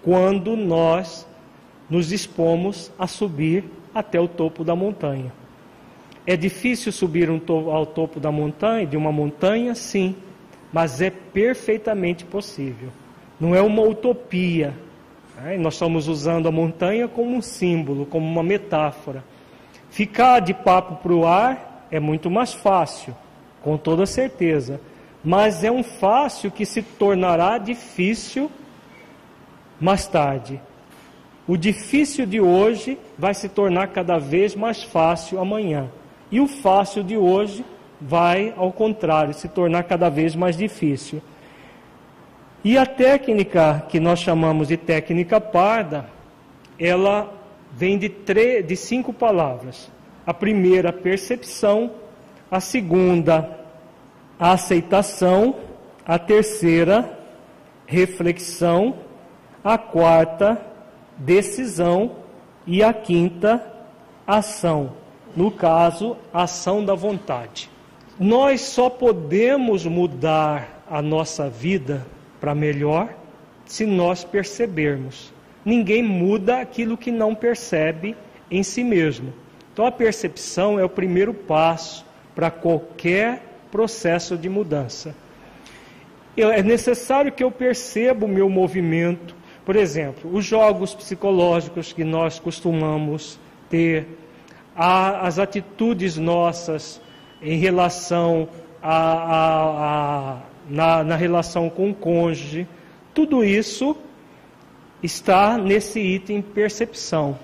[0.00, 1.26] quando nós
[1.90, 5.32] nos dispomos a subir até o topo da montanha.
[6.24, 10.14] É difícil subir um to ao topo da montanha, de uma montanha, sim
[10.72, 12.90] mas é perfeitamente possível.
[13.40, 14.74] Não é uma utopia.
[15.36, 15.56] Né?
[15.56, 19.24] Nós estamos usando a montanha como um símbolo, como uma metáfora.
[19.90, 23.14] Ficar de papo para o ar é muito mais fácil,
[23.62, 24.80] com toda certeza.
[25.24, 28.50] Mas é um fácil que se tornará difícil
[29.80, 30.60] mais tarde.
[31.46, 35.88] O difícil de hoje vai se tornar cada vez mais fácil amanhã.
[36.30, 37.64] E o fácil de hoje
[38.00, 41.20] vai, ao contrário, se tornar cada vez mais difícil.
[42.64, 46.06] E a técnica que nós chamamos de técnica parda,
[46.78, 47.32] ela
[47.72, 49.90] vem de, três, de cinco palavras.
[50.26, 51.92] A primeira, percepção.
[52.50, 53.58] A segunda,
[54.38, 55.56] a aceitação.
[56.04, 57.18] A terceira,
[57.86, 58.96] reflexão.
[59.62, 60.60] A quarta,
[61.16, 62.16] decisão.
[62.66, 63.64] E a quinta,
[64.26, 64.92] ação.
[65.34, 67.70] No caso, ação da vontade.
[68.18, 72.04] Nós só podemos mudar a nossa vida
[72.40, 73.14] para melhor
[73.64, 75.32] se nós percebermos.
[75.64, 78.16] Ninguém muda aquilo que não percebe
[78.50, 79.32] em si mesmo.
[79.72, 82.04] Então a percepção é o primeiro passo
[82.34, 83.40] para qualquer
[83.70, 85.14] processo de mudança.
[86.36, 89.36] É necessário que eu perceba o meu movimento.
[89.64, 93.38] Por exemplo, os jogos psicológicos que nós costumamos
[93.68, 94.08] ter,
[94.74, 97.00] as atitudes nossas
[97.42, 98.48] em relação
[98.82, 100.38] a, a, a
[100.68, 102.68] na, na relação com o cônjuge,
[103.14, 103.96] tudo isso
[105.02, 107.38] está nesse item percepção.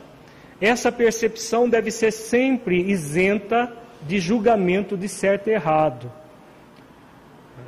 [0.61, 3.73] Essa percepção deve ser sempre isenta
[4.03, 6.11] de julgamento de certo e errado.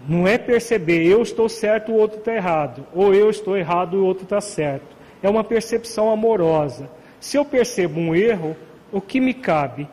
[0.09, 4.05] Não é perceber eu estou certo, o outro está errado, ou eu estou errado, o
[4.05, 4.97] outro está certo.
[5.23, 6.89] É uma percepção amorosa.
[7.19, 8.57] Se eu percebo um erro,
[8.93, 9.89] o que me cabe?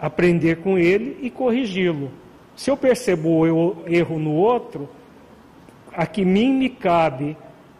[0.00, 2.10] Aprender com ele e corrigi-lo.
[2.54, 4.88] Se eu percebo o erro no outro,
[5.92, 7.36] a que mim me cabe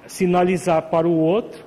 [0.06, 1.64] sinalizar para o outro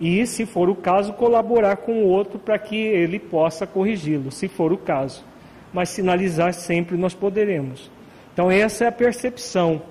[0.00, 4.48] e, se for o caso, colaborar com o outro para que ele possa corrigi-lo, se
[4.48, 5.24] for o caso.
[5.72, 7.90] Mas sinalizar sempre nós poderemos.
[8.32, 9.82] Então, essa é a percepção.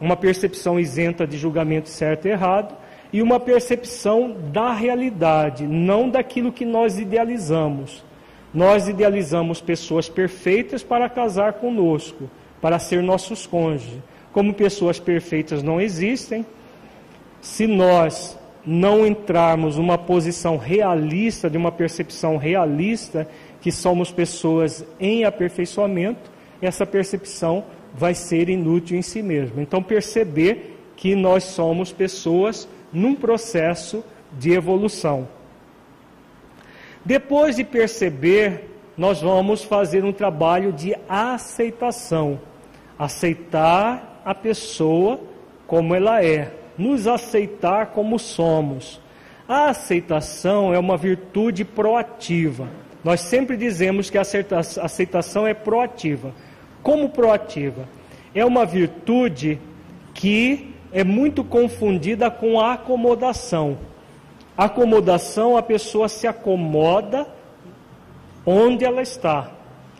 [0.00, 2.74] Uma percepção isenta de julgamento certo e errado
[3.12, 8.04] e uma percepção da realidade, não daquilo que nós idealizamos.
[8.54, 13.98] Nós idealizamos pessoas perfeitas para casar conosco, para ser nossos cônjuges.
[14.32, 16.46] Como pessoas perfeitas não existem,
[17.40, 23.28] se nós não entrarmos numa posição realista, de uma percepção realista,
[23.60, 26.30] que somos pessoas em aperfeiçoamento,
[26.62, 29.60] essa percepção vai ser inútil em si mesma.
[29.60, 34.04] Então, perceber que nós somos pessoas num processo
[34.38, 35.28] de evolução.
[37.04, 42.40] Depois de perceber, nós vamos fazer um trabalho de aceitação.
[42.98, 45.20] Aceitar a pessoa
[45.66, 49.00] como ela é nos aceitar como somos.
[49.48, 52.68] A aceitação é uma virtude proativa.
[53.02, 54.22] Nós sempre dizemos que a
[54.82, 56.32] aceitação é proativa.
[56.82, 57.86] Como proativa?
[58.34, 59.58] É uma virtude
[60.14, 63.76] que é muito confundida com a acomodação.
[64.56, 67.26] Acomodação, a pessoa se acomoda
[68.46, 69.50] onde ela está.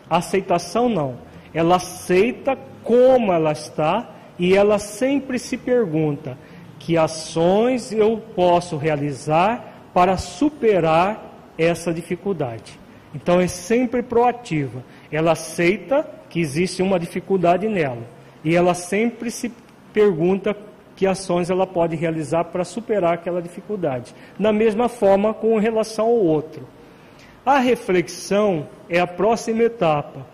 [0.09, 1.17] Aceitação não.
[1.53, 6.37] Ela aceita como ela está e ela sempre se pergunta:
[6.79, 12.79] que ações eu posso realizar para superar essa dificuldade.
[13.13, 14.83] Então é sempre proativa.
[15.11, 18.03] Ela aceita que existe uma dificuldade nela
[18.43, 19.51] e ela sempre se
[19.93, 20.55] pergunta
[20.95, 24.15] que ações ela pode realizar para superar aquela dificuldade.
[24.39, 26.67] Da mesma forma com relação ao outro.
[27.45, 30.25] A reflexão é a próxima etapa.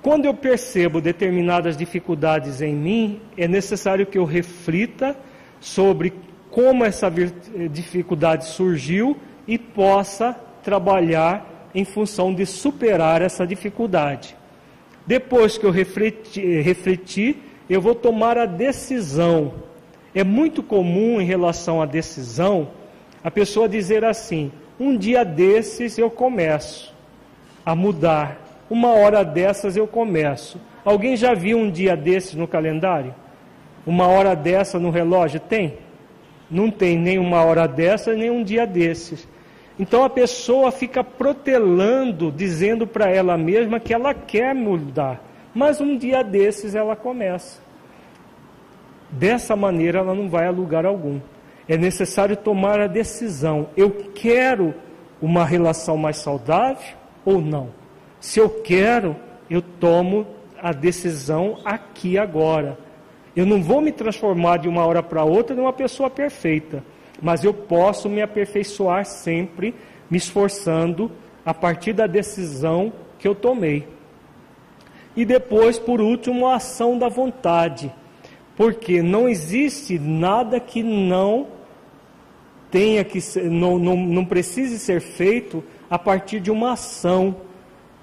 [0.00, 5.16] Quando eu percebo determinadas dificuldades em mim, é necessário que eu reflita
[5.60, 6.12] sobre
[6.50, 7.10] como essa
[7.70, 9.16] dificuldade surgiu
[9.46, 14.36] e possa trabalhar em função de superar essa dificuldade.
[15.06, 17.36] Depois que eu refleti, refleti,
[17.68, 19.54] eu vou tomar a decisão.
[20.14, 22.68] É muito comum em relação à decisão
[23.22, 26.94] a pessoa dizer assim: um dia desses eu começo
[27.64, 28.38] a mudar,
[28.68, 30.60] uma hora dessas eu começo.
[30.84, 33.14] Alguém já viu um dia desses no calendário?
[33.86, 35.78] Uma hora dessa no relógio tem?
[36.50, 39.26] Não tem nem uma hora dessa, nem um dia desses.
[39.78, 45.24] Então a pessoa fica protelando, dizendo para ela mesma que ela quer mudar,
[45.54, 47.63] mas um dia desses ela começa.
[49.14, 51.20] Dessa maneira ela não vai a lugar algum.
[51.68, 54.74] É necessário tomar a decisão: eu quero
[55.22, 57.70] uma relação mais saudável ou não?
[58.20, 59.16] Se eu quero,
[59.48, 60.26] eu tomo
[60.60, 62.78] a decisão aqui agora.
[63.36, 66.84] Eu não vou me transformar de uma hora para outra numa pessoa perfeita,
[67.20, 69.74] mas eu posso me aperfeiçoar sempre,
[70.10, 71.10] me esforçando
[71.44, 73.86] a partir da decisão que eu tomei.
[75.16, 77.92] E depois, por último, a ação da vontade,
[78.56, 81.46] porque não existe nada que não
[82.70, 87.36] tenha que ser, não, não, não precise ser feito a partir de uma ação,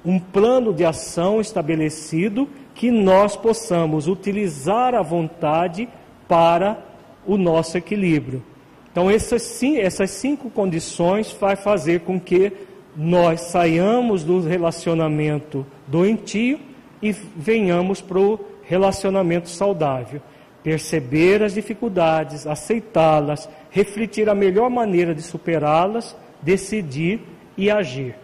[0.05, 5.89] um plano de ação estabelecido que nós possamos utilizar a vontade
[6.27, 6.83] para
[7.25, 8.43] o nosso equilíbrio.
[8.91, 12.51] Então, essas, essas cinco condições vai fazer com que
[12.95, 16.59] nós saiamos do relacionamento doentio
[17.01, 20.21] e venhamos para o relacionamento saudável.
[20.63, 27.21] Perceber as dificuldades, aceitá-las, refletir a melhor maneira de superá-las, decidir
[27.57, 28.15] e agir.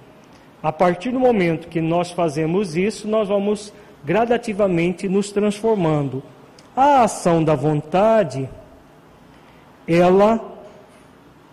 [0.61, 3.73] A partir do momento que nós fazemos isso, nós vamos
[4.03, 6.23] gradativamente nos transformando.
[6.75, 8.47] A ação da vontade,
[9.87, 10.39] ela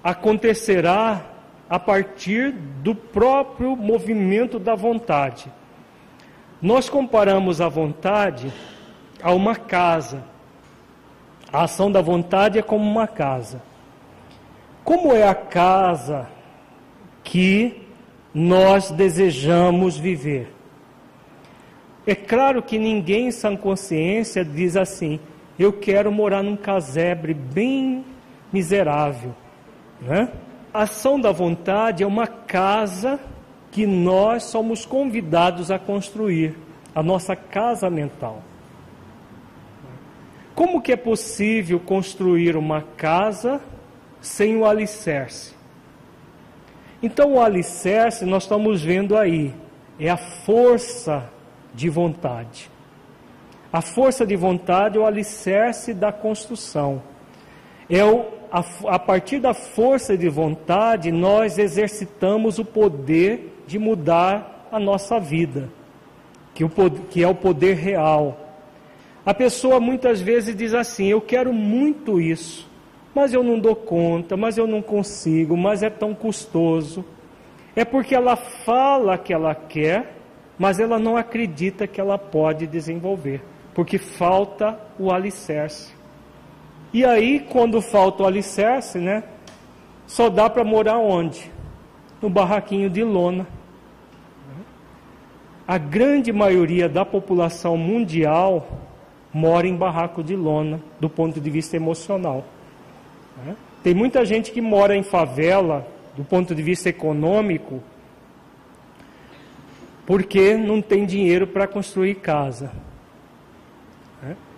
[0.03, 1.25] acontecerá
[1.69, 5.51] a partir do próprio movimento da vontade.
[6.61, 8.53] Nós comparamos a vontade
[9.23, 10.23] a uma casa.
[11.55, 13.63] A ação da vontade é como uma casa.
[14.83, 16.27] Como é a casa
[17.23, 17.81] que
[18.35, 20.53] nós desejamos viver?
[22.05, 25.21] É claro que ninguém sem consciência diz assim:
[25.57, 28.05] eu quero morar num casebre bem
[28.53, 29.33] miserável.
[30.01, 30.29] Né?
[30.73, 33.21] A ação da vontade é uma casa
[33.71, 36.59] que nós somos convidados a construir,
[36.93, 38.43] a nossa casa mental.
[40.55, 43.61] Como que é possível construir uma casa
[44.21, 45.55] sem o alicerce?
[47.03, 49.53] Então, o alicerce, nós estamos vendo aí,
[49.99, 51.29] é a força
[51.75, 52.71] de vontade.
[53.73, 57.03] A força de vontade é o alicerce da construção.
[57.91, 58.65] É o, a,
[58.95, 65.69] a partir da força de vontade, nós exercitamos o poder de mudar a nossa vida,
[66.55, 66.71] que, o,
[67.11, 68.44] que é o poder real.
[69.27, 72.69] A pessoa muitas vezes diz assim: Eu quero muito isso,
[73.15, 77.05] mas eu não dou conta, mas eu não consigo, mas é tão custoso.
[77.75, 80.17] É porque ela fala que ela quer,
[80.59, 83.43] mas ela não acredita que ela pode desenvolver,
[83.75, 85.95] porque falta o alicerce.
[86.93, 89.25] E aí, quando falta o alicerce, né,
[90.07, 91.51] só dá para morar onde?
[92.21, 93.47] No barraquinho de lona.
[95.67, 98.84] A grande maioria da população mundial
[99.35, 102.45] mora em barraco de lona, do ponto de vista emocional.
[103.83, 105.87] Tem muita gente que mora em favela,
[106.17, 107.83] do ponto de vista econômico,
[110.07, 112.71] porque não tem dinheiro para construir casa.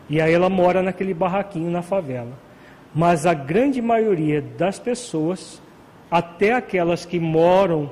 [0.08, 2.32] E aí ela mora naquele barraquinho na favela.
[2.94, 5.60] Mas a grande maioria das pessoas,
[6.10, 7.90] até aquelas que moram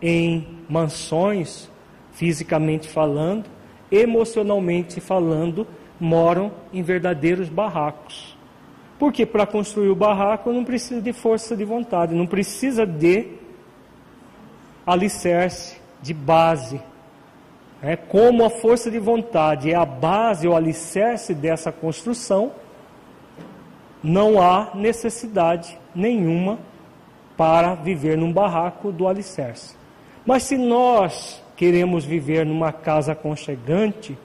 [0.00, 1.70] em mansões,
[2.12, 3.46] fisicamente falando,
[3.90, 5.66] emocionalmente falando,
[6.02, 8.36] moram em verdadeiros barracos.
[8.98, 13.28] Porque para construir o barraco não precisa de força de vontade, não precisa de
[14.84, 16.80] alicerce, de base.
[17.80, 22.52] É, como a força de vontade é a base, o alicerce dessa construção,
[24.02, 26.58] não há necessidade nenhuma
[27.36, 29.76] para viver num barraco do alicerce.
[30.26, 34.18] Mas se nós queremos viver numa casa aconchegante,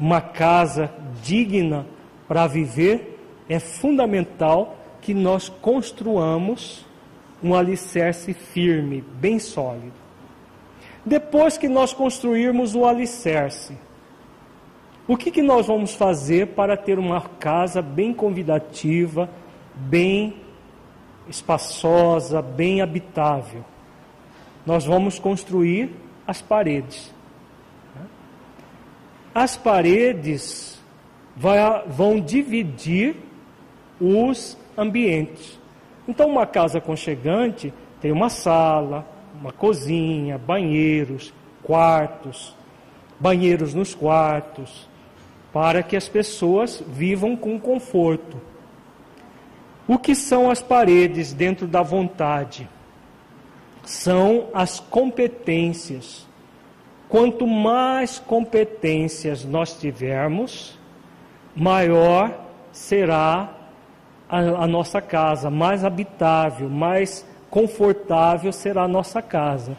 [0.00, 0.90] uma casa
[1.22, 1.86] digna
[2.26, 3.18] para viver,
[3.48, 6.86] é fundamental que nós construamos
[7.42, 9.92] um alicerce firme, bem sólido.
[11.04, 13.76] Depois que nós construirmos o alicerce,
[15.08, 19.28] o que, que nós vamos fazer para ter uma casa bem convidativa,
[19.74, 20.36] bem
[21.28, 23.64] espaçosa, bem habitável?
[24.64, 25.90] Nós vamos construir
[26.26, 27.12] as paredes.
[29.34, 30.78] As paredes
[31.86, 33.16] vão dividir
[34.00, 35.58] os ambientes.
[36.08, 39.06] Então, uma casa aconchegante tem uma sala,
[39.40, 41.32] uma cozinha, banheiros,
[41.62, 42.56] quartos,
[43.18, 44.88] banheiros nos quartos,
[45.52, 48.40] para que as pessoas vivam com conforto.
[49.86, 52.68] O que são as paredes dentro da vontade?
[53.84, 56.26] São as competências.
[57.10, 60.78] Quanto mais competências nós tivermos,
[61.54, 62.32] maior
[62.72, 63.52] será
[64.28, 69.76] a, a nossa casa, mais habitável, mais confortável será a nossa casa.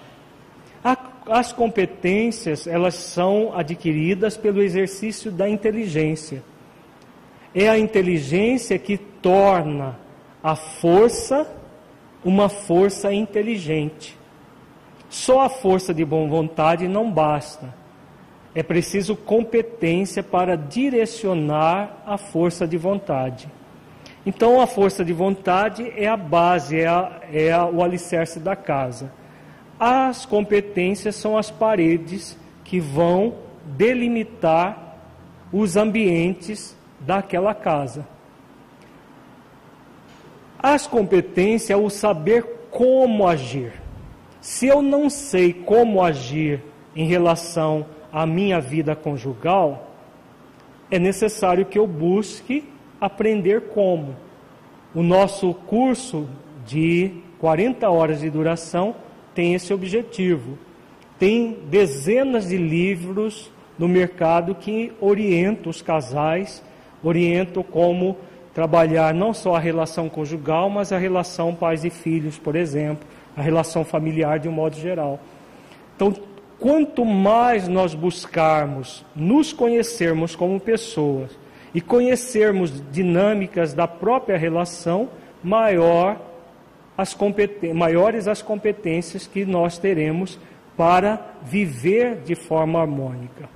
[1.26, 6.44] as competências, elas são adquiridas pelo exercício da inteligência.
[7.56, 9.98] É a inteligência que torna
[10.44, 11.48] a força
[12.24, 14.18] uma força inteligente.
[15.12, 17.76] Só a força de boa vontade não basta.
[18.56, 23.52] É preciso competência para direcionar a força de vontade.
[24.26, 28.56] Então, a força de vontade é a base, é, a, é a, o alicerce da
[28.56, 29.12] casa.
[29.78, 33.36] As competências são as paredes que vão
[33.66, 34.96] delimitar
[35.52, 38.08] os ambientes daquela casa.
[40.58, 43.81] As competências é o saber como agir.
[44.42, 46.64] Se eu não sei como agir
[46.96, 49.92] em relação à minha vida conjugal,
[50.90, 52.64] é necessário que eu busque
[53.00, 54.16] aprender como.
[54.96, 56.28] O nosso curso
[56.66, 58.96] de 40 horas de duração
[59.36, 60.58] tem esse objetivo.
[61.20, 66.64] Tem dezenas de livros no mercado que orientam os casais,
[67.04, 68.18] orientam como
[68.56, 73.42] trabalhar não só a relação conjugal, mas a relação pais e filhos, por exemplo, a
[73.42, 75.20] relação familiar de um modo geral.
[75.96, 76.14] Então,
[76.60, 81.38] quanto mais nós buscarmos nos conhecermos como pessoas,
[81.74, 85.10] e conhecermos dinâmicas da própria relação,
[85.44, 86.20] maior
[86.98, 87.18] as
[87.74, 90.38] maiores as competências que nós teremos
[90.78, 93.50] para viver de forma harmônica.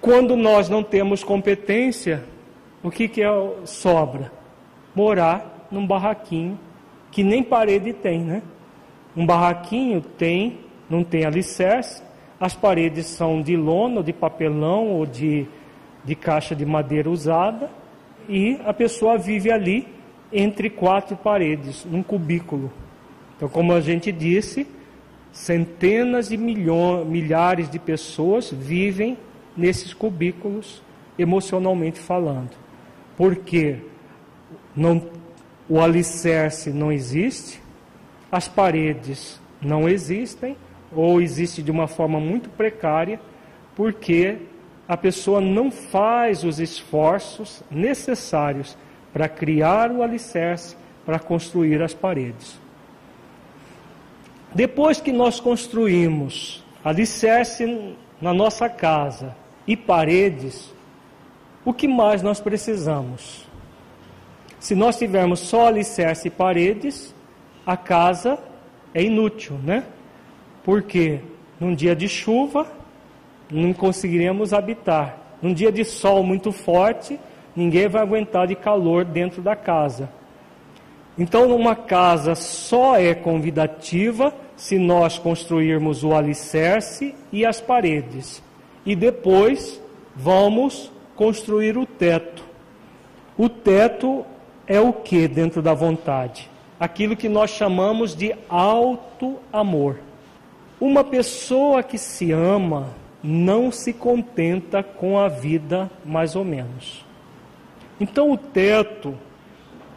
[0.00, 2.22] Quando nós não temos competência,
[2.82, 3.28] o que, que é,
[3.64, 4.30] sobra?
[4.94, 6.58] Morar num barraquinho
[7.14, 8.42] que nem parede tem, né?
[9.16, 10.58] Um barraquinho tem,
[10.90, 12.02] não tem alicerce,
[12.38, 15.48] as paredes são de lona, ou de papelão, ou de
[16.04, 17.70] de caixa de madeira usada
[18.28, 19.88] e a pessoa vive ali
[20.32, 22.70] entre quatro paredes, num cubículo.
[23.36, 24.66] Então, como a gente disse,
[25.32, 29.16] centenas de milhões, milhares de pessoas vivem
[29.56, 30.82] nesses cubículos,
[31.18, 32.50] emocionalmente falando.
[33.16, 33.76] Porque
[34.74, 35.00] não,
[35.68, 37.60] o alicerce não existe,
[38.30, 40.56] as paredes não existem,
[40.92, 43.20] ou existe de uma forma muito precária,
[43.74, 44.38] porque
[44.86, 48.76] a pessoa não faz os esforços necessários
[49.12, 52.58] para criar o alicerce, para construir as paredes.
[54.54, 59.34] Depois que nós construímos alicerce na nossa casa
[59.66, 60.72] e paredes,
[61.64, 63.43] o que mais nós precisamos?
[64.64, 67.14] Se nós tivermos só alicerce e paredes,
[67.66, 68.38] a casa
[68.94, 69.84] é inútil, né?
[70.64, 71.20] Porque
[71.60, 72.66] num dia de chuva
[73.50, 75.18] não conseguiremos habitar.
[75.42, 77.20] Num dia de sol muito forte,
[77.54, 80.08] ninguém vai aguentar de calor dentro da casa.
[81.18, 88.42] Então, uma casa só é convidativa se nós construirmos o alicerce e as paredes.
[88.86, 89.78] E depois
[90.16, 92.42] vamos construir o teto.
[93.36, 94.24] O teto
[94.66, 96.50] é o que dentro da vontade?
[96.78, 99.98] Aquilo que nós chamamos de alto amor.
[100.80, 107.04] Uma pessoa que se ama não se contenta com a vida mais ou menos.
[107.98, 109.14] Então o teto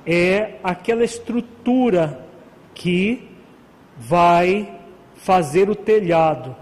[0.06, 2.26] é aquela estrutura
[2.74, 3.28] que
[3.98, 4.70] vai
[5.16, 6.56] fazer o telhado.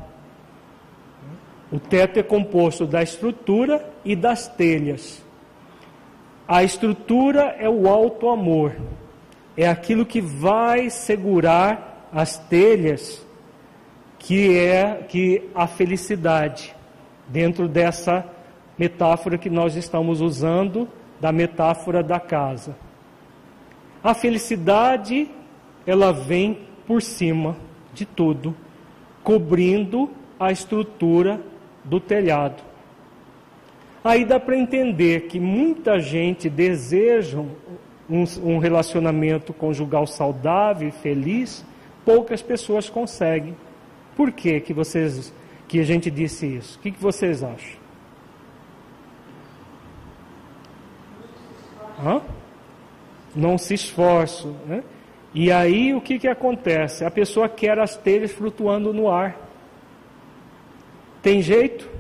[1.72, 5.24] O teto é composto da estrutura e das telhas.
[6.47, 8.76] A estrutura é o alto amor,
[9.57, 13.26] é aquilo que vai segurar as telhas,
[14.19, 16.76] que é que a felicidade,
[17.27, 18.23] dentro dessa
[18.77, 20.88] metáfora que nós estamos usando,
[21.19, 22.76] da metáfora da casa.
[24.03, 25.27] A felicidade,
[25.88, 27.55] ela vem por cima
[27.91, 28.55] de tudo,
[29.23, 31.41] cobrindo a estrutura
[31.84, 32.61] do telhado.
[34.06, 37.40] Aí dá para entender que muita gente deseja
[38.07, 41.65] um, um, relacionamento conjugal saudável e feliz,
[42.06, 43.57] poucas pessoas conseguem.
[44.15, 45.34] Por que que vocês
[45.68, 46.77] que a gente disse isso?
[46.77, 47.80] O que, que vocês acham?
[51.99, 52.22] Hã?
[53.36, 54.84] Não se esforçam, né?
[55.34, 57.03] E aí o que, que acontece?
[57.03, 59.36] A pessoa quer as telhas flutuando no ar.
[61.23, 61.94] Tem jeito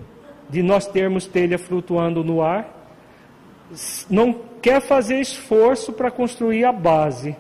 [0.49, 2.69] de nós termos telha flutuando no ar?
[4.09, 7.35] Não quer fazer esforço para construir a base,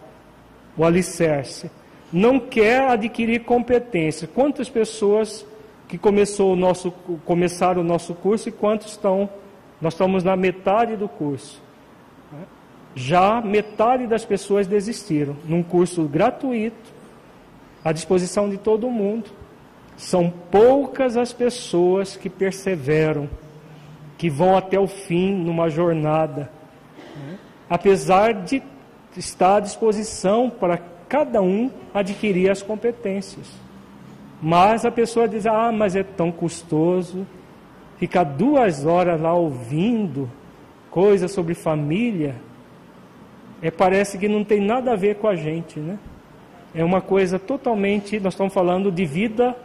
[0.77, 1.69] o alicerce.
[2.11, 4.27] Não quer adquirir competência.
[4.27, 5.45] Quantas pessoas
[5.87, 6.91] que começou o nosso,
[7.25, 9.29] começaram o nosso curso e quantos estão?
[9.81, 11.65] Nós estamos na metade do curso
[12.95, 15.35] já metade das pessoas desistiram.
[15.45, 16.93] Num curso gratuito,
[17.83, 19.29] à disposição de todo mundo.
[19.97, 23.29] São poucas as pessoas que perseveram,
[24.17, 26.49] que vão até o fim numa jornada.
[27.69, 28.61] Apesar de
[29.17, 30.77] estar à disposição para
[31.07, 33.47] cada um adquirir as competências.
[34.41, 37.25] Mas a pessoa diz: ah, mas é tão custoso.
[37.97, 40.29] Ficar duas horas lá ouvindo
[40.91, 42.35] coisas sobre família
[43.61, 45.97] é, parece que não tem nada a ver com a gente, né?
[46.73, 49.55] É uma coisa totalmente, nós estamos falando de vida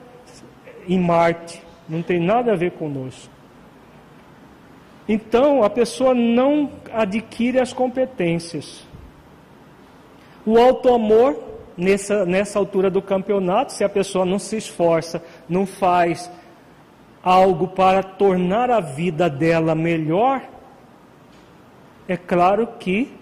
[0.90, 3.32] em Marte, não tem nada a ver conosco.
[5.08, 8.86] Então, a pessoa não adquire as competências.
[10.44, 11.36] O auto-amor,
[11.76, 16.30] nessa, nessa altura do campeonato, se a pessoa não se esforça, não faz
[17.22, 20.42] algo para tornar a vida dela melhor,
[22.08, 23.12] é claro que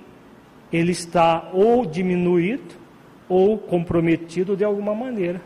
[0.73, 2.77] ele está ou diminuído
[3.29, 5.43] ou comprometido de alguma maneira.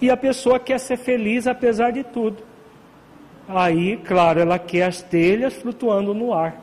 [0.00, 2.42] E a pessoa quer ser feliz apesar de tudo.
[3.48, 6.60] Aí, claro, ela quer as telhas flutuando no ar.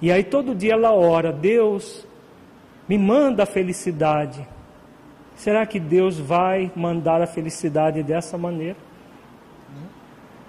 [0.00, 2.06] E aí todo dia ela ora: Deus,
[2.88, 4.46] me manda a felicidade.
[5.36, 8.76] Será que Deus vai mandar a felicidade dessa maneira?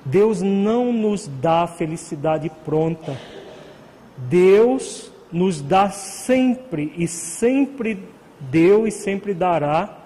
[0.05, 3.17] Deus não nos dá a felicidade pronta.
[4.17, 8.01] Deus nos dá sempre e sempre
[8.39, 9.96] deu e sempre dará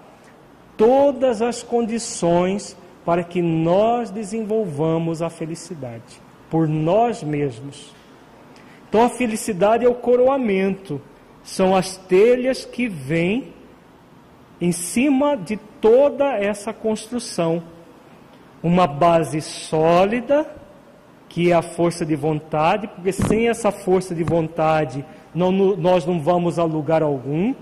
[0.82, 2.76] todas as condições
[3.06, 7.94] para que nós desenvolvamos a felicidade por nós mesmos.
[8.90, 11.00] Então a felicidade é o coroamento,
[11.44, 13.54] são as telhas que vêm
[14.60, 17.62] em cima de toda essa construção.
[18.64, 20.50] Uma base sólida
[21.30, 26.20] que é a força de vontade, porque sem essa força de vontade não, nós não
[26.20, 27.54] vamos a lugar algum.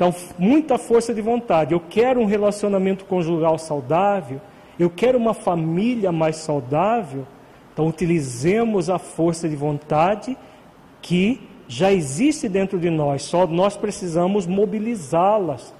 [0.00, 1.74] Então, muita força de vontade.
[1.74, 4.40] Eu quero um relacionamento conjugal saudável,
[4.78, 7.26] eu quero uma família mais saudável.
[7.70, 10.38] Então, utilizemos a força de vontade
[11.02, 15.74] que já existe dentro de nós, só nós precisamos mobilizá-las,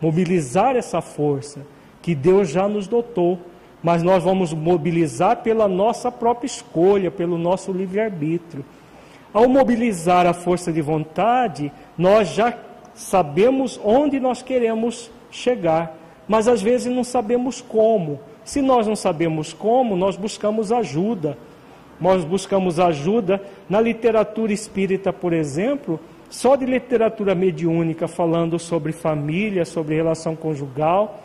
[0.00, 1.60] mobilizar essa força
[2.00, 3.38] que Deus já nos dotou,
[3.82, 8.64] mas nós vamos mobilizar pela nossa própria escolha, pelo nosso livre-arbítrio.
[9.34, 12.50] Ao mobilizar a força de vontade, nós já
[12.94, 15.96] sabemos onde nós queremos chegar,
[16.28, 18.20] mas às vezes não sabemos como.
[18.44, 21.36] Se nós não sabemos como, nós buscamos ajuda.
[22.00, 26.00] Nós buscamos ajuda na literatura espírita, por exemplo,
[26.30, 31.20] só de literatura mediúnica falando sobre família, sobre relação conjugal,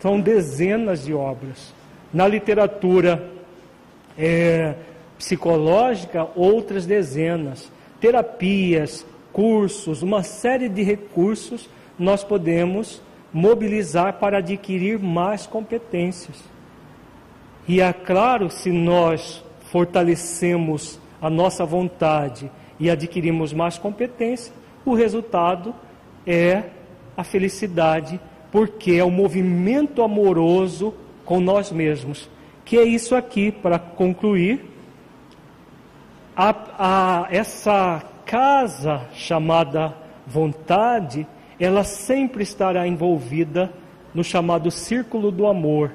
[0.00, 1.72] são dezenas de obras.
[2.12, 3.30] Na literatura
[4.18, 4.74] é,
[5.16, 7.70] psicológica, outras dezenas.
[8.00, 11.68] Terapias, cursos, uma série de recursos
[11.98, 13.02] nós podemos
[13.32, 16.42] mobilizar para adquirir mais competências.
[17.66, 22.50] E é claro, se nós fortalecemos a nossa vontade
[22.80, 24.52] e adquirimos mais competência,
[24.84, 25.74] o resultado
[26.26, 26.64] é
[27.16, 28.18] a felicidade,
[28.50, 30.94] porque é o movimento amoroso
[31.24, 32.30] com nós mesmos.
[32.64, 34.64] Que é isso aqui, para concluir,
[36.36, 39.96] a, a, essa casa chamada
[40.26, 41.26] vontade,
[41.58, 43.72] ela sempre estará envolvida
[44.14, 45.92] no chamado círculo do amor.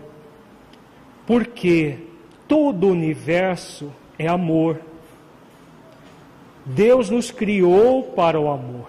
[1.28, 2.00] Porque
[2.48, 4.82] todo o universo é amor.
[6.66, 8.88] Deus nos criou para o amor.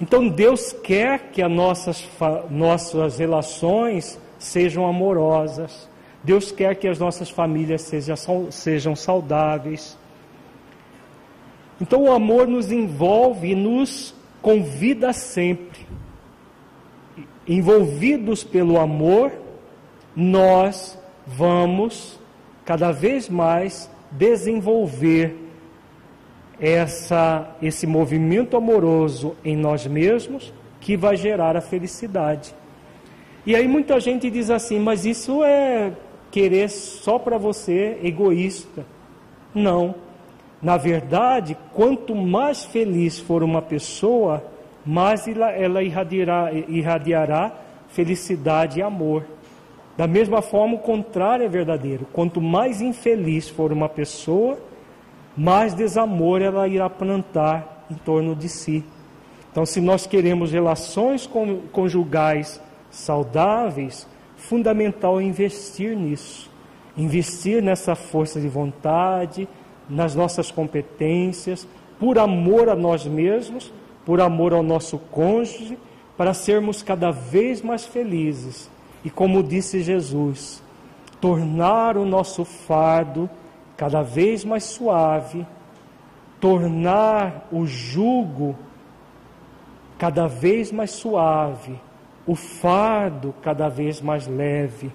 [0.00, 2.08] Então Deus quer que as nossas,
[2.50, 5.88] nossas relações sejam amorosas.
[6.24, 9.96] Deus quer que as nossas famílias sejam, sejam saudáveis.
[11.80, 15.86] Então o amor nos envolve e nos convida sempre.
[17.46, 19.32] Envolvidos pelo amor,
[20.14, 22.18] nós vamos
[22.64, 25.36] cada vez mais desenvolver
[26.60, 32.54] essa, esse movimento amoroso em nós mesmos que vai gerar a felicidade.
[33.46, 35.92] E aí muita gente diz assim, mas isso é
[36.30, 38.84] querer só para você, egoísta.
[39.54, 39.94] Não.
[40.62, 44.44] Na verdade, quanto mais feliz for uma pessoa,
[44.84, 47.52] mais ela irradiará, irradiará
[47.88, 49.24] felicidade e amor.
[49.96, 52.06] Da mesma forma, o contrário é verdadeiro.
[52.12, 54.58] Quanto mais infeliz for uma pessoa,
[55.36, 58.84] mais desamor ela irá plantar em torno de si.
[59.50, 61.28] Então, se nós queremos relações
[61.72, 62.60] conjugais
[62.90, 64.06] saudáveis,
[64.36, 66.50] fundamental é investir nisso.
[66.96, 69.48] Investir nessa força de vontade,
[69.90, 71.66] nas nossas competências,
[71.98, 73.72] por amor a nós mesmos,
[74.06, 75.76] por amor ao nosso cônjuge,
[76.16, 78.70] para sermos cada vez mais felizes.
[79.04, 80.62] E como disse Jesus,
[81.20, 83.28] tornar o nosso fardo
[83.76, 85.46] cada vez mais suave,
[86.40, 88.56] tornar o jugo
[89.98, 91.78] cada vez mais suave,
[92.26, 94.90] o fardo cada vez mais leve,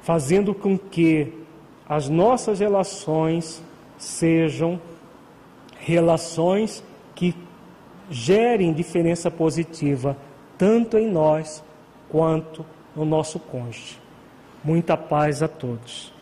[0.00, 1.32] fazendo com que
[1.88, 3.62] as nossas relações
[3.98, 4.80] sejam
[5.78, 6.82] relações
[7.14, 7.34] que
[8.10, 10.16] gerem diferença positiva
[10.56, 11.62] tanto em nós
[12.08, 12.64] quanto
[12.96, 13.98] no nosso cônjuge.
[14.64, 16.12] Muita paz a todos.